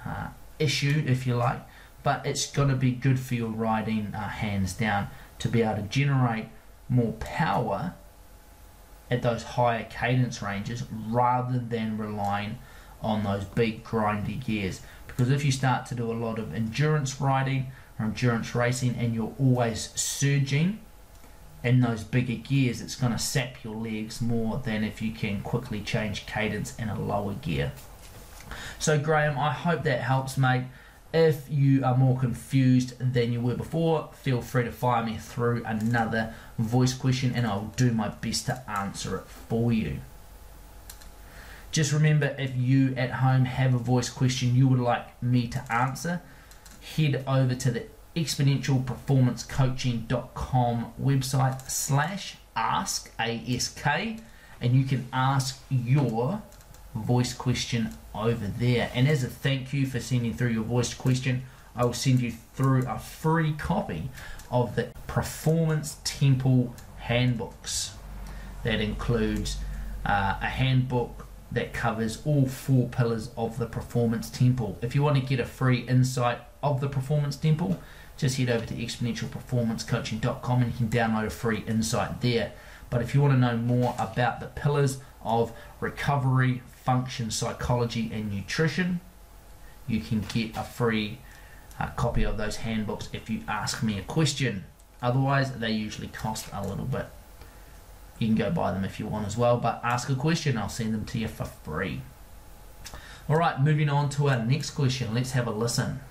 uh, 0.05 0.29
issue, 0.59 1.03
if 1.07 1.27
you 1.27 1.35
like, 1.35 1.61
but 2.03 2.25
it's 2.25 2.49
got 2.51 2.67
to 2.67 2.75
be 2.75 2.91
good 2.91 3.19
for 3.19 3.35
your 3.35 3.49
riding 3.49 4.13
uh, 4.15 4.27
hands 4.27 4.73
down 4.73 5.09
to 5.39 5.47
be 5.47 5.61
able 5.61 5.75
to 5.75 5.81
generate 5.83 6.47
more 6.89 7.13
power 7.13 7.93
at 9.09 9.21
those 9.21 9.43
higher 9.43 9.85
cadence 9.89 10.41
ranges 10.41 10.83
rather 10.91 11.59
than 11.59 11.97
relying 11.97 12.57
on 13.01 13.23
those 13.23 13.43
big 13.45 13.83
grindy 13.83 14.43
gears. 14.43 14.81
Because 15.15 15.29
if 15.29 15.45
you 15.45 15.51
start 15.51 15.85
to 15.87 15.95
do 15.95 16.11
a 16.11 16.13
lot 16.13 16.39
of 16.39 16.53
endurance 16.53 17.19
riding 17.21 17.71
or 17.99 18.05
endurance 18.05 18.55
racing 18.55 18.95
and 18.95 19.13
you're 19.13 19.33
always 19.39 19.91
surging 19.95 20.79
in 21.63 21.81
those 21.81 22.03
bigger 22.03 22.35
gears, 22.35 22.81
it's 22.81 22.95
going 22.95 23.11
to 23.11 23.19
sap 23.19 23.63
your 23.63 23.75
legs 23.75 24.21
more 24.21 24.57
than 24.63 24.83
if 24.83 25.01
you 25.01 25.11
can 25.11 25.41
quickly 25.41 25.81
change 25.81 26.25
cadence 26.25 26.75
in 26.77 26.89
a 26.89 26.99
lower 26.99 27.33
gear. 27.35 27.71
So, 28.79 28.99
Graham, 28.99 29.37
I 29.37 29.51
hope 29.51 29.83
that 29.83 30.01
helps, 30.01 30.37
mate. 30.37 30.65
If 31.13 31.49
you 31.49 31.83
are 31.83 31.97
more 31.97 32.17
confused 32.17 32.97
than 32.99 33.33
you 33.33 33.41
were 33.41 33.55
before, 33.55 34.09
feel 34.13 34.41
free 34.41 34.63
to 34.63 34.71
fire 34.71 35.03
me 35.03 35.17
through 35.17 35.63
another 35.65 36.33
voice 36.57 36.93
question 36.93 37.33
and 37.35 37.45
I'll 37.45 37.73
do 37.75 37.91
my 37.91 38.07
best 38.07 38.45
to 38.45 38.69
answer 38.69 39.17
it 39.17 39.25
for 39.25 39.73
you. 39.73 39.99
Just 41.71 41.93
remember 41.93 42.35
if 42.37 42.55
you 42.57 42.93
at 42.97 43.11
home 43.11 43.45
have 43.45 43.73
a 43.73 43.77
voice 43.77 44.09
question 44.09 44.53
you 44.55 44.67
would 44.67 44.79
like 44.79 45.23
me 45.23 45.47
to 45.47 45.63
answer, 45.71 46.21
head 46.97 47.23
over 47.25 47.55
to 47.55 47.71
the 47.71 47.85
exponentialperformancecoaching.com 48.15 50.93
website 51.01 51.69
slash 51.69 52.35
ask 52.55 53.11
ask 53.17 53.79
and 54.59 54.73
you 54.73 54.83
can 54.83 55.07
ask 55.13 55.61
your 55.69 56.41
voice 56.93 57.33
question 57.33 57.95
over 58.13 58.47
there. 58.47 58.91
And 58.93 59.07
as 59.07 59.23
a 59.23 59.27
thank 59.27 59.71
you 59.71 59.87
for 59.87 60.01
sending 60.01 60.33
through 60.33 60.49
your 60.49 60.65
voice 60.65 60.93
question, 60.93 61.43
I 61.73 61.85
will 61.85 61.93
send 61.93 62.19
you 62.19 62.33
through 62.53 62.85
a 62.85 62.99
free 62.99 63.53
copy 63.53 64.09
of 64.51 64.75
the 64.75 64.89
Performance 65.07 65.99
Temple 66.03 66.75
handbooks. 66.97 67.93
That 68.63 68.81
includes 68.81 69.55
uh, 70.05 70.35
a 70.41 70.47
handbook 70.47 71.27
that 71.51 71.73
covers 71.73 72.21
all 72.25 72.47
four 72.47 72.87
pillars 72.87 73.29
of 73.35 73.57
the 73.57 73.65
Performance 73.65 74.29
Temple. 74.29 74.77
If 74.81 74.95
you 74.95 75.03
want 75.03 75.17
to 75.17 75.21
get 75.21 75.39
a 75.39 75.45
free 75.45 75.79
insight 75.81 76.39
of 76.63 76.79
the 76.79 76.87
Performance 76.87 77.35
Temple, 77.35 77.79
just 78.17 78.37
head 78.37 78.49
over 78.49 78.65
to 78.65 78.73
exponentialperformancecoaching.com 78.73 80.61
and 80.61 80.71
you 80.71 80.77
can 80.77 80.89
download 80.89 81.25
a 81.25 81.29
free 81.29 81.63
insight 81.67 82.21
there. 82.21 82.53
But 82.89 83.01
if 83.01 83.13
you 83.13 83.21
want 83.21 83.33
to 83.33 83.39
know 83.39 83.57
more 83.57 83.95
about 83.97 84.39
the 84.39 84.47
pillars 84.47 84.99
of 85.23 85.51
recovery, 85.79 86.61
function, 86.83 87.31
psychology, 87.31 88.09
and 88.13 88.31
nutrition, 88.31 88.99
you 89.87 89.99
can 90.01 90.21
get 90.21 90.55
a 90.55 90.63
free 90.63 91.19
uh, 91.79 91.87
copy 91.91 92.23
of 92.23 92.37
those 92.37 92.57
handbooks 92.57 93.09
if 93.11 93.29
you 93.29 93.41
ask 93.47 93.81
me 93.81 93.97
a 93.97 94.03
question. 94.03 94.65
Otherwise, 95.01 95.53
they 95.53 95.71
usually 95.71 96.07
cost 96.07 96.47
a 96.53 96.67
little 96.67 96.85
bit. 96.85 97.07
You 98.21 98.27
can 98.27 98.35
go 98.35 98.51
buy 98.51 98.71
them 98.71 98.85
if 98.85 98.99
you 98.99 99.07
want 99.07 99.25
as 99.25 99.35
well, 99.35 99.57
but 99.57 99.81
ask 99.83 100.07
a 100.11 100.13
question, 100.13 100.55
I'll 100.55 100.69
send 100.69 100.93
them 100.93 101.05
to 101.05 101.17
you 101.17 101.27
for 101.27 101.45
free. 101.45 102.03
All 103.27 103.35
right, 103.35 103.59
moving 103.59 103.89
on 103.89 104.09
to 104.09 104.29
our 104.29 104.45
next 104.45 104.71
question. 104.71 105.11
Let's 105.11 105.31
have 105.31 105.47
a 105.47 105.51
listen. 105.51 106.01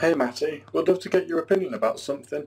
Hey 0.00 0.14
Matty, 0.14 0.62
would 0.72 0.86
love 0.86 1.00
to 1.00 1.08
get 1.08 1.26
your 1.26 1.40
opinion 1.40 1.74
about 1.74 1.98
something. 1.98 2.46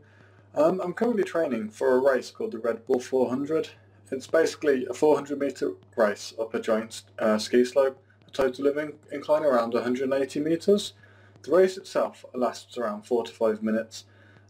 Um, 0.56 0.80
I'm 0.80 0.94
currently 0.94 1.26
training 1.26 1.72
for 1.72 1.92
a 1.92 2.00
race 2.00 2.32
called 2.32 2.54
the 2.54 2.60
Red 2.60 2.86
Bull 2.86 3.02
400. 3.02 3.72
It's 4.10 4.28
basically 4.28 4.86
a 4.86 4.94
400 4.94 5.38
metre 5.38 5.74
race 5.98 6.34
up 6.40 6.54
a 6.54 6.62
giant 6.62 7.04
uh, 7.20 7.38
ski 7.40 7.66
slope, 7.66 8.02
a 8.26 8.32
total 8.32 8.64
living 8.64 8.94
incline 9.12 9.44
around 9.44 9.74
180 9.74 10.40
metres. 10.40 10.94
The 11.42 11.52
race 11.52 11.76
itself 11.76 12.24
lasts 12.34 12.78
around 12.78 13.06
4 13.06 13.26
to 13.26 13.34
5 13.34 13.62
minutes 13.62 14.06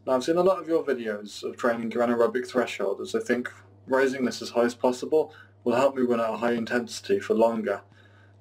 now 0.06 0.14
I've 0.14 0.24
seen 0.24 0.38
a 0.38 0.43
lot 0.43 0.60
of 0.60 0.68
your 0.68 0.84
videos 0.84 1.43
of 1.43 1.58
training 1.58 1.91
your 1.91 2.06
anaerobic 2.06 2.47
threshold 2.47 2.99
as 3.01 3.16
I 3.16 3.20
think 3.20 3.49
raising 3.88 4.26
this 4.26 4.41
as 4.41 4.49
high 4.49 4.66
as 4.66 4.76
possible 4.76 5.34
will 5.64 5.76
help 5.76 5.95
me 5.95 6.04
run 6.04 6.20
at 6.20 6.30
a 6.30 6.38
high 6.38 6.54
intensity 6.54 7.20
for 7.20 7.34
longer. 7.34 7.82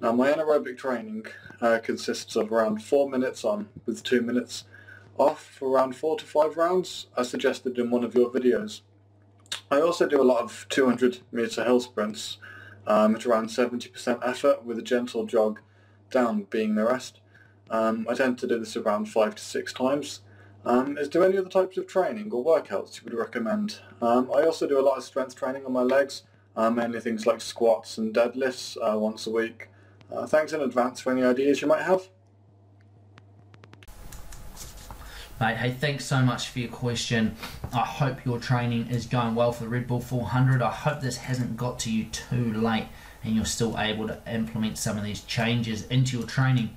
Now 0.01 0.11
my 0.11 0.31
anaerobic 0.31 0.77
training 0.77 1.25
uh, 1.61 1.79
consists 1.81 2.35
of 2.35 2.51
around 2.51 2.83
4 2.83 3.09
minutes 3.09 3.45
on 3.45 3.69
with 3.85 4.03
2 4.03 4.21
minutes 4.21 4.65
off 5.17 5.43
for 5.45 5.69
around 5.69 5.95
4 5.95 6.17
to 6.17 6.25
5 6.25 6.57
rounds 6.57 7.07
as 7.17 7.29
suggested 7.29 7.77
in 7.77 7.89
one 7.89 8.03
of 8.03 8.15
your 8.15 8.29
videos. 8.29 8.81
I 9.71 9.79
also 9.79 10.07
do 10.07 10.21
a 10.21 10.23
lot 10.23 10.41
of 10.41 10.65
200 10.69 11.19
meter 11.31 11.63
hill 11.63 11.79
sprints 11.79 12.37
um, 12.85 13.15
at 13.15 13.25
around 13.25 13.47
70% 13.47 14.19
effort 14.27 14.65
with 14.65 14.77
a 14.77 14.81
gentle 14.81 15.25
jog 15.25 15.59
down 16.11 16.43
being 16.49 16.75
the 16.75 16.83
rest. 16.83 17.21
Um, 17.69 18.05
I 18.09 18.13
tend 18.15 18.37
to 18.39 18.47
do 18.47 18.59
this 18.59 18.75
around 18.75 19.05
five 19.05 19.35
to 19.35 19.43
six 19.43 19.71
times. 19.71 20.19
Um, 20.65 20.97
is 20.97 21.09
there 21.09 21.23
any 21.23 21.37
other 21.37 21.49
types 21.49 21.77
of 21.77 21.87
training 21.87 22.31
or 22.31 22.43
workouts 22.43 22.97
you 22.97 23.01
would 23.05 23.13
recommend? 23.13 23.79
Um, 24.01 24.31
I 24.33 24.43
also 24.43 24.67
do 24.67 24.79
a 24.79 24.81
lot 24.81 24.97
of 24.97 25.03
strength 25.03 25.35
training 25.35 25.65
on 25.65 25.73
my 25.73 25.81
legs, 25.81 26.23
uh, 26.55 26.69
mainly 26.69 27.01
things 27.01 27.25
like 27.25 27.41
squats 27.41 27.97
and 27.97 28.13
deadlifts 28.13 28.77
uh, 28.77 28.97
once 28.97 29.27
a 29.27 29.31
week. 29.31 29.69
Uh, 30.11 30.25
thanks 30.25 30.53
in 30.53 30.61
advance 30.61 31.01
for 31.01 31.11
any 31.11 31.23
ideas 31.23 31.61
you 31.61 31.67
might 31.67 31.81
have. 31.81 32.07
Mate, 35.41 35.57
hey, 35.57 35.71
thanks 35.71 36.05
so 36.05 36.21
much 36.21 36.49
for 36.49 36.59
your 36.59 36.69
question. 36.69 37.35
I 37.73 37.81
hope 37.81 38.23
your 38.23 38.39
training 38.39 38.87
is 38.87 39.05
going 39.05 39.35
well 39.35 39.51
for 39.51 39.63
the 39.63 39.69
Red 39.69 39.87
Bull 39.87 39.99
400. 39.99 40.61
I 40.61 40.69
hope 40.69 41.01
this 41.01 41.17
hasn't 41.17 41.57
got 41.57 41.79
to 41.79 41.91
you 41.91 42.05
too 42.05 42.53
late 42.53 42.87
and 43.23 43.35
you're 43.35 43.45
still 43.45 43.77
able 43.79 44.07
to 44.07 44.21
implement 44.31 44.77
some 44.77 44.97
of 44.97 45.03
these 45.03 45.21
changes 45.23 45.85
into 45.87 46.17
your 46.17 46.27
training. 46.27 46.69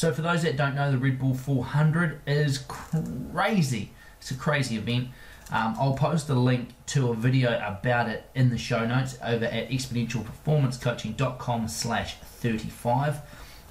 So, 0.00 0.14
for 0.14 0.22
those 0.22 0.44
that 0.44 0.56
don't 0.56 0.76
know, 0.76 0.90
the 0.90 0.96
Red 0.96 1.18
Bull 1.18 1.34
400 1.34 2.22
is 2.26 2.64
crazy. 2.68 3.90
It's 4.18 4.30
a 4.30 4.34
crazy 4.34 4.76
event. 4.76 5.08
Um, 5.52 5.76
I'll 5.78 5.92
post 5.92 6.30
a 6.30 6.34
link 6.34 6.70
to 6.86 7.10
a 7.10 7.14
video 7.14 7.58
about 7.58 8.08
it 8.08 8.24
in 8.34 8.48
the 8.48 8.56
show 8.56 8.86
notes 8.86 9.18
over 9.22 9.44
at 9.44 9.68
exponentialperformancecoaching.com 9.68 11.68
slash 11.68 12.14
35. 12.14 13.18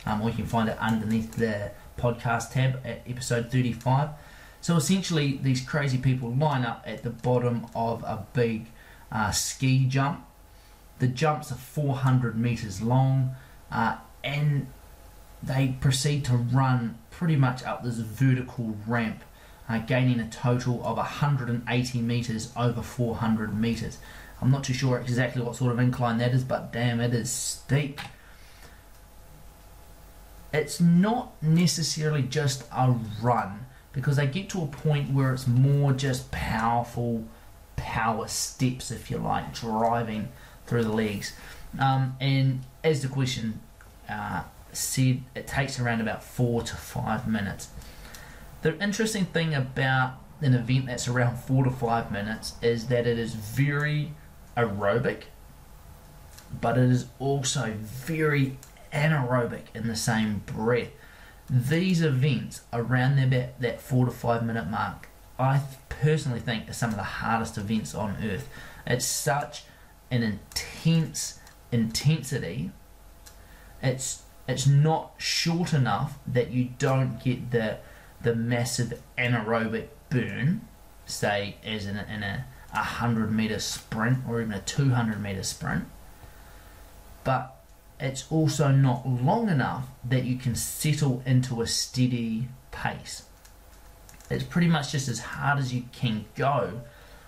Um, 0.05 0.21
or 0.21 0.29
you 0.29 0.35
can 0.35 0.45
find 0.45 0.69
it 0.69 0.77
underneath 0.77 1.33
the 1.33 1.71
podcast 1.97 2.51
tab 2.51 2.79
at 2.85 3.01
episode 3.07 3.51
35. 3.51 4.09
So 4.61 4.75
essentially, 4.75 5.39
these 5.41 5.61
crazy 5.61 5.97
people 5.97 6.31
line 6.31 6.63
up 6.63 6.83
at 6.85 7.01
the 7.01 7.09
bottom 7.09 7.65
of 7.73 8.03
a 8.03 8.27
big 8.33 8.67
uh, 9.11 9.31
ski 9.31 9.85
jump. 9.85 10.27
The 10.99 11.07
jumps 11.07 11.51
are 11.51 11.55
400 11.55 12.37
meters 12.37 12.83
long, 12.83 13.35
uh, 13.71 13.97
and 14.23 14.67
they 15.41 15.75
proceed 15.79 16.25
to 16.25 16.33
run 16.33 16.97
pretty 17.11 17.35
much 17.35 17.63
up 17.63 17.83
this 17.83 17.97
vertical 17.97 18.75
ramp, 18.87 19.23
uh, 19.67 19.79
gaining 19.79 20.19
a 20.19 20.29
total 20.29 20.83
of 20.83 20.97
180 20.97 22.01
meters 22.01 22.51
over 22.55 22.81
400 22.81 23.57
meters. 23.57 23.97
I'm 24.41 24.51
not 24.51 24.63
too 24.63 24.73
sure 24.73 24.99
exactly 24.99 25.41
what 25.41 25.55
sort 25.55 25.71
of 25.71 25.79
incline 25.79 26.17
that 26.19 26.31
is, 26.33 26.43
but 26.43 26.71
damn, 26.71 26.99
it 26.99 27.13
is 27.13 27.29
steep 27.29 27.99
it's 30.53 30.79
not 30.79 31.41
necessarily 31.41 32.23
just 32.23 32.63
a 32.75 32.95
run 33.21 33.65
because 33.93 34.17
they 34.17 34.27
get 34.27 34.49
to 34.49 34.61
a 34.61 34.67
point 34.67 35.11
where 35.11 35.33
it's 35.33 35.47
more 35.47 35.93
just 35.93 36.31
powerful 36.31 37.23
power 37.75 38.27
steps, 38.27 38.91
if 38.91 39.09
you 39.09 39.17
like, 39.17 39.53
driving 39.53 40.29
through 40.65 40.83
the 40.83 40.91
legs. 40.91 41.33
Um, 41.79 42.15
and 42.19 42.61
as 42.83 43.01
the 43.01 43.07
question 43.07 43.61
uh, 44.07 44.43
said, 44.71 45.23
it 45.35 45.47
takes 45.47 45.79
around 45.79 46.01
about 46.01 46.23
four 46.23 46.61
to 46.63 46.75
five 46.75 47.27
minutes. 47.27 47.69
The 48.61 48.81
interesting 48.81 49.25
thing 49.25 49.53
about 49.53 50.15
an 50.41 50.53
event 50.53 50.87
that's 50.87 51.07
around 51.07 51.37
four 51.37 51.63
to 51.63 51.71
five 51.71 52.11
minutes 52.11 52.53
is 52.61 52.87
that 52.87 53.07
it 53.07 53.17
is 53.17 53.33
very 53.33 54.13
aerobic, 54.55 55.23
but 56.61 56.77
it 56.77 56.89
is 56.89 57.07
also 57.19 57.73
very 57.81 58.57
anaerobic 58.93 59.63
in 59.73 59.87
the 59.87 59.95
same 59.95 60.43
breath. 60.45 60.89
These 61.49 62.01
events 62.01 62.61
around 62.71 63.15
that, 63.17 63.59
that 63.59 63.81
four 63.81 64.05
to 64.05 64.11
five 64.11 64.45
minute 64.45 64.67
mark, 64.67 65.09
I 65.37 65.61
personally 65.87 66.39
think 66.39 66.69
are 66.69 66.73
some 66.73 66.91
of 66.91 66.97
the 66.97 67.03
hardest 67.03 67.57
events 67.57 67.95
on 67.95 68.17
earth. 68.23 68.49
It's 68.85 69.05
such 69.05 69.63
an 70.11 70.23
intense 70.23 71.39
intensity. 71.71 72.71
It's 73.81 74.23
it's 74.49 74.65
not 74.65 75.11
short 75.17 75.73
enough 75.73 76.17
that 76.25 76.49
you 76.51 76.69
don't 76.79 77.23
get 77.23 77.51
the 77.51 77.77
the 78.21 78.35
massive 78.35 79.01
anaerobic 79.17 79.87
burn, 80.09 80.61
say 81.05 81.55
as 81.63 81.85
in 81.85 81.95
a, 81.95 82.05
in 82.13 82.23
a, 82.23 82.45
a 82.73 82.83
hundred 82.83 83.31
meter 83.31 83.59
sprint 83.59 84.17
or 84.27 84.41
even 84.41 84.53
a 84.53 84.61
two 84.61 84.89
hundred 84.89 85.21
meter 85.21 85.43
sprint. 85.43 85.85
But 87.23 87.55
it's 87.99 88.25
also 88.31 88.69
not 88.71 89.07
long 89.07 89.49
enough 89.49 89.87
that 90.03 90.23
you 90.23 90.37
can 90.37 90.55
settle 90.55 91.21
into 91.25 91.61
a 91.61 91.67
steady 91.67 92.47
pace. 92.71 93.23
It's 94.29 94.43
pretty 94.43 94.67
much 94.67 94.91
just 94.91 95.07
as 95.07 95.19
hard 95.19 95.59
as 95.59 95.73
you 95.73 95.83
can 95.91 96.25
go 96.35 96.81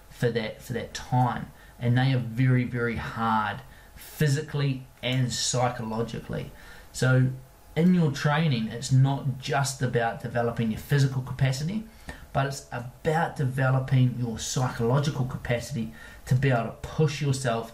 for 0.10 0.30
that 0.32 0.62
for 0.62 0.74
that 0.74 0.94
time, 0.94 1.52
and 1.80 1.98
they 1.98 2.14
are 2.14 2.20
very 2.20 2.64
very 2.64 2.96
hard 2.96 3.62
physically 3.96 4.88
and 5.04 5.32
psychologically. 5.32 6.52
So 6.92 7.30
in 7.76 7.94
your 7.94 8.12
training, 8.12 8.68
it's 8.68 8.92
not 8.92 9.40
just 9.40 9.82
about 9.82 10.22
developing 10.22 10.72
your 10.72 10.80
physical 10.80 11.22
capacity, 11.22 11.86
but 12.34 12.46
it's 12.48 12.66
about 12.72 13.36
developing 13.36 14.16
your 14.20 14.40
psychological 14.40 15.26
capacity 15.26 15.94
to 16.26 16.36
be 16.36 16.50
able 16.50 16.64
to 16.64 16.76
push 16.82 17.22
yourself 17.22 17.74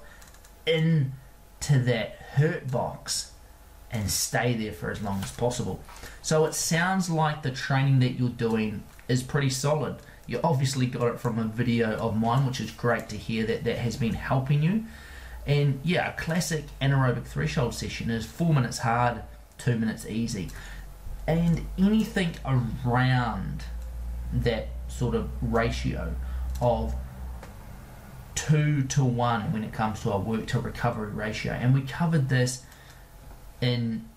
into 0.66 1.10
that 1.70 2.16
hurt 2.34 2.70
box 2.72 3.32
and 3.92 4.10
stay 4.10 4.54
there 4.54 4.74
for 4.74 4.92
as 4.92 5.02
long 5.02 5.22
as 5.24 5.32
possible. 5.32 5.80
So 6.22 6.46
it 6.46 6.54
sounds 6.54 7.10
like 7.10 7.42
the 7.42 7.52
training 7.52 8.00
that 8.00 8.14
you're 8.14 8.30
doing 8.30 8.84
is 9.08 9.24
pretty 9.24 9.50
solid. 9.50 9.98
You 10.26 10.42
obviously 10.44 10.88
got 10.88 11.08
it 11.08 11.20
from 11.20 11.40
a 11.40 11.46
video 11.46 11.96
of 11.96 12.18
mine, 12.18 12.46
which 12.46 12.60
is 12.60 12.70
great 12.72 13.08
to 13.10 13.16
hear 13.16 13.46
that 13.46 13.64
that 13.64 13.78
has 13.78 13.96
been 13.96 14.14
helping 14.14 14.62
you. 14.62 14.84
And 15.48 15.80
yeah, 15.84 16.14
a 16.14 16.18
classic 16.18 16.66
anaerobic 16.82 17.26
threshold 17.26 17.74
session 17.74 18.12
is 18.12 18.26
four 18.26 18.54
minutes 18.54 18.80
hard, 18.80 19.24
two 19.58 19.80
minutes 19.80 20.06
easy. 20.06 20.50
And 21.26 21.66
anything 21.78 22.36
around 22.46 23.64
that 24.34 24.68
sort 24.90 25.16
of 25.16 25.30
ratio 25.42 26.14
of 26.62 26.94
two 28.36 28.84
to 28.84 29.04
one 29.04 29.54
when 29.54 29.64
it 29.64 29.72
comes 29.72 30.02
to 30.02 30.12
our 30.12 30.20
work 30.20 30.48
to 30.48 30.60
recovery 30.60 31.12
ratio. 31.12 31.54
And 31.54 31.74
we 31.74 31.82
covered 31.82 32.28
this 32.28 32.64
in 33.62 34.08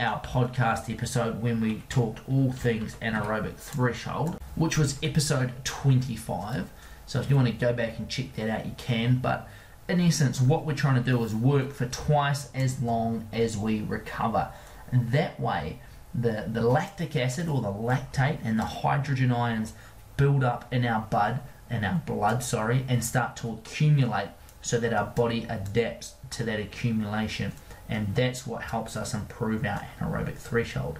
our 0.00 0.20
podcast 0.22 0.92
episode 0.92 1.42
when 1.42 1.60
we 1.60 1.82
talked 1.90 2.26
all 2.26 2.52
things 2.52 2.96
anaerobic 3.02 3.56
threshold, 3.56 4.38
which 4.56 4.78
was 4.78 4.98
episode 5.02 5.52
25. 5.64 6.70
So 7.06 7.20
if 7.20 7.28
you 7.28 7.36
want 7.36 7.48
to 7.48 7.54
go 7.54 7.74
back 7.74 7.98
and 7.98 8.08
check 8.08 8.34
that 8.36 8.48
out, 8.48 8.64
you 8.64 8.72
can. 8.78 9.18
But 9.18 9.48
in 9.90 10.00
essence, 10.00 10.40
what 10.40 10.64
we're 10.64 10.74
trying 10.74 11.02
to 11.02 11.10
do 11.10 11.22
is 11.24 11.34
work 11.34 11.72
for 11.72 11.86
twice 11.86 12.50
as 12.54 12.82
long 12.82 13.26
as 13.32 13.56
we 13.56 13.82
recover. 13.82 14.50
And 14.92 15.10
that 15.12 15.38
way, 15.38 15.80
the, 16.14 16.46
the 16.52 16.62
lactic 16.62 17.14
acid 17.16 17.48
or 17.48 17.60
the 17.60 17.68
lactate 17.68 18.38
and 18.42 18.58
the 18.58 18.64
hydrogen 18.64 19.30
ions 19.30 19.74
build 20.16 20.42
up 20.42 20.72
in 20.72 20.84
our 20.84 21.06
blood 21.10 21.40
in 21.70 21.84
our 21.84 22.02
blood, 22.04 22.42
sorry, 22.42 22.84
and 22.88 23.02
start 23.02 23.36
to 23.36 23.50
accumulate 23.50 24.28
so 24.60 24.78
that 24.80 24.92
our 24.92 25.06
body 25.06 25.46
adapts 25.48 26.14
to 26.30 26.44
that 26.44 26.58
accumulation. 26.60 27.52
And 27.88 28.14
that's 28.14 28.46
what 28.46 28.62
helps 28.62 28.96
us 28.96 29.14
improve 29.14 29.64
our 29.64 29.86
anaerobic 29.98 30.36
threshold. 30.36 30.98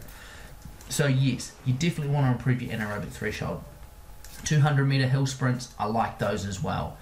So, 0.88 1.06
yes, 1.06 1.52
you 1.64 1.74
definitely 1.74 2.12
want 2.12 2.26
to 2.26 2.32
improve 2.32 2.62
your 2.62 2.72
anaerobic 2.72 3.10
threshold. 3.10 3.62
200 4.44 4.84
meter 4.86 5.06
hill 5.06 5.26
sprints, 5.26 5.74
I 5.78 5.86
like 5.86 6.18
those 6.18 6.46
as 6.46 6.62
well. 6.62 6.96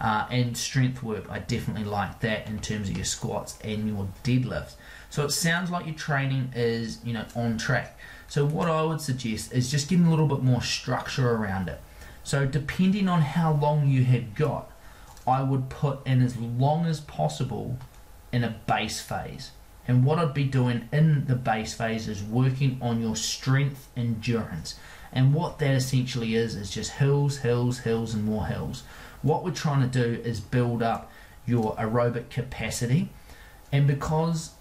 Uh, 0.00 0.26
and 0.30 0.56
strength 0.56 1.02
work, 1.02 1.26
I 1.28 1.40
definitely 1.40 1.84
like 1.84 2.20
that 2.20 2.46
in 2.46 2.60
terms 2.60 2.88
of 2.88 2.96
your 2.96 3.04
squats 3.04 3.58
and 3.62 3.86
your 3.86 4.08
deadlifts. 4.24 4.76
So 5.10 5.24
it 5.24 5.30
sounds 5.30 5.70
like 5.70 5.84
your 5.84 5.94
training 5.94 6.52
is, 6.56 7.00
you 7.04 7.12
know, 7.12 7.26
on 7.36 7.58
track. 7.58 7.98
So 8.26 8.46
what 8.46 8.70
I 8.70 8.82
would 8.82 9.02
suggest 9.02 9.52
is 9.52 9.70
just 9.70 9.90
getting 9.90 10.06
a 10.06 10.10
little 10.10 10.28
bit 10.28 10.42
more 10.42 10.62
structure 10.62 11.32
around 11.32 11.68
it. 11.68 11.80
So 12.24 12.46
depending 12.46 13.08
on 13.08 13.20
how 13.20 13.52
long 13.52 13.88
you 13.88 14.04
had 14.04 14.34
got, 14.34 14.70
I 15.26 15.42
would 15.42 15.68
put 15.68 16.06
in 16.06 16.22
as 16.22 16.36
long 16.36 16.86
as 16.86 17.00
possible 17.00 17.76
in 18.32 18.42
a 18.44 18.56
base 18.66 19.00
phase. 19.00 19.50
And 19.86 20.04
what 20.04 20.18
I'd 20.18 20.32
be 20.32 20.44
doing 20.44 20.88
in 20.92 21.26
the 21.26 21.34
base 21.34 21.74
phase 21.74 22.06
is 22.06 22.22
working 22.22 22.78
on 22.80 23.02
your 23.02 23.16
strength 23.16 23.88
endurance. 23.96 24.76
And 25.12 25.34
what 25.34 25.58
that 25.58 25.74
essentially 25.74 26.36
is, 26.36 26.54
is 26.54 26.70
just 26.70 26.92
hills, 26.92 27.38
hills, 27.38 27.80
hills, 27.80 28.14
and 28.14 28.24
more 28.24 28.46
hills. 28.46 28.84
What 29.22 29.44
we're 29.44 29.50
trying 29.52 29.88
to 29.88 29.88
do 29.88 30.20
is 30.22 30.40
build 30.40 30.82
up 30.82 31.10
your 31.46 31.76
aerobic 31.76 32.30
capacity. 32.30 33.10
And 33.72 33.86
because, 33.86 34.52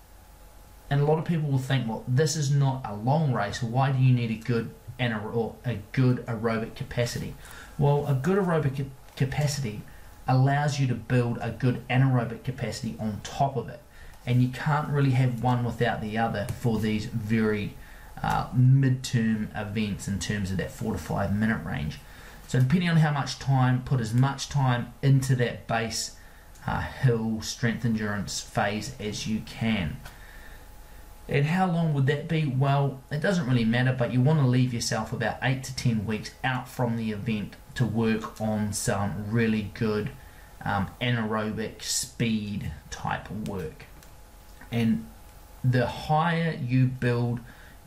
and 0.90 1.02
a 1.02 1.06
lot 1.06 1.20
of 1.20 1.26
people 1.26 1.50
will 1.50 1.58
think, 1.58 1.88
well, 1.88 2.04
this 2.08 2.36
is 2.36 2.52
not 2.52 2.82
a 2.86 2.96
long 2.96 3.34
race, 3.34 3.64
why 3.64 3.92
do 3.92 4.00
you 4.00 4.14
need 4.14 4.32
a 4.32 4.44
good 4.44 4.72
and 5.00 5.14
a, 5.66 5.78
good 5.94 6.26
aerobic 6.26 6.76
capacity? 6.76 7.34
Well, 7.78 8.06
a 8.06 8.14
good 8.14 8.38
aerobic 8.38 8.86
capacity 9.16 9.82
allows 10.28 10.80
you 10.80 10.88
to 10.88 10.96
build 10.96 11.40
a 11.42 11.52
good 11.52 11.88
anaerobic 11.88 12.44
capacity 12.44 12.96
on 13.00 13.22
top 13.24 13.56
of 13.56 13.70
it. 13.70 13.82
And 14.26 14.44
you 14.44 14.50
can't 14.50 14.90
really 14.90 15.12
have 15.12 15.42
one 15.42 15.64
without 15.64 16.02
the 16.02 16.18
other 16.18 16.46
for 16.60 16.80
these 16.80 17.06
very 17.06 17.76
uh, 18.22 18.48
mid-term 18.54 19.50
events 19.56 20.08
in 20.08 20.20
terms 20.20 20.52
of 20.52 20.58
that 20.58 20.72
four 20.72 20.94
to 20.94 21.00
five 21.00 21.36
minute 21.36 21.66
range. 21.66 22.00
So 22.50 22.60
depending 22.60 22.90
on 22.90 22.98
how 22.98 23.12
much 23.12 23.38
time, 23.38 23.84
put 23.84 24.02
as 24.02 24.12
much 24.12 24.50
time 24.50 24.92
into 25.04 25.36
that 25.36 25.68
base 25.68 26.16
uh, 26.66 26.82
hill 26.82 27.42
strength 27.42 27.86
endurance 27.86 28.42
phase 28.42 28.96
as 29.00 29.28
you 29.28 29.42
can. 29.42 29.98
And 31.28 31.46
how 31.46 31.72
long 31.72 31.94
would 31.94 32.08
that 32.08 32.28
be? 32.28 32.48
Well, 32.48 33.04
it 33.12 33.22
doesn't 33.22 33.46
really 33.46 33.66
matter, 33.66 33.94
but 33.94 34.12
you 34.12 34.20
want 34.20 34.40
to 34.40 34.48
leave 34.48 34.74
yourself 34.74 35.14
about 35.14 35.38
8 35.44 35.64
to 35.64 35.76
10 35.76 36.08
weeks 36.08 36.32
out 36.44 36.68
from 36.68 36.98
the 36.98 37.12
event 37.12 37.56
to 37.76 37.86
work 37.86 38.42
on 38.42 38.74
some 38.74 39.30
really 39.30 39.70
good 39.76 40.10
um, 40.66 40.88
anaerobic 41.00 41.84
speed 41.84 42.72
type 42.90 43.30
work. 43.30 43.86
And 44.72 45.06
the 45.64 45.86
higher 45.86 46.58
you 46.60 46.88
build 46.88 47.42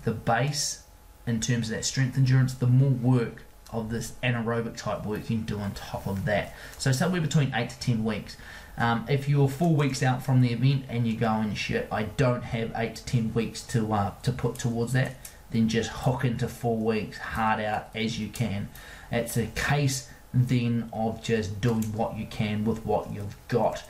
the 0.04 0.12
base 0.12 0.84
in 1.26 1.40
terms 1.40 1.68
of 1.68 1.74
that 1.74 1.84
strength 1.84 2.16
endurance, 2.16 2.54
the 2.54 2.68
more 2.68 2.90
work 2.90 3.42
of 3.72 3.90
this 3.90 4.12
anaerobic 4.22 4.76
type 4.76 5.04
work 5.04 5.30
you 5.30 5.38
can 5.38 5.44
do 5.44 5.58
on 5.58 5.72
top 5.72 6.06
of 6.06 6.24
that. 6.26 6.54
So 6.78 6.92
somewhere 6.92 7.20
between 7.20 7.52
8 7.54 7.70
to 7.70 7.80
10 7.80 8.04
weeks. 8.04 8.36
Um, 8.78 9.04
if 9.08 9.28
you're 9.28 9.48
four 9.48 9.74
weeks 9.74 10.02
out 10.02 10.22
from 10.22 10.40
the 10.40 10.52
event 10.52 10.86
and 10.88 11.06
you're 11.06 11.20
going, 11.20 11.54
shit, 11.54 11.88
I 11.92 12.04
don't 12.04 12.42
have 12.42 12.72
eight 12.74 12.96
to 12.96 13.04
ten 13.04 13.34
weeks 13.34 13.62
to 13.68 13.92
uh, 13.92 14.12
to 14.22 14.32
put 14.32 14.56
towards 14.56 14.94
that, 14.94 15.16
then 15.50 15.68
just 15.68 15.90
hook 15.90 16.24
into 16.24 16.48
four 16.48 16.78
weeks 16.78 17.18
hard 17.18 17.60
out 17.60 17.88
as 17.94 18.18
you 18.18 18.28
can. 18.28 18.68
It's 19.10 19.36
a 19.36 19.46
case 19.48 20.08
then 20.32 20.88
of 20.92 21.22
just 21.22 21.60
doing 21.60 21.82
what 21.92 22.16
you 22.16 22.26
can 22.26 22.64
with 22.64 22.86
what 22.86 23.12
you've 23.12 23.36
got. 23.48 23.84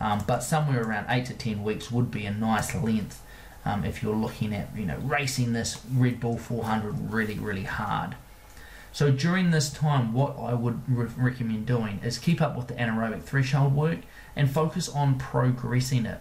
Um, 0.00 0.22
but 0.26 0.44
somewhere 0.44 0.84
around 0.84 1.06
eight 1.08 1.26
to 1.26 1.34
ten 1.34 1.64
weeks 1.64 1.90
would 1.90 2.12
be 2.12 2.24
a 2.24 2.30
nice 2.30 2.74
length 2.76 3.20
um, 3.64 3.84
if 3.84 4.04
you're 4.04 4.14
looking 4.14 4.54
at 4.54 4.68
you 4.76 4.86
know 4.86 4.98
racing 4.98 5.52
this 5.52 5.80
Red 5.92 6.20
Bull 6.20 6.38
400 6.38 7.12
really 7.12 7.34
really 7.34 7.64
hard. 7.64 8.14
So 8.98 9.12
during 9.12 9.52
this 9.52 9.70
time, 9.70 10.12
what 10.12 10.36
I 10.40 10.54
would 10.54 10.80
re- 10.88 11.06
recommend 11.16 11.66
doing 11.66 12.00
is 12.02 12.18
keep 12.18 12.40
up 12.42 12.56
with 12.56 12.66
the 12.66 12.74
anaerobic 12.74 13.22
threshold 13.22 13.72
work 13.72 14.00
and 14.34 14.50
focus 14.50 14.88
on 14.88 15.18
progressing 15.18 16.04
it. 16.04 16.20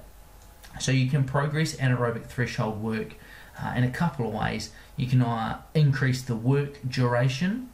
So 0.79 0.91
you 0.91 1.09
can 1.09 1.23
progress 1.23 1.75
anaerobic 1.77 2.27
threshold 2.27 2.79
work 2.79 3.15
uh, 3.59 3.73
in 3.75 3.83
a 3.83 3.89
couple 3.89 4.27
of 4.27 4.35
ways. 4.35 4.69
You 4.95 5.07
can 5.07 5.23
uh, 5.23 5.59
increase 5.73 6.21
the 6.21 6.35
work 6.35 6.77
duration 6.87 7.71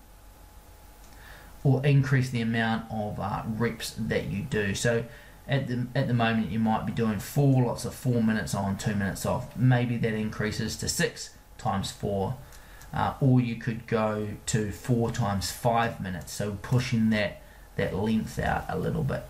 or 1.65 1.85
increase 1.85 2.29
the 2.29 2.39
amount 2.39 2.89
of 2.89 3.19
uh, 3.19 3.43
reps 3.45 3.89
that 3.99 4.27
you 4.27 4.43
do. 4.43 4.73
So 4.73 5.03
at 5.49 5.67
the 5.67 5.85
at 5.93 6.07
the 6.07 6.13
moment 6.13 6.49
you 6.49 6.59
might 6.59 6.85
be 6.85 6.93
doing 6.93 7.19
four 7.19 7.65
lots 7.65 7.83
of 7.83 7.93
four 7.93 8.23
minutes 8.23 8.55
on, 8.55 8.77
two 8.77 8.95
minutes 8.95 9.25
off. 9.25 9.53
Maybe 9.57 9.97
that 9.97 10.13
increases 10.13 10.77
to 10.77 10.87
six 10.87 11.31
times 11.57 11.91
four, 11.91 12.37
uh, 12.93 13.15
or 13.19 13.41
you 13.41 13.55
could 13.55 13.87
go 13.87 14.29
to 14.45 14.71
four 14.71 15.11
times 15.11 15.51
five 15.51 15.99
minutes. 15.99 16.33
So 16.33 16.57
pushing 16.61 17.09
that 17.09 17.41
that 17.75 17.95
length 17.95 18.37
out 18.37 18.65
a 18.69 18.77
little 18.77 19.03
bit. 19.03 19.23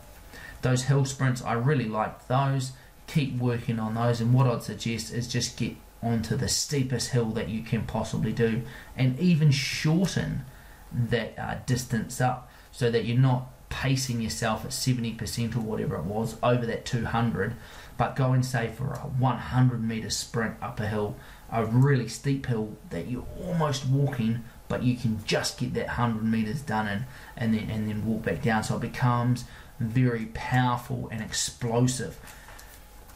Those 0.61 0.83
hill 0.83 1.05
sprints, 1.05 1.41
I 1.41 1.53
really 1.53 1.87
like 1.87 2.27
those. 2.27 2.73
Keep 3.07 3.37
working 3.37 3.79
on 3.79 3.95
those, 3.95 4.21
and 4.21 4.33
what 4.33 4.47
I'd 4.47 4.63
suggest 4.63 5.13
is 5.13 5.27
just 5.27 5.57
get 5.57 5.75
onto 6.01 6.35
the 6.35 6.49
steepest 6.49 7.11
hill 7.11 7.27
that 7.31 7.49
you 7.49 7.63
can 7.63 7.83
possibly 7.83 8.33
do, 8.33 8.63
and 8.97 9.17
even 9.19 9.51
shorten 9.51 10.45
that 10.91 11.33
uh, 11.37 11.55
distance 11.65 12.19
up 12.19 12.49
so 12.71 12.91
that 12.91 13.05
you're 13.05 13.17
not 13.17 13.49
pacing 13.69 14.21
yourself 14.21 14.63
at 14.63 14.71
70% 14.71 15.55
or 15.55 15.59
whatever 15.61 15.95
it 15.95 16.03
was 16.03 16.35
over 16.43 16.65
that 16.65 16.85
200, 16.85 17.55
but 17.97 18.15
go 18.15 18.31
and 18.31 18.45
say 18.45 18.67
for 18.67 18.93
a 18.93 18.99
100 18.99 19.83
meter 19.83 20.09
sprint 20.09 20.55
up 20.61 20.79
a 20.79 20.87
hill, 20.87 21.15
a 21.53 21.65
really 21.65 22.07
steep 22.07 22.47
hill 22.47 22.75
that 22.89 23.07
you're 23.07 23.27
almost 23.45 23.85
walking, 23.87 24.43
but 24.67 24.83
you 24.83 24.97
can 24.97 25.23
just 25.23 25.59
get 25.59 25.75
that 25.75 25.85
100 25.87 26.23
meters 26.23 26.61
done 26.61 26.87
and, 26.87 27.05
and 27.37 27.53
then 27.53 27.69
and 27.69 27.87
then 27.87 28.05
walk 28.05 28.23
back 28.23 28.41
down. 28.41 28.63
So 28.63 28.75
it 28.77 28.81
becomes 28.81 29.45
very 29.79 30.25
powerful 30.33 31.07
and 31.11 31.21
explosive. 31.21 32.19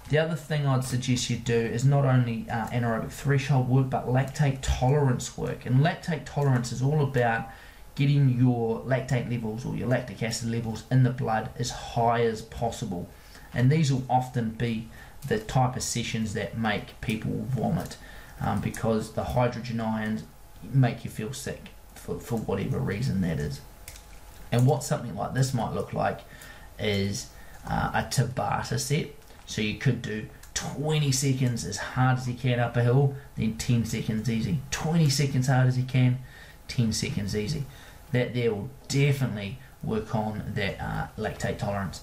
The 0.09 0.19
other 0.19 0.35
thing 0.35 0.65
I'd 0.65 0.85
suggest 0.85 1.29
you 1.29 1.37
do 1.37 1.57
is 1.57 1.83
not 1.83 2.05
only 2.05 2.45
uh, 2.49 2.67
anaerobic 2.67 3.11
threshold 3.11 3.67
work, 3.67 3.89
but 3.89 4.07
lactate 4.07 4.59
tolerance 4.61 5.37
work. 5.37 5.65
And 5.65 5.81
lactate 5.81 6.21
tolerance 6.23 6.71
is 6.71 6.81
all 6.81 7.01
about 7.01 7.49
getting 7.95 8.29
your 8.39 8.81
lactate 8.81 9.29
levels 9.29 9.65
or 9.65 9.75
your 9.75 9.87
lactic 9.87 10.21
acid 10.21 10.49
levels 10.49 10.83
in 10.91 11.03
the 11.03 11.09
blood 11.09 11.49
as 11.57 11.71
high 11.71 12.21
as 12.21 12.41
possible. 12.43 13.09
And 13.53 13.71
these 13.71 13.91
will 13.91 14.05
often 14.09 14.51
be 14.51 14.87
the 15.27 15.39
type 15.39 15.75
of 15.75 15.83
sessions 15.83 16.33
that 16.35 16.57
make 16.57 17.01
people 17.01 17.45
vomit 17.49 17.97
um, 18.41 18.61
because 18.61 19.13
the 19.13 19.23
hydrogen 19.23 19.79
ions 19.79 20.23
make 20.63 21.03
you 21.03 21.09
feel 21.09 21.33
sick 21.33 21.69
for, 21.95 22.19
for 22.19 22.37
whatever 22.37 22.79
reason 22.79 23.21
that 23.21 23.39
is. 23.39 23.61
And 24.51 24.65
what 24.65 24.83
something 24.83 25.15
like 25.15 25.33
this 25.33 25.53
might 25.53 25.73
look 25.73 25.93
like 25.93 26.21
is 26.79 27.29
uh, 27.67 27.91
a 27.93 28.03
Tabata 28.03 28.79
set. 28.79 29.07
So 29.45 29.61
you 29.61 29.75
could 29.75 30.01
do 30.01 30.27
20 30.53 31.11
seconds 31.11 31.65
as 31.65 31.77
hard 31.77 32.17
as 32.17 32.27
you 32.27 32.33
can 32.33 32.59
up 32.59 32.75
a 32.77 32.83
hill, 32.83 33.15
then 33.35 33.57
10 33.57 33.85
seconds 33.85 34.29
easy. 34.29 34.59
20 34.71 35.09
seconds 35.09 35.47
hard 35.47 35.67
as 35.67 35.77
you 35.77 35.83
can, 35.83 36.19
10 36.67 36.93
seconds 36.93 37.35
easy. 37.35 37.65
That 38.11 38.33
there 38.33 38.53
will 38.53 38.69
definitely 38.87 39.59
work 39.83 40.15
on 40.15 40.43
that 40.55 40.81
uh, 40.81 41.07
lactate 41.17 41.57
tolerance. 41.59 42.01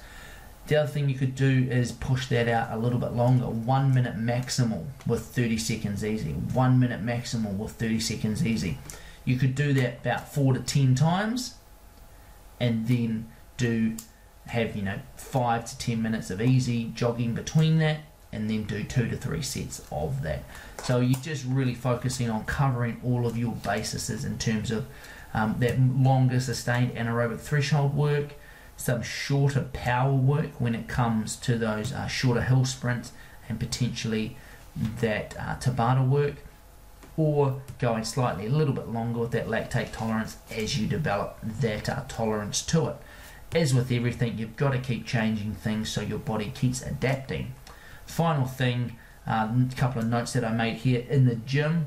The 0.67 0.77
other 0.77 0.89
thing 0.89 1.09
you 1.09 1.15
could 1.15 1.35
do 1.35 1.69
is 1.71 1.93
push 1.93 2.29
that 2.29 2.49
out 2.49 2.73
a 2.73 2.79
little 2.79 2.99
bit 2.99 3.13
longer, 3.13 3.47
one 3.47 3.93
minute 3.93 4.17
maximal 4.17 4.87
with 5.07 5.23
30 5.23 5.59
seconds 5.59 6.05
easy. 6.05 6.33
One 6.33 6.81
minute 6.81 7.05
maximal 7.05 7.57
with 7.57 7.73
30 7.73 8.01
seconds 8.01 8.47
easy. 8.47 8.79
You 9.27 9.37
could 9.37 9.55
do 9.55 9.73
that 9.75 10.01
about 10.01 10.33
four 10.33 10.55
to 10.55 10.61
10 10.61 10.95
times 10.95 11.55
and 12.61 12.87
then 12.89 13.29
do 13.57 13.97
have 14.47 14.77
you 14.77 14.83
know 14.83 14.99
five 15.17 15.65
to 15.65 15.79
ten 15.79 16.03
minutes 16.03 16.31
of 16.31 16.41
easy 16.41 16.91
jogging 16.95 17.35
between 17.35 17.79
that 17.79 18.01
and 18.33 18.51
then 18.51 18.65
do 18.65 18.83
two 18.85 19.09
to 19.09 19.17
three 19.17 19.43
sets 19.43 19.81
of 19.91 20.23
that 20.23 20.43
so 20.83 21.01
you're 21.01 21.21
just 21.21 21.45
really 21.47 21.75
focusing 21.75 22.29
on 22.29 22.45
covering 22.45 23.01
all 23.05 23.27
of 23.27 23.39
your 23.39 23.53
bases 23.53 24.25
in 24.25 24.37
terms 24.39 24.71
of 24.71 24.87
um, 25.33 25.57
that 25.59 25.81
longer 25.81 26.39
sustained 26.41 26.95
anaerobic 26.95 27.41
threshold 27.41 27.95
work 27.95 28.35
some 28.77 29.03
shorter 29.03 29.69
power 29.73 30.13
work 30.13 30.61
when 30.61 30.75
it 30.75 30.89
comes 30.89 31.37
to 31.37 31.57
those 31.57 31.93
uh, 31.93 32.07
shorter 32.07 32.43
hill 32.43 32.65
sprints 32.65 33.13
and 33.49 33.61
potentially 33.61 34.37
that 35.01 35.37
uh, 35.39 35.57
Tabata 35.57 36.07
work 36.07 36.35
or 37.17 37.63
going 37.79 38.05
slightly 38.05 38.47
a 38.47 38.51
little 38.51 38.75
bit 38.75 38.89
longer 38.89 39.21
with 39.21 39.31
that 39.31 39.47
lactate 39.47 39.93
tolerance 39.93 40.37
as 40.51 40.79
you 40.79 40.87
develop 40.87 41.39
that 41.43 41.89
uh, 41.89 42.03
tolerance 42.09 42.61
to 42.63 42.89
it 42.89 42.97
as 43.55 43.73
with 43.73 43.93
everything, 43.93 44.37
you've 44.37 44.57
got 44.57 44.73
to 44.73 44.79
keep 44.79 45.07
changing 45.07 45.55
things 45.55 45.89
so 45.89 46.01
your 46.01 46.19
body 46.19 46.51
keeps 46.55 46.83
adapting. 46.83 47.55
Final 48.05 48.47
thing, 48.47 48.97
uh, 49.27 49.49
a 49.73 49.77
couple 49.77 50.03
of 50.03 50.09
notes 50.09 50.33
that 50.33 50.45
I 50.45 50.53
made 50.53 50.79
here 50.79 51.05
in 51.09 51.27
the 51.27 51.37
gym. 51.37 51.87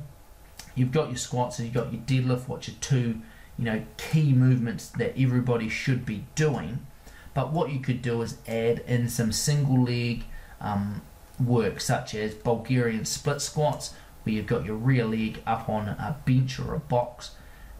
You've 0.75 0.91
got 0.91 1.09
your 1.09 1.17
squats, 1.17 1.59
and 1.59 1.67
you've 1.67 1.75
got 1.75 1.91
your 1.91 2.01
deadlift, 2.01 2.47
what 2.47 2.67
your 2.67 2.77
two, 2.79 3.21
you 3.57 3.65
know, 3.65 3.83
key 3.97 4.33
movements 4.33 4.89
that 4.89 5.17
everybody 5.17 5.69
should 5.69 6.05
be 6.05 6.25
doing. 6.35 6.85
But 7.33 7.51
what 7.51 7.71
you 7.71 7.79
could 7.79 8.01
do 8.01 8.21
is 8.21 8.37
add 8.47 8.83
in 8.87 9.09
some 9.09 9.31
single 9.31 9.83
leg 9.83 10.23
um, 10.59 11.01
work, 11.39 11.81
such 11.81 12.15
as 12.15 12.33
Bulgarian 12.33 13.05
split 13.05 13.41
squats, 13.41 13.93
where 14.23 14.33
you've 14.33 14.47
got 14.47 14.65
your 14.65 14.75
rear 14.75 15.05
leg 15.05 15.41
up 15.45 15.69
on 15.69 15.87
a 15.87 16.17
bench 16.25 16.59
or 16.59 16.73
a 16.73 16.79
box, 16.79 17.31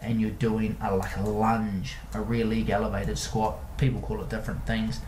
and 0.01 0.21
you're 0.21 0.29
doing 0.29 0.77
a, 0.81 0.95
like 0.95 1.17
a 1.17 1.23
lunge, 1.23 1.95
a 2.13 2.21
rear 2.21 2.45
leg 2.45 2.69
elevated 2.69 3.17
squat. 3.17 3.77
People 3.77 4.01
call 4.01 4.21
it 4.21 4.29
different 4.29 4.65
things. 4.65 5.01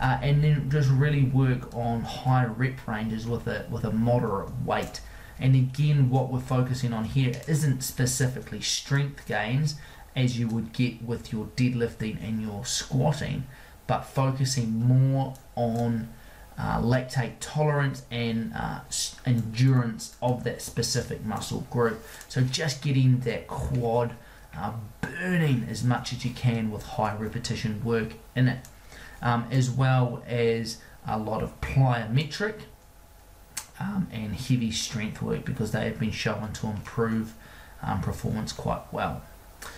Uh, 0.00 0.18
and 0.22 0.42
then 0.42 0.68
just 0.68 0.90
really 0.90 1.22
work 1.22 1.72
on 1.72 2.02
high 2.02 2.44
rep 2.44 2.84
ranges 2.86 3.28
with 3.28 3.46
a 3.46 3.64
with 3.70 3.84
a 3.84 3.92
moderate 3.92 4.50
weight. 4.64 5.00
And 5.38 5.54
again, 5.54 6.10
what 6.10 6.32
we're 6.32 6.40
focusing 6.40 6.92
on 6.92 7.04
here 7.04 7.40
isn't 7.46 7.82
specifically 7.82 8.60
strength 8.60 9.26
gains 9.26 9.76
as 10.16 10.38
you 10.38 10.48
would 10.48 10.72
get 10.72 11.02
with 11.02 11.32
your 11.32 11.46
deadlifting 11.56 12.22
and 12.22 12.40
your 12.42 12.64
squatting, 12.64 13.44
but 13.86 14.02
focusing 14.02 14.70
more 14.70 15.34
on 15.56 16.08
uh, 16.56 16.80
lactate 16.80 17.34
tolerance 17.40 18.04
and 18.10 18.52
uh, 18.54 18.80
endurance 19.26 20.16
of 20.22 20.44
that 20.44 20.62
specific 20.62 21.24
muscle 21.24 21.66
group. 21.70 22.00
So 22.28 22.42
just 22.42 22.82
getting 22.82 23.20
that 23.20 23.48
quad 23.48 24.14
uh, 24.56 24.72
burning 25.00 25.66
as 25.68 25.82
much 25.82 26.12
as 26.12 26.24
you 26.24 26.30
can 26.32 26.70
with 26.70 26.84
high 26.84 27.14
repetition 27.16 27.82
work 27.84 28.14
in 28.36 28.48
it, 28.48 28.66
um, 29.20 29.46
as 29.50 29.70
well 29.70 30.22
as 30.26 30.78
a 31.06 31.18
lot 31.18 31.42
of 31.42 31.60
plyometric 31.60 32.60
um, 33.80 34.06
and 34.12 34.34
heavy 34.36 34.70
strength 34.70 35.20
work 35.20 35.44
because 35.44 35.72
they 35.72 35.84
have 35.84 35.98
been 35.98 36.12
shown 36.12 36.52
to 36.52 36.68
improve 36.68 37.34
um, 37.82 38.00
performance 38.00 38.52
quite 38.52 38.82
well. 38.92 39.22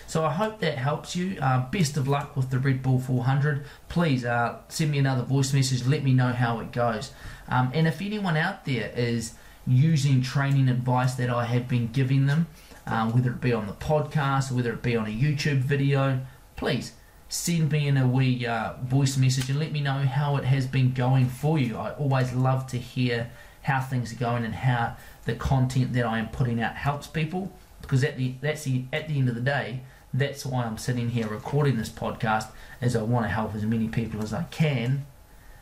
So 0.07 0.25
I 0.25 0.31
hope 0.31 0.59
that 0.59 0.77
helps 0.77 1.15
you. 1.15 1.37
Uh, 1.41 1.69
best 1.69 1.97
of 1.97 2.07
luck 2.07 2.35
with 2.35 2.49
the 2.49 2.59
Red 2.59 2.81
Bull 2.81 2.99
400. 2.99 3.65
Please 3.89 4.25
uh, 4.25 4.59
send 4.69 4.91
me 4.91 4.99
another 4.99 5.23
voice 5.23 5.53
message. 5.53 5.85
Let 5.85 6.03
me 6.03 6.13
know 6.13 6.31
how 6.33 6.59
it 6.59 6.71
goes. 6.71 7.11
Um, 7.47 7.71
and 7.73 7.87
if 7.87 8.01
anyone 8.01 8.37
out 8.37 8.65
there 8.65 8.91
is 8.95 9.33
using 9.65 10.21
training 10.21 10.69
advice 10.69 11.15
that 11.15 11.29
I 11.29 11.45
have 11.45 11.67
been 11.67 11.87
giving 11.91 12.25
them, 12.25 12.47
uh, 12.85 13.09
whether 13.11 13.31
it 13.31 13.41
be 13.41 13.53
on 13.53 13.67
the 13.67 13.73
podcast, 13.73 14.51
or 14.51 14.55
whether 14.55 14.71
it 14.71 14.81
be 14.81 14.95
on 14.95 15.05
a 15.05 15.09
YouTube 15.09 15.59
video, 15.59 16.21
please 16.55 16.93
send 17.29 17.71
me 17.71 17.87
in 17.87 17.97
a 17.97 18.07
wee 18.07 18.45
uh, 18.45 18.73
voice 18.83 19.17
message 19.17 19.49
and 19.49 19.59
let 19.59 19.71
me 19.71 19.81
know 19.81 19.99
how 19.99 20.37
it 20.37 20.45
has 20.45 20.65
been 20.65 20.93
going 20.93 21.27
for 21.27 21.59
you. 21.59 21.75
I 21.77 21.91
always 21.91 22.33
love 22.33 22.67
to 22.67 22.77
hear 22.77 23.29
how 23.63 23.81
things 23.81 24.13
are 24.13 24.17
going 24.17 24.45
and 24.45 24.55
how 24.55 24.95
the 25.25 25.35
content 25.35 25.91
that 25.93 26.05
I 26.05 26.19
am 26.19 26.29
putting 26.29 26.61
out 26.61 26.75
helps 26.75 27.05
people 27.07 27.51
because 27.87 28.03
at 28.03 28.17
the 28.17 28.33
that's 28.41 28.65
the 28.65 28.83
at 28.91 29.07
the 29.07 29.17
end 29.17 29.29
of 29.29 29.35
the 29.35 29.41
day 29.41 29.79
that's 30.13 30.45
why 30.45 30.65
I'm 30.65 30.77
sitting 30.77 31.09
here 31.09 31.27
recording 31.27 31.77
this 31.77 31.89
podcast 31.89 32.49
is 32.81 32.95
I 32.95 33.01
want 33.01 33.25
to 33.25 33.29
help 33.29 33.55
as 33.55 33.63
many 33.63 33.87
people 33.87 34.21
as 34.21 34.33
I 34.33 34.43
can 34.43 35.05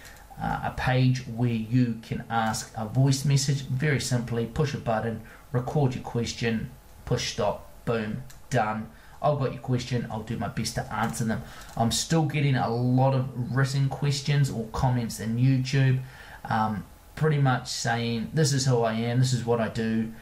uh, 0.40 0.60
a 0.64 0.72
page 0.76 1.26
where 1.26 1.50
you 1.50 1.98
can 2.02 2.24
ask 2.30 2.72
a 2.76 2.86
voice 2.86 3.24
message. 3.24 3.62
Very 3.62 4.00
simply, 4.00 4.46
push 4.46 4.74
a 4.74 4.78
button, 4.78 5.22
record 5.52 5.94
your 5.94 6.04
question, 6.04 6.70
push 7.04 7.32
stop, 7.32 7.70
boom, 7.84 8.22
done. 8.50 8.88
I've 9.20 9.38
got 9.38 9.52
your 9.52 9.62
question. 9.62 10.06
I'll 10.10 10.22
do 10.22 10.36
my 10.36 10.48
best 10.48 10.74
to 10.74 10.92
answer 10.92 11.24
them. 11.24 11.42
I'm 11.76 11.90
still 11.90 12.26
getting 12.26 12.56
a 12.56 12.68
lot 12.68 13.14
of 13.14 13.56
written 13.56 13.88
questions 13.88 14.50
or 14.50 14.66
comments 14.72 15.18
in 15.18 15.38
YouTube, 15.38 16.00
um, 16.44 16.84
pretty 17.16 17.38
much 17.38 17.68
saying, 17.68 18.30
This 18.34 18.52
is 18.52 18.66
who 18.66 18.82
I 18.82 18.92
am, 18.92 19.20
this 19.20 19.32
is 19.32 19.46
what 19.46 19.60
I 19.60 19.68
do. 19.68 20.12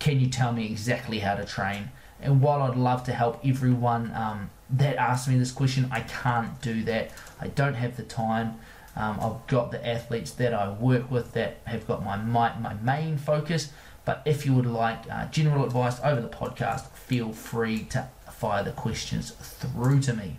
Can 0.00 0.18
you 0.18 0.28
tell 0.28 0.52
me 0.52 0.66
exactly 0.66 1.20
how 1.20 1.34
to 1.36 1.44
train? 1.44 1.90
And 2.20 2.40
while 2.40 2.62
I'd 2.62 2.76
love 2.76 3.04
to 3.04 3.12
help 3.12 3.40
everyone 3.44 4.12
um, 4.14 4.50
that 4.70 4.96
asks 4.96 5.28
me 5.28 5.38
this 5.38 5.52
question, 5.52 5.88
I 5.92 6.00
can't 6.00 6.60
do 6.60 6.82
that. 6.84 7.12
I 7.40 7.48
don't 7.48 7.74
have 7.74 7.96
the 7.96 8.02
time. 8.02 8.58
Um, 8.96 9.20
I've 9.20 9.46
got 9.46 9.70
the 9.70 9.86
athletes 9.86 10.32
that 10.32 10.52
I 10.52 10.70
work 10.70 11.10
with 11.10 11.32
that 11.34 11.58
have 11.64 11.86
got 11.86 12.04
my 12.04 12.16
my, 12.16 12.58
my 12.58 12.74
main 12.74 13.18
focus. 13.18 13.72
But 14.04 14.22
if 14.24 14.44
you 14.44 14.54
would 14.54 14.66
like 14.66 14.98
uh, 15.10 15.26
general 15.26 15.64
advice 15.64 16.00
over 16.02 16.20
the 16.20 16.28
podcast, 16.28 16.88
feel 16.92 17.32
free 17.32 17.84
to 17.90 18.08
fire 18.32 18.64
the 18.64 18.72
questions 18.72 19.30
through 19.32 20.00
to 20.00 20.14
me. 20.14 20.38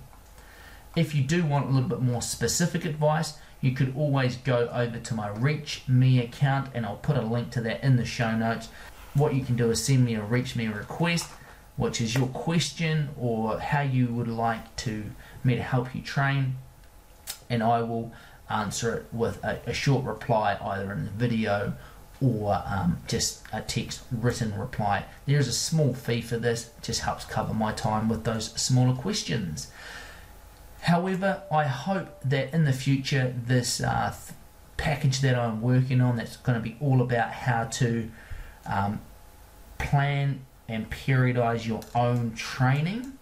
If 0.96 1.16
you 1.16 1.24
do 1.24 1.46
want 1.46 1.68
a 1.68 1.70
little 1.70 1.88
bit 1.88 2.02
more 2.02 2.22
specific 2.22 2.84
advice, 2.84 3.36
you 3.62 3.72
could 3.72 3.96
always 3.96 4.36
go 4.38 4.68
over 4.74 4.98
to 4.98 5.14
my 5.14 5.30
Reach 5.30 5.84
Me 5.88 6.20
account 6.20 6.72
and 6.74 6.86
I'll 6.86 6.96
put 6.98 7.16
a 7.16 7.22
link 7.22 7.52
to 7.52 7.62
that 7.62 7.84
in 7.84 7.96
the 7.96 8.06
show 8.06 8.36
notes. 8.36 8.70
What 9.14 9.34
you 9.36 9.44
can 9.44 9.56
do 9.56 9.70
is 9.72 9.84
send 9.84 10.06
me 10.06 10.16
a 10.16 10.22
Reach 10.22 10.56
Me 10.56 10.68
request, 10.68 11.30
which 11.76 12.00
is 12.00 12.16
your 12.16 12.28
question 12.28 13.10
or 13.18 13.60
how 13.60 13.82
you 13.82 14.08
would 14.08 14.28
like 14.28 14.76
to 14.78 15.06
me 15.44 15.56
to 15.56 15.62
help 15.64 15.94
you 15.94 16.02
train, 16.02 16.56
and 17.50 17.62
I 17.62 17.82
will 17.82 18.14
answer 18.50 18.94
it 18.96 19.06
with 19.12 19.44
a, 19.44 19.60
a 19.66 19.74
short 19.74 20.06
reply 20.06 20.58
either 20.62 20.92
in 20.92 21.06
the 21.06 21.12
video 21.12 21.74
or 22.22 22.62
um, 22.68 23.00
just 23.08 23.44
a 23.52 23.62
text 23.62 24.02
written 24.12 24.58
reply. 24.58 25.06
There 25.26 25.40
is 25.40 25.48
a 25.48 25.54
small 25.54 25.94
fee 25.94 26.22
for 26.22 26.38
this, 26.38 26.68
it 26.78 26.84
just 26.84 27.02
helps 27.02 27.26
cover 27.26 27.54
my 27.54 27.74
time 27.74 28.08
with 28.08 28.24
those 28.24 28.52
smaller 28.62 28.96
questions. 28.96 29.72
However, 30.82 31.44
I 31.52 31.66
hope 31.66 32.22
that 32.24 32.54
in 32.54 32.66
the 32.66 32.74
future, 32.74 33.34
this 33.46 33.82
uh, 33.82 34.14
package 34.78 35.22
that 35.22 35.36
I'm 35.36 35.62
working 35.62 36.02
on 36.02 36.16
that's 36.16 36.38
going 36.38 36.58
to 36.58 36.64
be 36.64 36.78
all 36.80 37.02
about 37.02 37.32
how 37.32 37.66
to 37.66 38.10
um, 38.72 39.02
plan 39.78 40.42
and 40.68 40.90
periodize 40.90 41.68
your 41.68 41.82
own 41.94 42.34
training. 42.34 43.14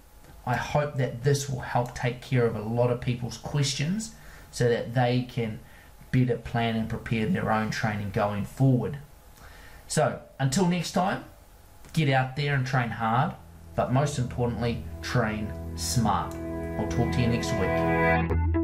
I 0.46 0.56
hope 0.56 0.96
that 0.96 1.24
this 1.24 1.50
will 1.50 1.60
help 1.60 1.96
take 1.96 2.22
care 2.22 2.46
of 2.46 2.56
a 2.56 2.62
lot 2.62 2.92
of 2.92 3.02
people's 3.02 3.38
questions 3.38 4.16
so 4.52 4.70
that 4.70 4.94
they 4.94 5.28
can 5.30 5.60
better 6.12 6.38
plan 6.38 6.76
and 6.76 6.90
prepare 6.90 7.28
their 7.28 7.52
own 7.52 7.70
training 7.70 8.12
going 8.12 8.46
forward. 8.46 8.98
So, 9.88 10.22
until 10.40 10.68
next 10.68 10.92
time, 10.92 11.26
get 11.94 12.10
out 12.10 12.36
there 12.36 12.56
and 12.56 12.66
train 12.66 12.90
hard, 12.90 13.34
but 13.76 13.92
most 13.92 14.18
importantly, 14.20 14.84
train 15.02 15.52
smart. 15.76 16.34
I'll 16.80 16.88
talk 16.88 17.12
to 17.12 17.22
you 17.22 17.28
next 17.28 17.52
week. 17.54 18.59